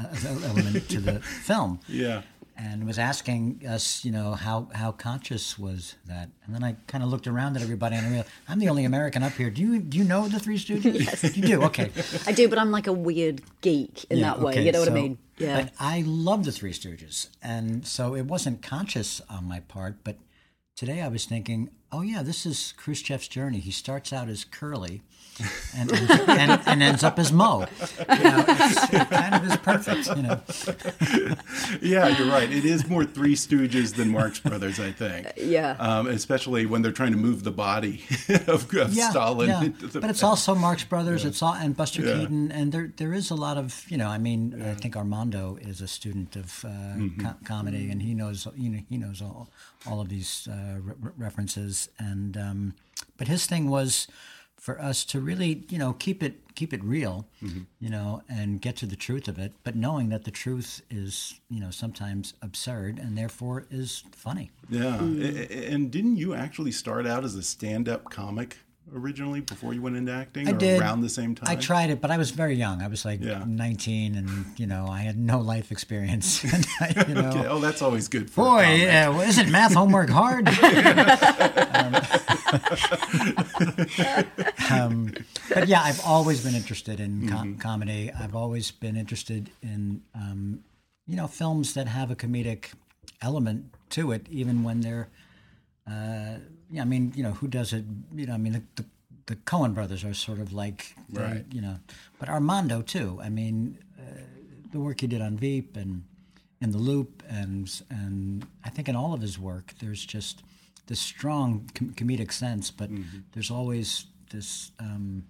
uh, 0.00 0.06
element 0.44 0.88
to 0.90 1.00
the 1.00 1.20
film 1.20 1.80
Yeah. 1.88 2.22
and 2.56 2.84
was 2.86 2.98
asking 2.98 3.62
us, 3.68 4.04
you 4.04 4.10
know, 4.10 4.32
how, 4.34 4.68
how 4.74 4.90
conscious 4.92 5.56
was 5.58 5.94
that? 6.06 6.30
And 6.44 6.54
then 6.54 6.64
I 6.64 6.76
kind 6.88 7.04
of 7.04 7.10
looked 7.10 7.26
around 7.28 7.56
at 7.56 7.62
everybody 7.62 7.94
and 7.96 8.06
I 8.06 8.10
realized 8.10 8.30
I'm 8.48 8.58
the 8.58 8.68
only 8.68 8.84
American 8.84 9.22
up 9.22 9.32
here. 9.32 9.50
Do 9.50 9.60
you 9.62 9.78
do 9.80 9.98
you 9.98 10.04
know 10.04 10.26
the 10.28 10.40
Three 10.40 10.58
Stooges? 10.58 10.94
yes, 11.22 11.36
you 11.36 11.42
do. 11.42 11.62
Okay, 11.64 11.90
I 12.26 12.32
do, 12.32 12.48
but 12.48 12.58
I'm 12.58 12.70
like 12.72 12.86
a 12.88 12.92
weird 12.92 13.42
geek 13.60 14.04
in 14.10 14.18
Yeah, 14.18 14.30
that 14.34 14.40
way. 14.40 14.52
okay, 14.54 14.66
You 14.66 14.72
know 14.72 14.80
what 14.80 14.88
I 14.88 14.94
mean? 14.94 15.18
Yeah. 15.38 15.62
But 15.62 15.72
I 15.78 16.02
love 16.06 16.44
the 16.44 16.52
Three 16.52 16.72
Stooges, 16.72 17.28
and 17.42 17.86
so 17.86 18.14
it 18.14 18.26
wasn't 18.26 18.62
conscious 18.62 19.20
on 19.30 19.44
my 19.44 19.60
part. 19.60 20.02
But 20.04 20.18
today 20.76 21.00
I 21.00 21.08
was 21.08 21.24
thinking, 21.24 21.70
oh 21.92 22.02
yeah, 22.02 22.22
this 22.22 22.44
is 22.46 22.74
Khrushchev's 22.78 23.28
journey. 23.28 23.58
He 23.60 23.70
starts 23.70 24.12
out 24.12 24.28
as 24.28 24.44
Curly, 24.44 25.02
and 25.76 25.90
and, 25.92 26.60
and 26.66 26.82
ends 26.82 27.02
up 27.04 27.18
as 27.18 27.32
Moe. 27.32 27.60
You 27.60 28.24
know, 28.24 28.44
it 28.48 29.10
kind 29.10 29.34
of 29.34 29.44
is 29.44 29.56
perfect. 29.58 30.06
You 30.16 30.22
know. 30.22 30.40
Yeah, 31.80 32.08
you're 32.08 32.28
right. 32.28 32.50
It 32.50 32.64
is 32.64 32.88
more 32.88 33.04
Three 33.04 33.34
Stooges 33.34 33.94
than 33.94 34.10
Marx 34.10 34.40
Brothers, 34.40 34.80
I 34.80 34.92
think. 34.92 35.26
Yeah. 35.36 35.76
Um, 35.78 36.06
especially 36.08 36.66
when 36.66 36.82
they're 36.82 36.92
trying 36.92 37.12
to 37.12 37.16
move 37.18 37.42
the 37.44 37.50
body 37.50 38.02
of, 38.46 38.72
of 38.74 38.92
yeah, 38.92 39.10
Stalin. 39.10 39.48
yeah. 39.48 39.62
into 39.62 39.86
the- 39.86 40.00
But 40.00 40.10
it's 40.10 40.22
also 40.22 40.54
Marx 40.54 40.84
Brothers. 40.84 41.24
It's 41.24 41.42
all 41.42 41.54
and 41.54 41.76
Buster 41.76 42.02
Yeah. 42.02 42.18
Keaton, 42.18 42.50
and 42.52 42.72
there 42.72 42.92
there 42.96 43.12
is 43.14 43.30
a 43.30 43.34
lot 43.34 43.56
of 43.56 43.84
you 43.88 43.96
know. 43.96 44.08
I 44.08 44.18
mean, 44.18 44.60
I 44.62 44.74
think 44.74 44.96
Armando 44.96 45.58
is 45.60 45.80
a 45.80 45.88
student 45.88 46.36
of 46.36 46.64
uh, 46.64 46.68
Mm-hmm. 46.68 47.20
co- 47.26 47.36
comedy, 47.44 47.90
and 47.90 48.02
he 48.02 48.14
knows 48.14 48.46
you 48.56 48.70
know 48.70 48.80
he 48.88 48.96
knows 48.98 49.22
all 49.22 49.48
all 49.86 50.00
of 50.00 50.08
these 50.08 50.48
uh, 50.50 50.80
re- 50.82 50.94
re- 51.00 51.12
references. 51.86 51.88
And 51.98 52.36
um, 52.36 52.74
but 53.16 53.28
his 53.28 53.46
thing 53.46 53.68
was 53.70 54.08
for 54.56 54.80
us 54.82 55.04
to 55.04 55.20
really 55.20 55.64
you 55.68 55.78
know 55.78 55.92
keep 55.98 56.22
it 56.22 56.34
keep 56.54 56.72
it 56.72 56.82
real, 56.82 57.24
Mm-hmm. 57.42 57.60
you 57.80 57.88
know, 57.90 58.22
and 58.28 58.60
get 58.60 58.74
to 58.76 58.86
the 58.86 58.96
truth 58.96 59.28
of 59.28 59.38
it. 59.38 59.52
But 59.62 59.76
knowing 59.76 60.08
that 60.10 60.24
the 60.24 60.30
truth 60.32 60.82
is 60.90 61.40
you 61.50 61.60
know 61.60 61.70
sometimes 61.70 62.34
absurd 62.42 62.98
and 62.98 63.16
therefore 63.16 63.64
is 63.70 64.02
funny. 64.12 64.50
Yeah. 64.68 65.00
A- 65.02 65.52
a- 65.52 65.72
And 65.74 65.90
didn't 65.90 66.16
you 66.16 66.34
actually 66.34 66.72
start 66.72 67.06
out 67.06 67.24
as 67.24 67.34
a 67.36 67.42
stand 67.42 67.88
up 67.88 68.10
comic 68.10 68.58
originally 68.94 69.40
before 69.40 69.74
you 69.74 69.82
went 69.82 69.96
into 69.96 70.12
acting? 70.12 70.48
I 70.48 70.52
or 70.52 70.58
did 70.58 70.80
around 70.80 71.00
the 71.02 71.08
same 71.08 71.34
time? 71.34 71.48
I 71.48 71.56
tried 71.56 71.90
it, 71.90 72.00
but 72.00 72.10
I 72.10 72.16
was 72.18 72.30
very 72.30 72.54
young. 72.54 72.82
I 72.82 72.88
was 72.88 73.04
like 73.04 73.20
Yeah. 73.22 73.44
19, 73.46 74.14
and 74.16 74.46
you 74.56 74.66
know, 74.66 74.86
I 74.88 75.00
had 75.00 75.18
no 75.18 75.40
life 75.40 75.70
experience. 75.72 76.42
and 76.52 76.66
I, 76.80 77.04
you 77.08 77.14
know, 77.22 77.28
Okay. 77.30 77.46
Oh, 77.46 77.58
that's 77.60 77.82
always 77.82 78.08
good 78.08 78.30
for 78.30 78.44
boy, 78.44 78.62
yeah, 78.76 79.08
well, 79.08 79.20
isn't 79.22 79.50
math 79.50 79.74
homework 79.74 80.10
hard? 80.10 80.48
um, 81.78 81.94
um, 84.70 85.14
but 85.52 85.68
yeah, 85.68 85.82
I've 85.82 86.00
always 86.04 86.42
been 86.42 86.54
interested 86.54 87.00
in 87.00 87.28
com- 87.28 87.56
comedy. 87.56 88.10
I've 88.12 88.34
always 88.34 88.70
been 88.70 88.96
interested 88.96 89.50
in, 89.62 90.02
um, 90.14 90.60
you 91.06 91.16
know, 91.16 91.26
films 91.26 91.74
that 91.74 91.88
have 91.88 92.10
a 92.10 92.16
comedic 92.16 92.72
element 93.22 93.74
to 93.90 94.12
it, 94.12 94.26
even 94.30 94.62
when 94.62 94.80
they're 94.80 95.08
uh, 95.90 96.38
I 96.76 96.84
mean, 96.84 97.12
you 97.16 97.22
know, 97.22 97.32
who 97.32 97.48
does 97.48 97.72
it? 97.72 97.84
You 98.14 98.26
know, 98.26 98.34
I 98.34 98.38
mean, 98.38 98.52
the, 98.52 98.62
the, 98.76 98.84
the 99.26 99.36
Coen 99.36 99.74
brothers 99.74 100.04
are 100.04 100.14
sort 100.14 100.38
of 100.40 100.52
like, 100.52 100.94
they- 101.10 101.22
Right. 101.22 101.44
you 101.52 101.60
know, 101.60 101.76
but 102.18 102.28
Armando 102.28 102.82
too. 102.82 103.18
I 103.22 103.28
mean, 103.30 103.78
uh, 103.98 104.02
the 104.72 104.80
work 104.80 105.00
he 105.00 105.06
did 105.06 105.20
on 105.22 105.36
Veep 105.36 105.76
and 105.76 106.04
in 106.60 106.72
the 106.72 106.78
Loop, 106.78 107.22
and 107.28 107.70
and 107.90 108.44
I 108.64 108.70
think 108.70 108.88
in 108.88 108.96
all 108.96 109.14
of 109.14 109.20
his 109.22 109.38
work, 109.38 109.74
there's 109.80 110.04
just 110.04 110.42
this 110.88 110.98
strong 111.00 111.70
com- 111.74 111.92
comedic 111.94 112.32
sense, 112.32 112.70
but 112.70 112.90
there's 113.32 113.50
always 113.50 114.06
this 114.30 114.72
um, 114.80 115.24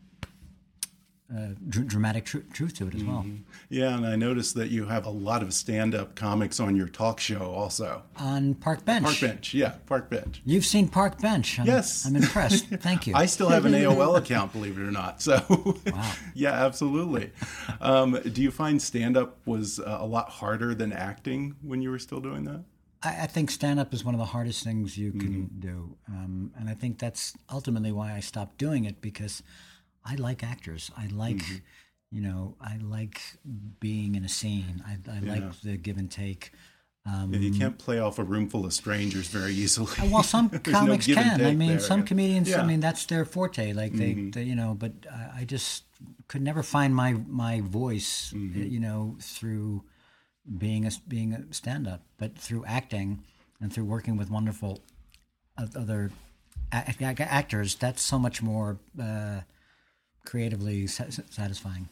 uh, 1.35 1.49
dr- 1.69 1.87
dramatic 1.87 2.25
tr- 2.25 2.39
truth 2.53 2.75
to 2.75 2.89
it 2.89 2.95
as 2.95 3.05
well. 3.05 3.27
Yeah, 3.69 3.95
and 3.95 4.07
I 4.07 4.17
noticed 4.17 4.55
that 4.55 4.71
you 4.71 4.87
have 4.87 5.05
a 5.05 5.11
lot 5.11 5.43
of 5.43 5.53
stand-up 5.53 6.15
comics 6.15 6.59
on 6.59 6.75
your 6.75 6.89
talk 6.89 7.21
show 7.21 7.51
also. 7.51 8.03
On 8.17 8.55
Park 8.55 8.85
Bench. 8.87 9.05
Park 9.05 9.21
Bench, 9.21 9.53
yeah, 9.53 9.75
Park 9.87 10.09
Bench. 10.09 10.41
You've 10.47 10.65
seen 10.65 10.89
Park 10.89 11.21
Bench. 11.21 11.59
I'm, 11.61 11.67
Yes. 11.67 12.07
I'm 12.07 12.17
impressed. 12.17 12.67
Thank 12.81 13.07
you. 13.07 13.15
I 13.15 13.27
still 13.27 13.51
have 13.51 13.67
an 13.67 13.73
AOL 13.73 14.17
account, 14.17 14.53
believe 14.53 14.79
it 14.79 14.83
or 14.83 14.91
not. 14.91 15.21
So, 15.21 15.45
wow. 15.93 16.13
yeah, 16.35 16.53
absolutely. 16.65 17.31
Um, 17.81 18.19
do 18.33 18.41
you 18.43 18.51
find 18.51 18.81
stand-up 18.81 19.37
was 19.47 19.81
uh, 19.81 19.99
a 20.01 20.07
lot 20.07 20.31
harder 20.31 20.75
than 20.75 20.93
acting 20.93 21.57
when 21.63 21.83
you 21.83 21.91
were 21.91 21.99
still 21.99 22.21
doing 22.21 22.45
that? 22.45 22.65
I, 23.03 23.25
I 23.25 23.27
think 23.27 23.51
stand 23.51 23.79
up 23.79 23.93
is 23.93 24.03
one 24.05 24.15
of 24.15 24.19
the 24.19 24.25
hardest 24.27 24.65
things 24.65 24.97
you 24.97 25.13
can 25.13 25.51
do. 25.59 25.95
Um, 26.09 26.53
and 26.59 26.69
I 26.71 26.75
think 26.75 26.99
that's 26.99 27.35
ultimately 27.53 27.93
why 27.93 28.15
I 28.15 28.21
stopped 28.21 28.57
doing 28.59 28.87
it 28.87 29.01
because 29.03 29.43
I 30.09 30.15
like 30.17 30.43
actors. 30.43 30.91
I 30.97 31.07
like, 31.09 31.43
you 32.11 32.21
know, 32.21 32.57
I 32.61 32.79
like 32.79 33.21
being 33.81 34.15
in 34.15 34.25
a 34.25 34.29
scene. 34.29 34.83
I, 34.87 34.97
I 35.11 35.21
like 35.21 35.61
the 35.61 35.77
give 35.77 35.99
and 35.99 36.11
take. 36.11 36.53
Um, 37.07 37.33
Yeah, 37.33 37.41
you 37.41 37.59
can't 37.59 37.79
play 37.79 37.99
off 37.99 38.19
a 38.19 38.25
room 38.25 38.49
full 38.49 38.65
of 38.67 38.73
strangers 38.73 39.29
very 39.29 39.53
easily. 39.53 39.93
Uh, 39.99 40.07
Well, 40.11 40.23
some 40.23 40.49
There's 40.53 40.67
no 40.67 40.73
comics 40.73 41.07
can. 41.07 41.45
I 41.45 41.55
mean, 41.55 41.69
there, 41.71 41.81
some 41.81 42.01
yeah. 42.01 42.07
comedians. 42.07 42.49
I 42.49 42.51
Yeah. 42.51 42.59
Mm-hmm. 42.59 42.69
mean, 42.69 42.81
that's 42.81 43.07
their 43.07 43.25
forte. 43.25 43.73
Like 43.73 43.93
they, 43.93 44.13
they 44.15 44.43
you 44.43 44.55
know. 44.57 44.75
But 44.75 44.93
I, 45.11 45.41
I 45.41 45.45
just 45.45 45.85
could 46.27 46.43
never 46.43 46.63
find 46.63 46.95
my 46.95 47.13
my 47.27 47.61
voice. 47.61 48.33
Mm-hmm. 48.35 48.63
You 48.63 48.81
know, 48.81 49.17
through 49.21 49.85
being 50.57 50.87
a 50.87 50.91
being 51.07 51.33
a 51.35 51.53
stand 51.53 51.87
up, 51.87 52.03
but 52.19 52.37
through 52.39 52.65
acting 52.67 53.23
and 53.61 53.73
through 53.73 53.85
working 53.85 54.17
with 54.17 54.31
wonderful 54.31 54.81
other 55.77 56.11
actors. 56.73 57.75
That's 57.75 58.03
so 58.03 58.19
much 58.19 58.43
more 58.43 58.79
uh, 59.01 59.41
creatively 60.25 60.87
satisfying. 60.87 61.89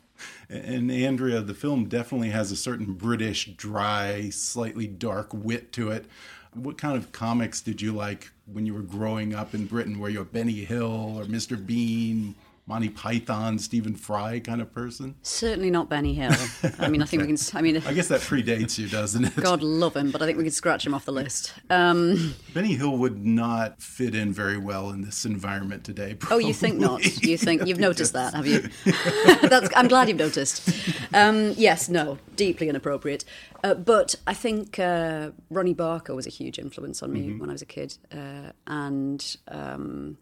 And 0.49 0.91
Andrea, 0.91 1.41
the 1.43 1.55
film 1.55 1.87
definitely 1.87 2.31
has 2.31 2.51
a 2.51 2.57
certain 2.57 2.95
British, 2.95 3.47
dry, 3.57 4.31
slightly 4.31 4.87
dark 4.87 5.29
wit 5.33 5.73
to 5.73 5.91
it. 5.91 6.07
What 6.55 6.79
kind 6.79 6.97
of 6.97 7.13
comics 7.13 7.61
did 7.61 7.83
you 7.83 7.93
like 7.93 8.31
when 8.47 8.65
you 8.65 8.73
were 8.73 8.81
growing 8.81 9.35
up 9.35 9.55
in 9.55 9.67
Britain? 9.67 9.99
Were 9.99 10.09
you 10.09 10.23
a 10.23 10.25
Benny 10.25 10.65
Hill 10.65 11.19
or 11.19 11.25
Mr. 11.25 11.65
Bean, 11.65 12.35
Monty 12.69 12.89
Python, 12.89 13.61
Stephen 13.61 13.95
Fry 13.95 14.41
kind 14.41 14.61
of 14.61 14.73
person? 14.75 15.15
Certainly 15.23 15.71
not 15.71 15.89
Benny 15.89 16.15
Hill. 16.15 16.33
I 16.81 16.89
mean, 16.89 17.01
I 17.01 17.05
think 17.05 17.23
we 17.23 17.29
can. 17.29 17.37
I 17.55 17.63
mean, 17.63 17.77
I 17.87 17.93
guess 17.93 18.09
that 18.09 18.23
predates 18.23 18.77
you, 18.77 18.89
doesn't 18.89 19.25
it? 19.25 19.37
God 19.37 19.63
love 19.63 19.97
him, 19.97 20.11
but 20.11 20.21
I 20.21 20.27
think 20.27 20.37
we 20.37 20.43
can 20.43 20.53
scratch 20.53 20.85
him 20.85 20.93
off 20.93 21.05
the 21.05 21.13
list. 21.13 21.55
Um, 21.71 22.35
Benny 22.55 22.75
Hill 22.75 22.99
would 22.99 23.25
not 23.25 23.81
fit 23.81 24.17
in 24.17 24.33
very 24.33 24.59
well 24.59 24.91
in 24.91 25.03
this 25.03 25.25
environment 25.25 25.85
today. 25.85 26.15
Probably. 26.15 26.45
oh, 26.45 26.49
you 26.49 26.55
think 26.55 26.79
not? 26.79 27.05
You 27.23 27.39
think 27.39 27.67
you've 27.67 27.79
noticed 27.89 28.15
that, 28.15 28.35
have 28.35 28.49
you? 28.49 28.69
That's, 29.49 29.69
I'm 29.77 29.87
glad 29.87 30.09
you've 30.09 30.19
noticed. 30.19 30.69
Um, 31.15 31.53
yes, 31.57 31.89
no, 31.89 32.19
deeply 32.35 32.69
inappropriate. 32.69 33.25
Uh, 33.63 33.75
but 33.75 34.17
I 34.27 34.35
think 34.35 34.81
uh, 34.81 35.31
Ronnie 35.51 35.73
Barker 35.75 36.17
was 36.17 36.27
a 36.27 36.31
huge 36.31 36.59
influence 36.59 37.01
on 37.01 37.13
me 37.13 37.33
when 37.37 37.49
I 37.49 37.53
was 37.53 37.63
a 37.63 37.67
kid, 37.67 37.97
uh, 38.13 38.51
and. 38.67 39.37
Um, 39.47 40.19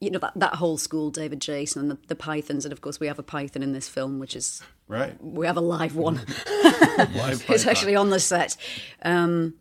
you 0.00 0.10
know 0.10 0.18
that, 0.20 0.32
that 0.36 0.54
whole 0.56 0.78
school, 0.78 1.10
David 1.10 1.40
Jason 1.40 1.82
and 1.82 1.90
the, 1.90 1.98
the 2.08 2.14
Pythons, 2.14 2.64
and 2.64 2.72
of 2.72 2.80
course 2.80 3.00
we 3.00 3.06
have 3.08 3.18
a 3.18 3.22
Python 3.22 3.62
in 3.62 3.72
this 3.72 3.88
film, 3.88 4.18
which 4.18 4.36
is 4.36 4.62
Right. 4.86 5.22
we 5.22 5.46
have 5.46 5.56
a 5.56 5.60
live 5.60 5.96
one. 5.96 6.16
Live 6.98 7.44
It's 7.50 7.66
actually 7.66 7.94
on 7.96 8.10
the 8.10 8.18
set. 8.20 8.56
Um, 9.02 9.54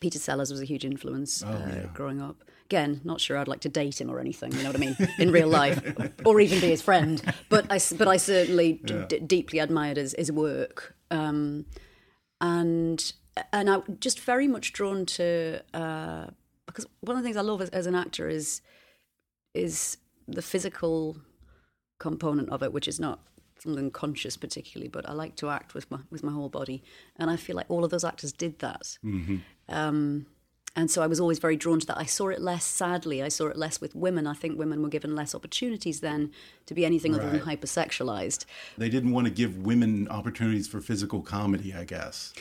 Peter 0.00 0.18
Sellers 0.18 0.50
was 0.50 0.60
a 0.60 0.64
huge 0.64 0.84
influence 0.84 1.42
uh, 1.42 1.62
Oh, 1.64 1.68
yeah. 1.76 1.86
growing 1.94 2.20
up. 2.20 2.42
Again, 2.66 3.00
not 3.04 3.20
sure 3.20 3.36
I'd 3.36 3.48
like 3.48 3.60
to 3.60 3.68
date 3.68 4.00
him 4.00 4.10
or 4.10 4.18
anything. 4.18 4.52
You 4.52 4.62
know 4.62 4.70
what 4.70 4.76
I 4.76 4.78
mean? 4.78 4.96
In 5.18 5.30
real 5.30 5.48
life, 5.48 5.78
or 6.24 6.40
even 6.40 6.58
be 6.60 6.68
his 6.70 6.80
friend. 6.80 7.22
But 7.50 7.66
I, 7.70 7.78
but 7.98 8.08
I 8.08 8.16
certainly 8.16 8.80
d- 8.84 9.04
d- 9.08 9.18
deeply 9.20 9.58
admired 9.58 9.98
his, 9.98 10.14
his 10.18 10.32
work, 10.32 10.96
um, 11.10 11.66
and 12.40 13.12
and 13.52 13.70
I 13.70 13.80
just 14.00 14.20
very 14.20 14.48
much 14.48 14.72
drawn 14.72 15.04
to 15.06 15.60
uh, 15.74 16.26
because 16.66 16.86
one 17.00 17.16
of 17.16 17.22
the 17.22 17.26
things 17.26 17.36
I 17.36 17.42
love 17.42 17.60
as, 17.60 17.68
as 17.70 17.86
an 17.86 17.94
actor 17.94 18.28
is 18.28 18.62
is 19.54 19.96
the 20.28 20.42
physical 20.42 21.16
component 21.98 22.48
of 22.50 22.62
it, 22.62 22.72
which 22.72 22.88
is 22.88 22.98
not 22.98 23.20
something 23.58 23.90
conscious 23.90 24.36
particularly, 24.36 24.88
but 24.88 25.08
I 25.08 25.12
like 25.12 25.36
to 25.36 25.48
act 25.48 25.74
with 25.74 25.90
my 25.90 25.98
with 26.10 26.22
my 26.22 26.32
whole 26.32 26.48
body, 26.48 26.82
and 27.16 27.30
I 27.30 27.36
feel 27.36 27.56
like 27.56 27.66
all 27.68 27.84
of 27.84 27.90
those 27.90 28.04
actors 28.04 28.32
did 28.32 28.58
that. 28.58 28.98
Um, 29.68 30.26
and 30.74 30.90
so 30.90 31.02
I 31.02 31.06
was 31.06 31.20
always 31.20 31.38
very 31.38 31.56
drawn 31.56 31.80
to 31.80 31.86
that. 31.88 31.98
I 31.98 32.06
saw 32.06 32.28
it 32.28 32.40
less, 32.40 32.64
sadly, 32.64 33.22
I 33.22 33.28
saw 33.28 33.48
it 33.48 33.56
less 33.58 33.80
with 33.80 33.94
women. 33.94 34.26
I 34.26 34.32
think 34.32 34.58
women 34.58 34.82
were 34.82 34.88
given 34.88 35.14
less 35.14 35.34
opportunities 35.34 36.00
then 36.00 36.32
to 36.64 36.72
be 36.74 36.86
anything 36.86 37.14
other 37.14 37.28
than 37.28 37.40
hypersexualized. 37.40 38.46
They 38.78 38.88
didn't 38.88 39.12
want 39.12 39.26
to 39.26 39.32
give 39.32 39.58
women 39.58 40.08
opportunities 40.08 40.66
for 40.66 40.80
physical 40.80 41.20
comedy, 41.20 41.74
I 41.74 41.84
guess. 41.84 42.32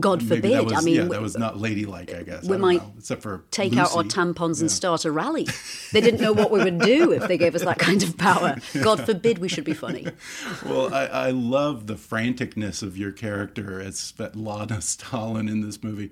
God 0.00 0.22
forbid. 0.26 0.54
that 0.54 0.64
was, 0.64 0.72
I 0.72 0.80
mean, 0.80 0.94
yeah, 0.94 1.04
that 1.04 1.20
was 1.20 1.36
not 1.36 1.58
ladylike, 1.58 2.14
I 2.14 2.22
guess. 2.22 2.44
we 2.44 2.56
I 2.56 2.58
might 2.58 2.82
know, 2.82 2.94
except 2.96 3.22
for 3.22 3.44
take 3.50 3.76
out 3.76 3.94
our 3.94 4.02
Lucy. 4.02 4.16
tampons 4.16 4.60
and 4.62 4.70
start 4.70 5.04
a 5.04 5.12
rally. 5.12 5.46
They 5.92 6.00
didn't 6.00 6.22
know 6.22 6.32
what 6.32 6.50
we 6.50 6.64
would 6.64 6.78
do 6.78 7.12
if 7.12 7.28
they 7.28 7.36
gave 7.36 7.54
us 7.54 7.64
that 7.64 7.78
kind 7.78 8.02
of 8.02 8.16
power. 8.16 8.56
God 8.82 9.04
forbid 9.04 9.36
we 9.36 9.48
should 9.48 9.64
be 9.64 9.74
funny. 9.74 10.06
Well, 10.64 10.94
I, 10.94 11.04
I 11.06 11.30
love 11.30 11.86
the 11.86 11.96
franticness 11.96 12.82
of 12.82 12.96
your 12.96 13.12
character 13.12 13.80
as 13.80 13.96
Svetlana 13.96 14.82
Stalin 14.82 15.48
in 15.48 15.60
this 15.60 15.82
movie. 15.82 16.10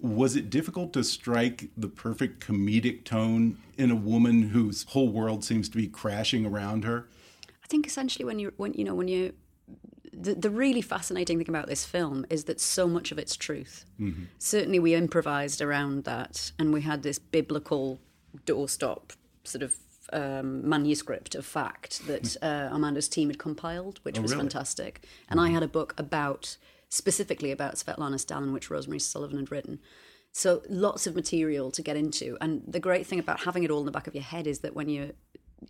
Was 0.00 0.34
it 0.34 0.50
difficult 0.50 0.92
to 0.94 1.04
strike 1.04 1.70
the 1.76 1.86
perfect 1.88 2.44
comedic 2.44 3.04
tone 3.04 3.58
in 3.78 3.90
a 3.92 3.94
woman 3.94 4.48
whose 4.48 4.84
whole 4.88 5.10
world 5.10 5.44
seems 5.44 5.68
to 5.68 5.76
be 5.76 5.86
crashing 5.86 6.44
around 6.44 6.84
her? 6.84 7.06
I 7.62 7.66
think 7.68 7.86
essentially 7.86 8.24
when 8.24 8.38
you 8.40 8.52
when 8.56 8.72
you 8.72 8.82
know 8.84 8.94
when 8.96 9.06
you 9.06 9.34
the, 10.20 10.34
the 10.34 10.50
really 10.50 10.82
fascinating 10.82 11.38
thing 11.38 11.48
about 11.48 11.66
this 11.66 11.84
film 11.84 12.26
is 12.30 12.44
that 12.44 12.60
so 12.60 12.86
much 12.86 13.12
of 13.12 13.18
it's 13.18 13.36
truth. 13.36 13.84
Certainly, 14.38 14.78
we 14.78 14.94
improvised 14.94 15.60
around 15.60 16.04
that, 16.04 16.52
and 16.58 16.72
we 16.72 16.82
had 16.82 17.02
this 17.02 17.18
biblical 17.18 18.00
doorstop 18.46 19.12
sort 19.44 19.62
of 19.62 19.74
um, 20.12 20.68
manuscript 20.68 21.34
of 21.34 21.46
fact 21.46 22.06
that 22.06 22.36
uh, 22.42 22.68
Armando's 22.72 23.08
team 23.08 23.28
had 23.28 23.38
compiled, 23.38 24.00
which 24.02 24.18
was 24.18 24.32
really? 24.32 24.42
fantastic. 24.42 25.04
And 25.28 25.40
I 25.40 25.50
had 25.50 25.62
a 25.62 25.68
book 25.68 25.94
about 25.98 26.56
specifically 26.88 27.52
about 27.52 27.76
Svetlana 27.76 28.18
Stalin, 28.18 28.52
which 28.52 28.70
Rosemary 28.70 28.98
Sullivan 28.98 29.38
had 29.38 29.50
written. 29.50 29.78
So 30.32 30.62
lots 30.68 31.06
of 31.06 31.14
material 31.14 31.70
to 31.72 31.82
get 31.82 31.96
into, 31.96 32.36
and 32.40 32.62
the 32.66 32.80
great 32.80 33.06
thing 33.06 33.18
about 33.18 33.40
having 33.40 33.64
it 33.64 33.70
all 33.70 33.80
in 33.80 33.86
the 33.86 33.92
back 33.92 34.06
of 34.06 34.14
your 34.14 34.24
head 34.24 34.46
is 34.46 34.60
that 34.60 34.74
when 34.74 34.88
you're, 34.88 35.10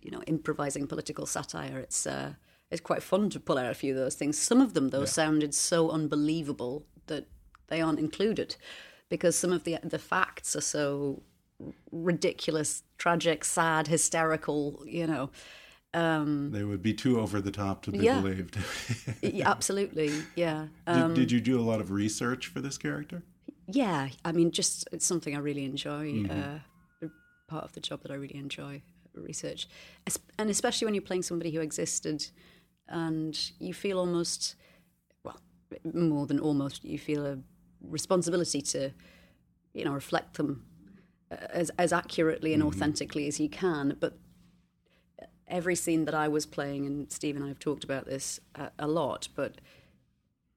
you 0.01 0.11
know, 0.11 0.21
improvising 0.27 0.87
political 0.87 1.25
satire, 1.25 1.79
it's 1.79 2.05
uh, 2.05 2.33
it's 2.71 2.81
quite 2.81 3.03
fun 3.03 3.29
to 3.31 3.39
pull 3.39 3.57
out 3.57 3.69
a 3.71 3.73
few 3.75 3.91
of 3.93 3.99
those 3.99 4.15
things. 4.15 4.37
Some 4.37 4.61
of 4.61 4.73
them, 4.73 4.89
though, 4.89 5.05
sounded 5.05 5.53
so 5.53 5.89
unbelievable 5.89 6.85
that 7.07 7.27
they 7.67 7.81
aren't 7.81 7.99
included, 7.99 8.55
because 9.09 9.35
some 9.35 9.51
of 9.51 9.63
the 9.63 9.77
the 9.83 9.99
facts 9.99 10.55
are 10.55 10.61
so 10.61 11.21
ridiculous, 11.91 12.83
tragic, 12.97 13.43
sad, 13.43 13.87
hysterical. 13.87 14.83
You 14.87 15.07
know, 15.07 15.29
um, 15.93 16.51
They 16.51 16.63
would 16.63 16.81
be 16.81 16.93
too 16.93 17.19
over 17.19 17.41
the 17.41 17.51
top 17.51 17.83
to 17.83 17.91
be 17.91 17.99
Yeah. 17.99 18.21
believed. 18.21 18.57
Yeah, 19.21 19.49
absolutely, 19.49 20.11
yeah. 20.35 20.67
did, 20.87 20.95
um, 20.95 21.13
did 21.13 21.31
you 21.31 21.41
do 21.41 21.59
a 21.59 21.61
lot 21.61 21.79
of 21.81 21.91
research 21.91 22.47
for 22.47 22.61
this 22.61 22.77
character? 22.77 23.23
Yeah, 23.67 24.09
I 24.25 24.31
mean, 24.31 24.51
just 24.51 24.87
it's 24.91 25.05
something 25.05 25.35
I 25.35 25.39
really 25.39 25.65
enjoy. 25.65 26.11
Mm-hmm. 26.13 26.31
Uh, 26.31 26.59
part 27.47 27.63
of 27.65 27.73
the 27.73 27.81
job 27.81 28.01
that 28.01 28.11
I 28.11 28.15
really 28.15 28.37
enjoy 28.37 28.81
research, 29.13 29.67
and 30.39 30.49
especially 30.49 30.85
when 30.85 30.93
you're 30.93 31.01
playing 31.01 31.23
somebody 31.23 31.51
who 31.51 31.59
existed, 31.59 32.27
and 32.91 33.51
you 33.59 33.73
feel 33.73 33.97
almost, 33.97 34.55
well, 35.23 35.39
more 35.93 36.27
than 36.27 36.39
almost, 36.39 36.83
you 36.83 36.99
feel 36.99 37.25
a 37.25 37.39
responsibility 37.81 38.61
to, 38.61 38.91
you 39.73 39.85
know, 39.85 39.93
reflect 39.93 40.37
them 40.37 40.65
uh, 41.31 41.35
as 41.49 41.71
as 41.77 41.91
accurately 41.93 42.53
and 42.53 42.61
authentically 42.61 43.27
as 43.27 43.39
you 43.39 43.49
can. 43.49 43.97
But 43.99 44.17
every 45.47 45.75
scene 45.75 46.05
that 46.05 46.13
I 46.13 46.27
was 46.27 46.45
playing, 46.45 46.85
and 46.85 47.11
Steve 47.11 47.35
and 47.35 47.45
I 47.45 47.47
have 47.47 47.59
talked 47.59 47.83
about 47.83 48.05
this 48.05 48.39
a, 48.55 48.71
a 48.77 48.87
lot, 48.87 49.27
but 49.35 49.61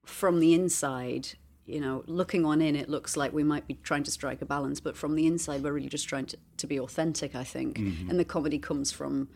from 0.05 0.39
the 0.39 0.53
inside, 0.53 1.29
you 1.65 1.79
know, 1.79 2.03
looking 2.05 2.45
on 2.45 2.61
in, 2.61 2.75
it 2.75 2.89
looks 2.89 3.17
like 3.17 3.33
we 3.33 3.43
might 3.43 3.67
be 3.67 3.73
trying 3.81 4.03
to 4.03 4.11
strike 4.11 4.41
a 4.41 4.45
balance, 4.45 4.79
but 4.79 4.95
from 4.95 5.15
the 5.15 5.25
inside, 5.25 5.63
we're 5.63 5.73
really 5.73 5.89
just 5.89 6.07
trying 6.07 6.27
to, 6.27 6.37
to 6.57 6.67
be 6.67 6.79
authentic, 6.79 7.35
I 7.35 7.43
think. 7.43 7.79
And 8.09 8.19
the 8.19 8.25
comedy 8.25 8.59
comes 8.59 8.91
from 8.91 9.29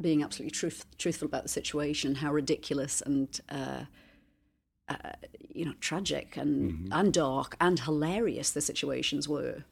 being 0.00 0.22
absolutely 0.22 0.50
truth, 0.50 0.86
truthful 0.98 1.26
about 1.26 1.42
the 1.44 1.48
situation, 1.48 2.16
how 2.16 2.32
ridiculous 2.32 3.00
and, 3.02 3.40
uh, 3.48 3.84
uh, 4.88 5.12
you 5.48 5.64
know, 5.64 5.74
tragic 5.80 6.36
and, 6.36 6.88
and 6.92 7.12
dark 7.12 7.56
and 7.60 7.80
hilarious 7.80 8.50
the 8.50 8.60
situations 8.60 9.28
were. 9.28 9.64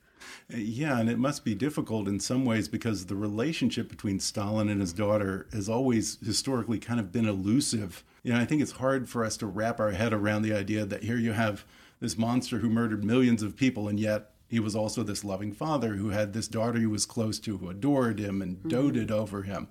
Yeah, 0.49 0.99
and 0.99 1.11
it 1.11 1.19
must 1.19 1.45
be 1.45 1.55
difficult 1.55 2.09
in 2.09 2.21
some 2.21 2.45
ways 2.45 2.69
because 2.69 3.07
the 3.07 3.17
relationship 3.17 3.89
between 3.89 4.21
Stalin 4.21 4.69
and 4.69 4.81
his 4.81 4.93
daughter 4.93 5.47
has 5.53 5.69
always 5.69 6.19
historically 6.25 6.79
kind 6.79 7.01
of 7.01 7.13
been 7.13 7.27
elusive. 7.27 8.05
You 8.23 8.33
know, 8.33 8.41
I 8.41 8.45
think 8.45 8.63
it's 8.63 8.73
hard 8.73 9.09
for 9.09 9.25
us 9.25 9.37
to 9.39 9.47
wrap 9.47 9.81
our 9.81 9.91
head 9.91 10.13
around 10.13 10.43
the 10.43 10.55
idea 10.55 10.85
that 10.85 11.03
here 11.03 11.17
you 11.17 11.33
have 11.33 11.65
this 12.01 12.19
monster 12.19 12.59
who 12.59 12.69
murdered 12.69 13.05
millions 13.05 13.43
of 13.43 13.57
people, 13.57 13.89
and 13.89 13.99
yet 13.99 14.31
he 14.49 14.61
was 14.61 14.77
also 14.77 15.03
this 15.03 15.25
loving 15.25 15.53
father 15.53 15.95
who 15.95 16.11
had 16.11 16.33
this 16.33 16.49
daughter 16.49 16.79
he 16.79 16.87
was 16.87 17.07
close 17.07 17.39
to, 17.41 17.57
who 17.57 17.71
adored 17.71 18.19
him 18.19 18.43
and 18.43 18.69
doted 18.69 19.11
over 19.11 19.45
him. 19.45 19.69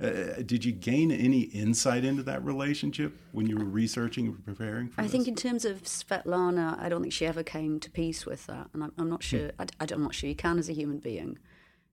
Uh, 0.00 0.42
did 0.44 0.64
you 0.64 0.72
gain 0.72 1.10
any 1.10 1.40
insight 1.40 2.04
into 2.04 2.22
that 2.22 2.44
relationship 2.44 3.16
when 3.32 3.46
you 3.46 3.56
were 3.56 3.64
researching 3.64 4.26
and 4.26 4.44
preparing 4.44 4.88
for 4.88 5.00
I 5.00 5.04
this? 5.04 5.12
think 5.12 5.28
in 5.28 5.34
terms 5.34 5.64
of 5.64 5.82
Svetlana, 5.82 6.78
I 6.78 6.88
don't 6.88 7.02
think 7.02 7.12
she 7.12 7.26
ever 7.26 7.42
came 7.42 7.78
to 7.80 7.90
peace 7.90 8.24
with 8.24 8.46
that, 8.46 8.68
and 8.72 8.84
I'm, 8.84 8.92
I'm 8.98 9.10
not 9.10 9.22
sure. 9.22 9.50
I, 9.58 9.66
I, 9.80 9.86
am 9.92 10.02
not 10.02 10.14
sure 10.14 10.28
you 10.28 10.36
can, 10.36 10.58
as 10.58 10.68
a 10.68 10.72
human 10.72 10.98
being, 10.98 11.38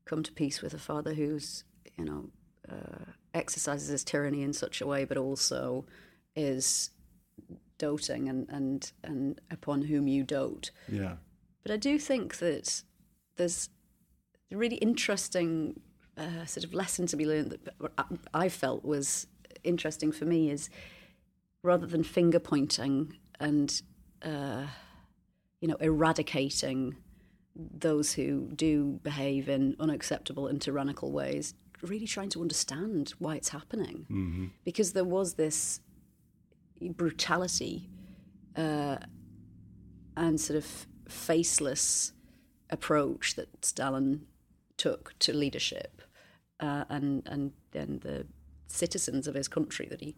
come 0.05 0.23
to 0.23 0.31
peace 0.31 0.61
with 0.61 0.73
a 0.73 0.79
father 0.79 1.13
who's 1.13 1.63
you 1.97 2.05
know 2.05 2.29
uh, 2.71 3.11
exercises 3.33 3.89
his 3.89 4.03
tyranny 4.03 4.43
in 4.43 4.53
such 4.53 4.81
a 4.81 4.87
way, 4.87 5.05
but 5.05 5.17
also 5.17 5.85
is 6.35 6.91
doting 7.77 8.29
and 8.29 8.47
and 8.49 8.91
and 9.03 9.41
upon 9.51 9.83
whom 9.83 10.07
you 10.07 10.23
dote. 10.23 10.71
Yeah. 10.87 11.15
But 11.63 11.71
I 11.71 11.77
do 11.77 11.99
think 11.99 12.37
that 12.37 12.83
there's 13.35 13.69
really 14.51 14.77
interesting 14.77 15.79
uh, 16.19 16.45
sort 16.45 16.63
of 16.63 16.73
lesson 16.73 17.07
to 17.07 17.17
be 17.17 17.25
learned 17.25 17.51
that 17.51 17.73
I 18.33 18.49
felt 18.49 18.83
was 18.83 19.27
interesting 19.63 20.11
for 20.11 20.25
me 20.25 20.49
is 20.49 20.69
rather 21.63 21.87
than 21.87 22.03
finger 22.03 22.39
pointing 22.39 23.17
and 23.39 23.81
uh, 24.21 24.65
you 25.61 25.67
know 25.67 25.75
eradicating 25.75 26.95
those 27.55 28.13
who 28.13 28.49
do 28.55 28.99
behave 29.03 29.49
in 29.49 29.75
unacceptable 29.79 30.47
and 30.47 30.61
tyrannical 30.61 31.11
ways, 31.11 31.53
really 31.81 32.07
trying 32.07 32.29
to 32.29 32.41
understand 32.41 33.13
why 33.19 33.35
it's 33.35 33.49
happening, 33.49 34.05
mm-hmm. 34.09 34.45
because 34.63 34.93
there 34.93 35.03
was 35.03 35.33
this 35.33 35.81
brutality 36.95 37.89
uh, 38.55 38.97
and 40.15 40.39
sort 40.39 40.57
of 40.57 40.87
faceless 41.07 42.13
approach 42.69 43.35
that 43.35 43.65
Stalin 43.65 44.25
took 44.77 45.13
to 45.19 45.33
leadership, 45.33 46.01
uh, 46.59 46.85
and 46.89 47.23
and 47.27 47.51
then 47.71 47.99
the 48.03 48.25
citizens 48.67 49.27
of 49.27 49.35
his 49.35 49.47
country 49.47 49.87
that 49.87 50.01
he, 50.01 50.15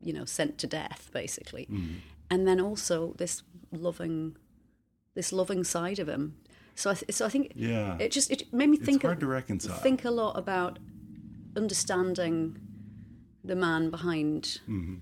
you 0.00 0.12
know, 0.12 0.24
sent 0.24 0.58
to 0.58 0.66
death 0.66 1.10
basically, 1.12 1.66
mm. 1.70 1.96
and 2.30 2.46
then 2.46 2.60
also 2.60 3.14
this 3.16 3.42
loving, 3.72 4.36
this 5.14 5.32
loving 5.32 5.64
side 5.64 5.98
of 5.98 6.08
him. 6.08 6.36
So 6.74 6.90
I 6.90 6.94
th- 6.94 7.12
so 7.12 7.26
I 7.26 7.28
think 7.28 7.52
yeah, 7.54 7.96
it 7.98 8.10
just 8.10 8.30
it 8.30 8.52
made 8.52 8.68
me 8.68 8.76
think 8.76 8.96
it's 8.96 9.04
hard 9.04 9.20
to 9.20 9.26
reconcile. 9.26 9.76
think 9.76 10.04
a 10.04 10.10
lot 10.10 10.36
about 10.36 10.78
understanding 11.56 12.58
the 13.44 13.54
man 13.54 13.90
behind, 13.90 14.60
mm-hmm. 14.68 14.96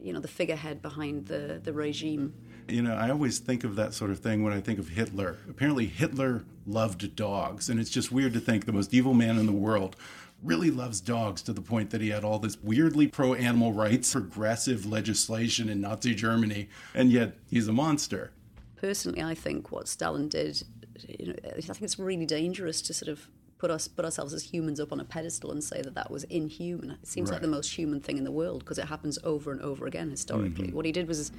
you 0.00 0.12
know, 0.12 0.20
the 0.20 0.28
figurehead 0.28 0.82
behind 0.82 1.26
the 1.26 1.60
the 1.62 1.72
regime 1.72 2.34
you 2.68 2.82
know, 2.82 2.94
I 2.94 3.10
always 3.10 3.38
think 3.38 3.64
of 3.64 3.76
that 3.76 3.94
sort 3.94 4.10
of 4.10 4.20
thing 4.20 4.42
when 4.42 4.52
I 4.52 4.60
think 4.60 4.78
of 4.78 4.90
Hitler. 4.90 5.36
Apparently, 5.48 5.86
Hitler 5.86 6.44
loved 6.66 7.14
dogs, 7.16 7.68
and 7.68 7.80
it's 7.80 7.90
just 7.90 8.12
weird 8.12 8.32
to 8.34 8.40
think 8.40 8.66
the 8.66 8.72
most 8.72 8.94
evil 8.94 9.14
man 9.14 9.38
in 9.38 9.46
the 9.46 9.52
world 9.52 9.96
really 10.42 10.70
loves 10.70 11.00
dogs 11.00 11.42
to 11.42 11.52
the 11.52 11.60
point 11.60 11.90
that 11.90 12.00
he 12.00 12.10
had 12.10 12.24
all 12.24 12.38
this 12.38 12.58
weirdly 12.62 13.06
pro 13.06 13.34
animal 13.34 13.72
rights, 13.72 14.12
progressive 14.12 14.84
legislation 14.84 15.68
in 15.68 15.80
Nazi 15.80 16.14
Germany, 16.14 16.68
and 16.94 17.10
yet 17.12 17.34
he's 17.48 17.68
a 17.68 17.72
monster. 17.72 18.32
Personally, 18.76 19.22
I 19.22 19.34
think 19.34 19.70
what 19.70 19.86
Stalin 19.86 20.28
did, 20.28 20.62
you 21.08 21.28
know, 21.28 21.34
I 21.44 21.60
think 21.60 21.82
it's 21.82 21.98
really 21.98 22.26
dangerous 22.26 22.82
to 22.82 22.94
sort 22.94 23.08
of 23.08 23.28
put 23.58 23.70
us 23.70 23.86
put 23.86 24.04
ourselves 24.04 24.34
as 24.34 24.42
humans 24.42 24.80
up 24.80 24.90
on 24.90 24.98
a 24.98 25.04
pedestal 25.04 25.52
and 25.52 25.62
say 25.62 25.80
that 25.82 25.94
that 25.94 26.10
was 26.10 26.24
inhuman. 26.24 26.90
It 26.90 27.06
seems 27.06 27.30
right. 27.30 27.36
like 27.36 27.42
the 27.42 27.48
most 27.48 27.70
human 27.78 28.00
thing 28.00 28.18
in 28.18 28.24
the 28.24 28.32
world 28.32 28.60
because 28.60 28.78
it 28.78 28.86
happens 28.86 29.20
over 29.22 29.52
and 29.52 29.60
over 29.62 29.86
again 29.86 30.10
historically. 30.10 30.66
Mm-hmm. 30.66 30.76
What 30.76 30.84
he 30.84 30.90
did 30.90 31.06
was 31.06 31.30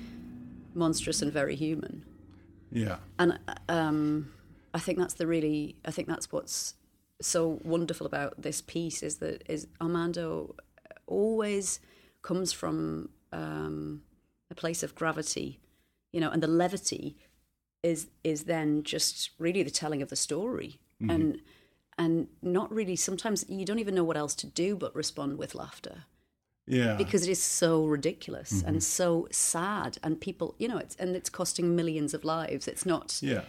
monstrous 0.75 1.21
and 1.21 1.31
very 1.31 1.55
human. 1.55 2.05
Yeah. 2.71 2.97
And 3.19 3.39
um, 3.69 4.33
I 4.73 4.79
think 4.79 4.97
that's 4.97 5.13
the 5.15 5.27
really, 5.27 5.75
I 5.85 5.91
think 5.91 6.07
that's 6.07 6.31
what's 6.31 6.75
so 7.21 7.59
wonderful 7.63 8.07
about 8.07 8.41
this 8.41 8.61
piece 8.61 9.03
is 9.03 9.17
that 9.17 9.43
is 9.49 9.67
Armando 9.79 10.55
always 11.05 11.79
comes 12.21 12.51
from 12.51 13.09
um, 13.31 14.01
a 14.49 14.55
place 14.55 14.83
of 14.83 14.95
gravity, 14.95 15.59
you 16.11 16.19
know, 16.19 16.29
and 16.29 16.41
the 16.41 16.47
levity 16.47 17.17
is 17.83 18.07
is 18.23 18.45
then 18.45 18.83
just 18.83 19.31
really 19.37 19.61
the 19.61 19.69
telling 19.69 20.01
of 20.01 20.09
the 20.09 20.15
story 20.15 20.79
mm-hmm. 21.01 21.11
and 21.11 21.41
and 21.97 22.27
not 22.41 22.73
really 22.73 22.95
sometimes 22.95 23.45
you 23.49 23.65
don't 23.65 23.79
even 23.79 23.93
know 23.93 24.03
what 24.03 24.17
else 24.17 24.33
to 24.33 24.47
do 24.47 24.75
but 24.75 24.95
respond 24.95 25.37
with 25.37 25.53
laughter 25.53 26.05
yeah. 26.65 26.95
Because 26.95 27.27
it 27.27 27.31
is 27.31 27.43
so 27.43 27.85
ridiculous 27.85 28.51
mm-hmm. 28.53 28.67
and 28.67 28.83
so 28.83 29.27
sad 29.31 29.97
and 30.03 30.19
people, 30.19 30.55
you 30.57 30.67
know, 30.67 30.77
it's 30.77 30.95
and 30.95 31.15
it's 31.15 31.29
costing 31.29 31.75
millions 31.75 32.13
of 32.13 32.23
lives. 32.23 32.67
It's 32.67 32.85
not 32.85 33.19
Yeah. 33.21 33.43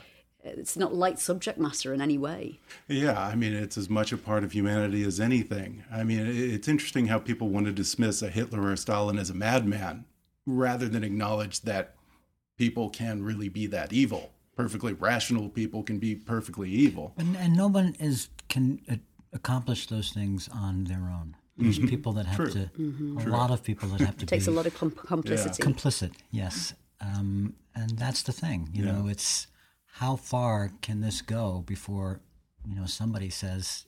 It's 0.47 0.77
not 0.77 0.95
light 0.95 1.19
subject 1.19 1.59
matter 1.59 1.95
in 1.95 2.03
any 2.03 2.19
way. 2.19 2.61
Yeah, 2.87 3.19
I 3.19 3.35
mean, 3.35 3.55
it's 3.55 3.79
as 3.79 3.89
much 3.89 4.13
a 4.13 4.19
part 4.19 4.45
of 4.45 4.53
humanity 4.53 5.03
as 5.03 5.19
anything. 5.19 5.85
I 5.91 6.05
mean, 6.05 6.21
it's 6.27 6.69
interesting 6.69 7.07
how 7.07 7.19
people 7.19 7.49
want 7.49 7.65
to 7.65 7.73
dismiss 7.73 8.21
a 8.21 8.29
Hitler 8.29 8.61
or 8.61 8.73
a 8.73 8.77
Stalin 8.77 9.19
as 9.19 9.31
a 9.31 9.35
madman 9.35 10.05
rather 10.45 10.87
than 10.87 11.03
acknowledge 11.03 11.63
that 11.63 11.95
people 12.59 12.91
can 12.91 13.23
really 13.23 13.49
be 13.49 13.67
that 13.69 13.95
evil. 13.95 14.33
Perfectly 14.55 14.93
rational 14.93 15.49
people 15.49 15.83
can 15.83 15.99
be 15.99 16.15
perfectly 16.15 16.71
evil. 16.71 17.15
And, 17.17 17.37
and 17.39 17.57
no 17.57 17.67
one 17.69 17.97
is 17.99 18.29
can 18.49 19.01
accomplish 19.33 19.87
those 19.87 20.11
things 20.11 20.49
on 20.53 20.85
their 20.85 21.11
own. 21.11 21.37
There's 21.57 21.79
mm-hmm. 21.79 21.89
people 21.89 22.13
that 22.15 22.27
have 22.27 22.37
True. 22.37 22.51
to, 22.51 22.59
mm-hmm. 22.59 23.19
a 23.19 23.23
True. 23.23 23.33
lot 23.33 23.51
of 23.51 23.63
people 23.63 23.89
that 23.91 24.01
have 24.01 24.17
to. 24.19 24.25
It 24.25 24.29
takes 24.35 24.49
a 24.49 24.51
lot 24.51 24.67
of 24.67 24.75
com- 24.75 24.91
complicity. 24.91 25.57
Yeah. 25.59 25.67
Complicit, 25.67 26.13
yes, 26.31 26.75
um, 27.01 27.55
and 27.75 27.91
that's 27.99 28.23
the 28.23 28.33
thing. 28.33 28.71
You 28.73 28.85
yeah. 28.85 28.93
know, 28.93 29.09
it's 29.09 29.47
how 29.95 30.17
far 30.17 30.73
can 30.83 31.01
this 31.01 31.23
go 31.23 31.63
before 31.67 32.21
you 32.69 32.75
know 32.75 32.87
somebody 32.87 33.31
says 33.31 33.87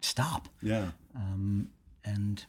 stop. 0.00 0.48
Yeah. 0.62 0.90
Um, 1.14 1.68
and 2.04 2.44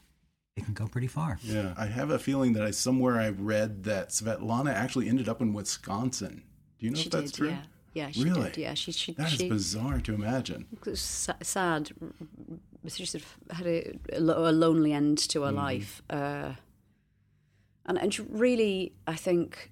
it 0.55 0.65
can 0.65 0.73
go 0.73 0.87
pretty 0.87 1.07
far. 1.07 1.39
Yeah, 1.41 1.73
I 1.77 1.85
have 1.87 2.11
a 2.11 2.19
feeling 2.19 2.53
that 2.53 2.63
I 2.63 2.71
somewhere 2.71 3.19
I 3.19 3.29
read 3.29 3.83
that 3.85 4.09
Svetlana 4.09 4.73
actually 4.73 5.09
ended 5.09 5.27
up 5.27 5.41
in 5.41 5.53
Wisconsin. 5.53 6.43
Do 6.79 6.85
you 6.85 6.91
know 6.91 6.97
she 6.97 7.05
if 7.05 7.11
that's 7.11 7.31
did, 7.31 7.37
true? 7.37 7.49
Yeah. 7.49 7.61
Yeah, 7.93 8.09
she 8.11 8.23
really? 8.23 8.43
did. 8.43 8.57
Yeah, 8.57 8.73
she. 8.73 8.93
she 8.93 9.11
that 9.13 9.29
she, 9.29 9.45
is 9.45 9.49
bizarre 9.49 9.99
to 9.99 10.13
imagine. 10.13 10.65
It's 10.85 11.01
sad. 11.41 11.91
She 12.87 13.05
sort 13.05 13.23
of 13.23 13.57
had 13.57 13.67
a, 13.67 13.97
a 14.13 14.19
lonely 14.19 14.93
end 14.93 15.17
to 15.29 15.43
her 15.43 15.51
mm. 15.51 15.55
life, 15.55 16.01
uh, 16.09 16.53
and 17.85 17.97
and 17.99 18.13
she 18.13 18.23
really, 18.23 18.93
I 19.05 19.15
think, 19.15 19.71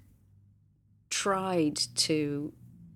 tried 1.10 1.76
to 1.76 2.52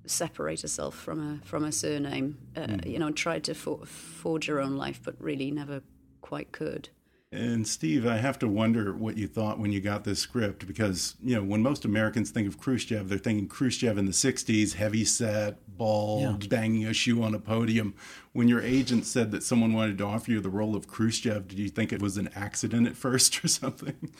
separate 0.06 0.60
herself 0.60 0.94
from 0.94 1.20
a 1.20 1.46
from 1.46 1.64
a 1.64 1.72
surname. 1.72 2.38
Uh, 2.56 2.60
mm. 2.60 2.86
You 2.86 2.98
know, 3.00 3.10
tried 3.10 3.44
to 3.44 3.54
for, 3.54 3.84
forge 3.86 4.46
her 4.46 4.60
own 4.60 4.76
life, 4.76 5.00
but 5.02 5.16
really 5.20 5.50
never 5.50 5.82
quite 6.20 6.52
could. 6.52 6.90
And 7.34 7.66
Steve, 7.66 8.06
I 8.06 8.18
have 8.18 8.38
to 8.38 8.48
wonder 8.48 8.94
what 8.94 9.16
you 9.16 9.26
thought 9.26 9.58
when 9.58 9.72
you 9.72 9.80
got 9.80 10.04
this 10.04 10.20
script 10.20 10.68
because, 10.68 11.16
you 11.20 11.34
know, 11.34 11.42
when 11.42 11.62
most 11.62 11.84
Americans 11.84 12.30
think 12.30 12.46
of 12.46 12.60
Khrushchev, 12.60 13.08
they're 13.08 13.18
thinking 13.18 13.48
Khrushchev 13.48 13.98
in 13.98 14.06
the 14.06 14.12
60s, 14.12 14.74
heavy 14.74 15.04
set, 15.04 15.58
bald, 15.66 16.44
yeah. 16.44 16.48
banging 16.48 16.86
a 16.86 16.94
shoe 16.94 17.24
on 17.24 17.34
a 17.34 17.40
podium. 17.40 17.94
When 18.32 18.46
your 18.46 18.60
agent 18.60 19.04
said 19.04 19.32
that 19.32 19.42
someone 19.42 19.72
wanted 19.72 19.98
to 19.98 20.04
offer 20.04 20.30
you 20.30 20.40
the 20.40 20.48
role 20.48 20.76
of 20.76 20.86
Khrushchev, 20.86 21.48
did 21.48 21.58
you 21.58 21.68
think 21.68 21.92
it 21.92 22.00
was 22.00 22.16
an 22.16 22.30
accident 22.36 22.86
at 22.86 22.94
first 22.94 23.44
or 23.44 23.48
something? 23.48 24.12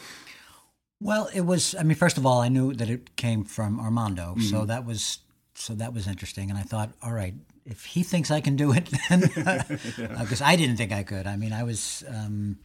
Well, 1.01 1.29
it 1.33 1.43
was. 1.43 1.75
I 1.79 1.83
mean, 1.83 1.97
first 1.97 2.19
of 2.19 2.27
all, 2.27 2.41
I 2.41 2.49
knew 2.49 2.73
that 2.75 2.89
it 2.89 3.17
came 3.17 3.45
from 3.45 3.79
Armando, 3.79 4.33
mm-hmm. 4.33 4.41
so 4.41 4.65
that 4.65 4.85
was 4.85 5.19
so 5.55 5.75
that 5.75 5.93
was 5.93 6.07
interesting. 6.07 6.51
And 6.51 6.59
I 6.59 6.63
thought, 6.63 6.93
all 7.03 7.13
right, 7.13 7.35
if 7.67 7.85
he 7.85 8.03
thinks 8.03 8.31
I 8.31 8.41
can 8.41 8.57
do 8.57 8.73
it, 8.73 8.89
then 9.09 9.21
because 9.21 10.41
uh, 10.41 10.47
I 10.47 10.57
didn't 10.57 10.77
think 10.77 10.93
I 10.93 11.03
could. 11.03 11.27
I 11.27 11.37
mean, 11.37 11.53
I 11.53 11.63
was. 11.63 12.03
Um, 12.09 12.59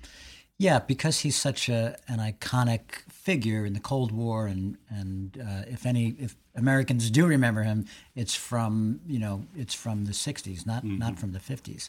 yeah, 0.59 0.79
because 0.79 1.21
he's 1.21 1.37
such 1.37 1.69
a 1.69 1.95
an 2.09 2.19
iconic 2.19 3.09
figure 3.09 3.65
in 3.65 3.71
the 3.71 3.79
Cold 3.79 4.11
War, 4.11 4.45
and 4.45 4.77
and 4.89 5.41
uh, 5.41 5.63
if 5.67 5.85
any 5.85 6.09
if 6.19 6.35
Americans 6.53 7.09
do 7.09 7.25
remember 7.25 7.63
him, 7.63 7.85
it's 8.13 8.35
from 8.35 8.99
you 9.07 9.19
know 9.19 9.45
it's 9.55 9.73
from 9.73 10.03
the 10.03 10.11
'60s, 10.11 10.67
not 10.67 10.83
mm-hmm. 10.83 10.97
not 10.97 11.17
from 11.17 11.31
the 11.31 11.39
'50s, 11.39 11.87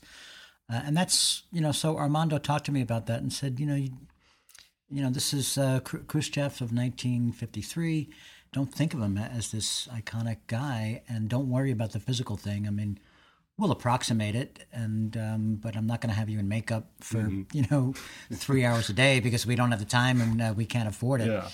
uh, 0.72 0.80
and 0.84 0.96
that's 0.96 1.42
you 1.50 1.60
know 1.60 1.72
so 1.72 1.98
Armando 1.98 2.38
talked 2.38 2.64
to 2.66 2.72
me 2.72 2.80
about 2.80 3.06
that 3.06 3.20
and 3.20 3.32
said 3.32 3.58
you 3.58 3.66
know 3.66 3.74
you, 3.74 3.90
you 4.88 5.02
know 5.02 5.10
this 5.10 5.34
is 5.34 5.58
uh, 5.58 5.80
Khrushchev 5.80 6.62
of 6.62 6.72
1953. 6.72 8.08
Don't 8.52 8.72
think 8.72 8.94
of 8.94 9.00
him 9.00 9.18
as 9.18 9.50
this 9.50 9.88
iconic 9.88 10.38
guy, 10.46 11.02
and 11.08 11.28
don't 11.28 11.50
worry 11.50 11.72
about 11.72 11.90
the 11.90 12.00
physical 12.00 12.36
thing. 12.36 12.68
I 12.68 12.70
mean 12.70 13.00
we'll 13.61 13.70
approximate 13.70 14.34
it 14.34 14.64
and 14.72 15.16
um, 15.16 15.58
but 15.61 15.76
i'm 15.76 15.86
not 15.86 16.00
going 16.00 16.08
to 16.08 16.18
have 16.18 16.28
you 16.28 16.38
in 16.38 16.48
makeup 16.48 16.88
for 17.00 17.18
mm-hmm. 17.18 17.42
you 17.52 17.64
know 17.70 17.92
three 18.32 18.64
hours 18.64 18.88
a 18.88 18.92
day 18.92 19.20
because 19.20 19.46
we 19.46 19.54
don't 19.54 19.70
have 19.70 19.78
the 19.78 19.84
time 19.84 20.20
and 20.20 20.40
uh, 20.40 20.54
we 20.56 20.64
can't 20.64 20.88
afford 20.88 21.20
it 21.20 21.28
yeah. 21.28 21.48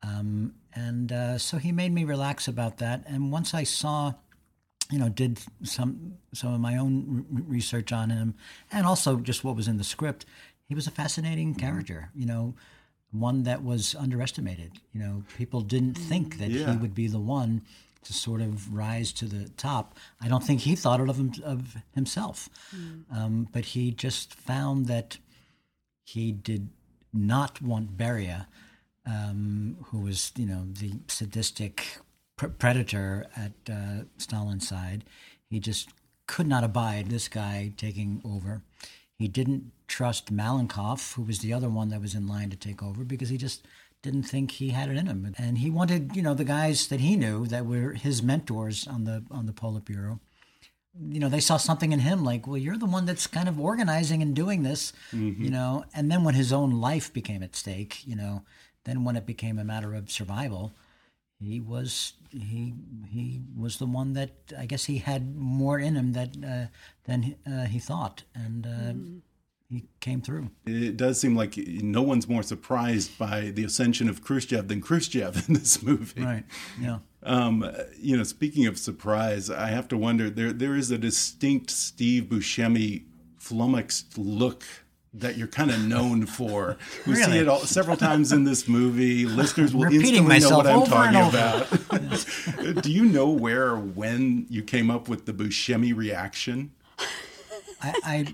Um, 0.00 0.54
and 0.74 1.10
uh, 1.10 1.38
so 1.38 1.58
he 1.58 1.72
made 1.72 1.92
me 1.92 2.04
relax 2.04 2.48
about 2.48 2.78
that 2.78 3.04
and 3.06 3.32
once 3.32 3.54
i 3.54 3.62
saw 3.62 4.14
you 4.90 4.98
know 4.98 5.08
did 5.08 5.40
some 5.62 6.14
some 6.34 6.52
of 6.52 6.60
my 6.60 6.76
own 6.76 7.24
re- 7.30 7.42
research 7.46 7.92
on 7.92 8.10
him 8.10 8.34
and 8.72 8.86
also 8.86 9.16
just 9.16 9.44
what 9.44 9.56
was 9.56 9.68
in 9.68 9.76
the 9.76 9.84
script 9.84 10.26
he 10.64 10.74
was 10.74 10.86
a 10.86 10.90
fascinating 10.90 11.50
mm-hmm. 11.50 11.60
character 11.60 12.10
you 12.14 12.26
know 12.26 12.54
one 13.10 13.44
that 13.44 13.62
was 13.62 13.94
underestimated 13.94 14.72
you 14.92 15.00
know 15.00 15.22
people 15.36 15.60
didn't 15.60 15.94
think 15.94 16.38
that 16.38 16.50
yeah. 16.50 16.72
he 16.72 16.76
would 16.76 16.94
be 16.94 17.06
the 17.06 17.20
one 17.20 17.62
to 18.04 18.12
sort 18.12 18.40
of 18.40 18.72
rise 18.74 19.12
to 19.12 19.26
the 19.26 19.48
top. 19.50 19.96
I 20.20 20.28
don't 20.28 20.42
think 20.42 20.60
he 20.60 20.76
thought 20.76 21.00
of, 21.00 21.16
him, 21.16 21.32
of 21.44 21.76
himself, 21.94 22.48
mm. 22.74 23.04
um, 23.14 23.48
but 23.52 23.66
he 23.66 23.90
just 23.90 24.34
found 24.34 24.86
that 24.86 25.18
he 26.04 26.32
did 26.32 26.68
not 27.12 27.60
want 27.60 27.96
Beria, 27.96 28.46
um, 29.06 29.76
who 29.86 30.00
was 30.00 30.32
you 30.36 30.46
know 30.46 30.66
the 30.70 30.92
sadistic 31.08 31.98
pr- 32.36 32.46
predator 32.46 33.26
at 33.36 33.52
uh, 33.70 34.04
Stalin's 34.16 34.68
side. 34.68 35.04
He 35.50 35.60
just 35.60 35.90
could 36.26 36.46
not 36.46 36.64
abide 36.64 37.08
this 37.08 37.28
guy 37.28 37.72
taking 37.76 38.20
over. 38.24 38.62
He 39.18 39.26
didn't 39.28 39.72
trust 39.88 40.32
Malenkov, 40.32 41.14
who 41.14 41.22
was 41.22 41.40
the 41.40 41.52
other 41.52 41.68
one 41.68 41.88
that 41.88 42.00
was 42.00 42.14
in 42.14 42.28
line 42.28 42.50
to 42.50 42.56
take 42.56 42.82
over, 42.82 43.02
because 43.04 43.30
he 43.30 43.36
just 43.36 43.66
didn't 44.02 44.24
think 44.24 44.52
he 44.52 44.70
had 44.70 44.88
it 44.88 44.96
in 44.96 45.06
him. 45.06 45.34
And 45.38 45.58
he 45.58 45.70
wanted, 45.70 46.14
you 46.14 46.22
know, 46.22 46.34
the 46.34 46.44
guys 46.44 46.88
that 46.88 47.00
he 47.00 47.16
knew 47.16 47.46
that 47.46 47.66
were 47.66 47.92
his 47.92 48.22
mentors 48.22 48.86
on 48.86 49.04
the 49.04 49.24
on 49.30 49.46
the 49.46 49.52
Politburo. 49.52 50.20
You 51.00 51.20
know, 51.20 51.28
they 51.28 51.40
saw 51.40 51.58
something 51.58 51.92
in 51.92 52.00
him, 52.00 52.24
like, 52.24 52.46
well, 52.46 52.56
you're 52.56 52.76
the 52.76 52.86
one 52.86 53.06
that's 53.06 53.28
kind 53.28 53.48
of 53.48 53.60
organizing 53.60 54.20
and 54.20 54.34
doing 54.34 54.64
this, 54.64 54.92
mm-hmm. 55.12 55.42
you 55.42 55.50
know. 55.50 55.84
And 55.94 56.10
then 56.10 56.24
when 56.24 56.34
his 56.34 56.52
own 56.52 56.80
life 56.80 57.12
became 57.12 57.42
at 57.42 57.54
stake, 57.54 58.04
you 58.04 58.16
know, 58.16 58.42
then 58.84 59.04
when 59.04 59.14
it 59.14 59.24
became 59.24 59.58
a 59.58 59.64
matter 59.64 59.94
of 59.94 60.10
survival, 60.10 60.72
he 61.40 61.60
was 61.60 62.14
he 62.30 62.74
he 63.10 63.40
was 63.56 63.78
the 63.78 63.86
one 63.86 64.14
that 64.14 64.30
I 64.58 64.66
guess 64.66 64.86
he 64.86 64.98
had 64.98 65.36
more 65.36 65.78
in 65.78 65.94
him 65.94 66.12
that 66.12 66.30
uh, 66.44 66.66
than 67.04 67.36
uh, 67.46 67.66
he 67.66 67.78
thought, 67.78 68.24
and 68.34 68.66
uh, 68.66 68.92
mm. 68.92 69.20
He 69.70 69.84
came 70.00 70.20
through. 70.20 70.50
It 70.66 70.96
does 70.96 71.20
seem 71.20 71.36
like 71.36 71.56
no 71.56 72.02
one's 72.02 72.26
more 72.26 72.42
surprised 72.42 73.18
by 73.18 73.50
the 73.50 73.64
ascension 73.64 74.08
of 74.08 74.22
Khrushchev 74.22 74.68
than 74.68 74.80
Khrushchev 74.80 75.48
in 75.48 75.54
this 75.54 75.82
movie. 75.82 76.22
Right. 76.22 76.44
Yeah. 76.80 76.98
Um, 77.22 77.70
you 77.98 78.16
know, 78.16 78.22
speaking 78.22 78.66
of 78.66 78.78
surprise, 78.78 79.50
I 79.50 79.68
have 79.68 79.88
to 79.88 79.98
wonder 79.98 80.30
there 80.30 80.52
there 80.52 80.74
is 80.74 80.90
a 80.90 80.98
distinct 80.98 81.70
Steve 81.70 82.24
Buscemi 82.24 83.04
flummoxed 83.38 84.16
look 84.16 84.64
that 85.14 85.36
you're 85.36 85.48
kind 85.48 85.70
of 85.70 85.82
known 85.84 86.26
for. 86.26 86.76
We 87.06 87.14
really? 87.14 87.32
see 87.32 87.38
it 87.38 87.48
all, 87.48 87.60
several 87.60 87.96
times 87.96 88.32
in 88.32 88.44
this 88.44 88.68
movie. 88.68 89.24
Listeners 89.26 89.74
will 89.74 89.84
instantly 89.84 90.38
know 90.40 90.56
what 90.56 90.66
I'm 90.66 90.84
talking 90.84 91.28
about. 91.28 92.82
Do 92.82 92.92
you 92.92 93.04
know 93.04 93.30
where 93.30 93.68
or 93.68 93.78
when 93.78 94.46
you 94.48 94.62
came 94.62 94.90
up 94.90 95.08
with 95.08 95.26
the 95.26 95.32
Buscemi 95.32 95.96
reaction? 95.96 96.72
I, 97.80 97.94
I, 98.04 98.26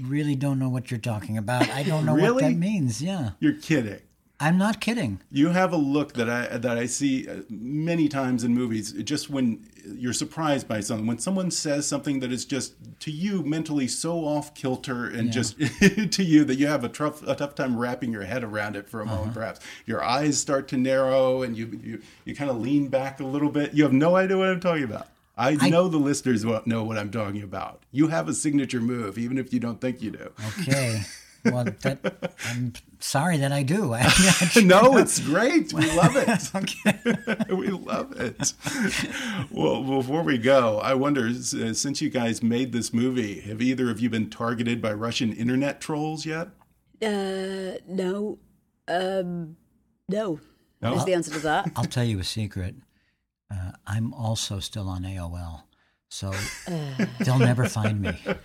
really 0.00 0.34
don't 0.34 0.58
know 0.58 0.68
what 0.68 0.90
you're 0.90 1.00
talking 1.00 1.36
about. 1.36 1.68
I 1.70 1.82
don't 1.82 2.06
know 2.06 2.14
really? 2.14 2.32
what 2.32 2.42
that 2.42 2.56
means. 2.56 3.02
Yeah. 3.02 3.30
You're 3.40 3.54
kidding. 3.54 4.00
I'm 4.42 4.56
not 4.56 4.80
kidding. 4.80 5.20
You 5.30 5.50
have 5.50 5.74
a 5.74 5.76
look 5.76 6.14
that 6.14 6.30
I 6.30 6.56
that 6.56 6.78
I 6.78 6.86
see 6.86 7.28
uh, 7.28 7.42
many 7.50 8.08
times 8.08 8.42
in 8.42 8.54
movies. 8.54 8.92
Just 8.92 9.28
when 9.28 9.66
you're 9.84 10.14
surprised 10.14 10.66
by 10.66 10.80
something, 10.80 11.06
when 11.06 11.18
someone 11.18 11.50
says 11.50 11.86
something 11.86 12.20
that 12.20 12.32
is 12.32 12.46
just 12.46 12.72
to 13.00 13.10
you 13.10 13.42
mentally 13.42 13.86
so 13.86 14.24
off 14.24 14.54
kilter 14.54 15.04
and 15.04 15.26
yeah. 15.26 15.30
just 15.30 15.58
to 16.12 16.22
you 16.22 16.44
that 16.44 16.54
you 16.54 16.66
have 16.68 16.84
a 16.84 16.88
tough 16.88 17.22
a 17.28 17.34
tough 17.34 17.54
time 17.54 17.78
wrapping 17.78 18.12
your 18.12 18.22
head 18.22 18.42
around 18.42 18.76
it 18.76 18.88
for 18.88 19.00
a 19.00 19.04
uh-huh. 19.04 19.16
moment. 19.16 19.34
Perhaps 19.34 19.60
your 19.84 20.02
eyes 20.02 20.38
start 20.38 20.68
to 20.68 20.78
narrow 20.78 21.42
and 21.42 21.54
you 21.54 21.78
you 21.82 22.02
you 22.24 22.34
kind 22.34 22.50
of 22.50 22.58
lean 22.62 22.88
back 22.88 23.20
a 23.20 23.24
little 23.24 23.50
bit. 23.50 23.74
You 23.74 23.82
have 23.82 23.92
no 23.92 24.16
idea 24.16 24.38
what 24.38 24.48
I'm 24.48 24.60
talking 24.60 24.84
about. 24.84 25.08
I, 25.40 25.56
I 25.58 25.70
know 25.70 25.88
the 25.88 25.96
listeners 25.96 26.44
won't 26.44 26.66
know 26.66 26.84
what 26.84 26.98
I'm 26.98 27.10
talking 27.10 27.42
about. 27.42 27.82
You 27.92 28.08
have 28.08 28.28
a 28.28 28.34
signature 28.34 28.80
move, 28.80 29.16
even 29.16 29.38
if 29.38 29.54
you 29.54 29.58
don't 29.58 29.80
think 29.80 30.02
you 30.02 30.10
do. 30.10 30.30
Okay. 30.60 31.00
well, 31.46 31.64
that, 31.64 32.34
I'm 32.44 32.74
sorry 32.98 33.38
that 33.38 33.50
I 33.50 33.62
do. 33.62 33.96
no, 34.62 34.98
it's 34.98 35.18
great. 35.18 35.72
We 35.72 35.90
love 35.92 36.12
it. 36.14 37.48
we 37.56 37.68
love 37.68 38.20
it. 38.20 38.52
Well, 39.50 39.82
before 39.82 40.22
we 40.22 40.36
go, 40.36 40.78
I 40.80 40.92
wonder 40.92 41.28
uh, 41.28 41.72
since 41.72 42.02
you 42.02 42.10
guys 42.10 42.42
made 42.42 42.72
this 42.72 42.92
movie, 42.92 43.40
have 43.40 43.62
either 43.62 43.90
of 43.90 43.98
you 43.98 44.10
been 44.10 44.28
targeted 44.28 44.82
by 44.82 44.92
Russian 44.92 45.32
internet 45.32 45.80
trolls 45.80 46.26
yet? 46.26 46.48
Uh, 47.00 47.78
no. 47.88 48.38
Um, 48.86 49.56
no. 50.06 50.38
No. 50.82 50.94
Is 50.96 51.06
the 51.06 51.14
answer 51.14 51.30
to 51.32 51.40
that? 51.40 51.72
I'll 51.76 51.84
tell 51.84 52.04
you 52.04 52.18
a 52.18 52.24
secret. 52.24 52.74
Uh, 53.50 53.72
I'm 53.86 54.12
also 54.14 54.60
still 54.60 54.88
on 54.88 55.02
AOL. 55.02 55.62
So 56.08 56.32
they'll 57.20 57.38
never 57.38 57.66
find 57.68 58.00
me. 58.00 58.20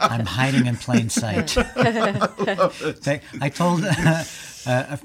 I'm 0.00 0.26
hiding 0.26 0.66
in 0.66 0.76
plain 0.76 1.08
sight. 1.08 1.56
I 3.40 3.48
told 3.54 3.84
uh, 3.84 4.24
uh, 4.66 4.96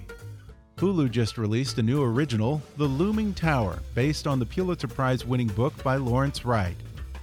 Hulu 0.76 1.10
just 1.10 1.38
released 1.38 1.78
a 1.78 1.84
new 1.84 2.04
original, 2.04 2.62
The 2.76 2.86
Looming 2.86 3.34
Tower, 3.34 3.80
based 3.96 4.28
on 4.28 4.40
the 4.40 4.46
Pulitzer 4.46 4.90
Prize 4.90 5.26
winning 5.26 5.48
book 5.48 5.82
by 5.82 5.96
Lawrence 5.96 6.44
Wright. 6.44 6.76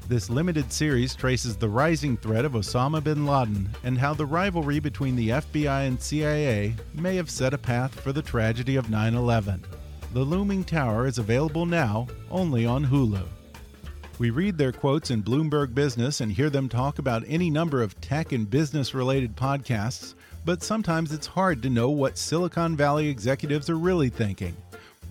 This 0.07 0.29
limited 0.29 0.71
series 0.71 1.15
traces 1.15 1.57
the 1.57 1.69
rising 1.71 2.19
threat 2.19 2.45
of 2.45 2.53
Osama 2.53 3.03
bin 3.03 3.25
Laden 3.25 3.71
and 3.85 3.97
how 3.97 4.13
the 4.13 4.27
rivalry 4.27 4.79
between 4.79 5.17
the 5.17 5.31
FBI 5.31 5.89
and 5.89 5.99
CIA 5.99 6.75
may 6.93 7.17
have 7.17 7.31
set 7.31 7.55
a 7.55 7.59
path 7.59 7.99
for 7.99 8.13
the 8.13 8.21
tragedy 8.21 8.77
of 8.77 8.91
9 8.91 9.15
11. 9.15 9.65
The 10.13 10.21
Looming 10.21 10.63
Tower 10.63 11.07
is 11.07 11.17
available 11.17 11.65
now 11.65 12.07
only 12.31 12.67
on 12.67 12.85
Hulu. 12.85 13.27
We 14.19 14.29
read 14.29 14.59
their 14.59 14.73
quotes 14.73 15.11
in 15.11 15.23
Bloomberg 15.23 15.75
Business 15.75 16.21
and 16.21 16.31
hear 16.31 16.51
them 16.51 16.69
talk 16.69 16.99
about 16.99 17.25
any 17.27 17.49
number 17.49 17.83
of 17.83 17.99
tech 18.03 18.33
and 18.33 18.49
business 18.49 18.93
related 18.93 19.35
podcasts, 19.35 20.15
but 20.45 20.63
sometimes 20.63 21.13
it's 21.13 21.27
hard 21.27 21.63
to 21.63 21.71
know 21.71 21.89
what 21.89 22.19
Silicon 22.19 22.77
Valley 22.77 23.09
executives 23.09 23.71
are 23.71 23.79
really 23.79 24.11
thinking. 24.11 24.55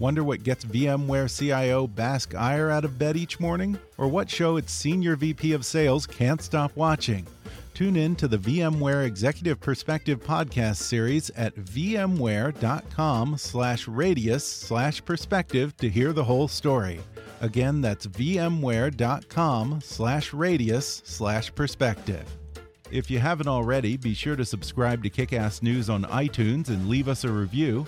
Wonder 0.03 0.25
what 0.25 0.43
gets 0.43 0.65
VMware 0.65 1.33
CIO 1.33 1.87
Bask 1.87 2.35
Iyer 2.35 2.69
out 2.69 2.83
of 2.83 2.99
bed 2.99 3.15
each 3.15 3.39
morning? 3.39 3.79
Or 3.97 4.09
what 4.09 4.29
show 4.29 4.57
its 4.57 4.73
senior 4.73 5.15
VP 5.15 5.53
of 5.53 5.65
sales 5.65 6.05
can't 6.05 6.41
stop 6.41 6.75
watching? 6.75 7.25
Tune 7.73 7.95
in 7.95 8.17
to 8.17 8.27
the 8.27 8.37
VMware 8.37 9.05
Executive 9.05 9.61
Perspective 9.61 10.21
podcast 10.21 10.75
series 10.75 11.29
at 11.37 11.55
vmware.com 11.55 13.37
slash 13.37 13.87
radius 13.87 14.45
slash 14.45 15.05
perspective 15.05 15.77
to 15.77 15.87
hear 15.87 16.11
the 16.11 16.25
whole 16.25 16.49
story. 16.49 16.99
Again, 17.39 17.79
that's 17.79 18.05
vmware.com 18.05 19.79
slash 19.81 20.33
radius 20.33 21.01
slash 21.05 21.55
perspective. 21.55 22.25
If 22.91 23.09
you 23.09 23.19
haven't 23.19 23.47
already, 23.47 23.95
be 23.95 24.13
sure 24.13 24.35
to 24.35 24.43
subscribe 24.43 25.01
to 25.03 25.09
Kickass 25.09 25.63
News 25.63 25.89
on 25.89 26.03
iTunes 26.03 26.67
and 26.67 26.89
leave 26.89 27.07
us 27.07 27.23
a 27.23 27.31
review. 27.31 27.87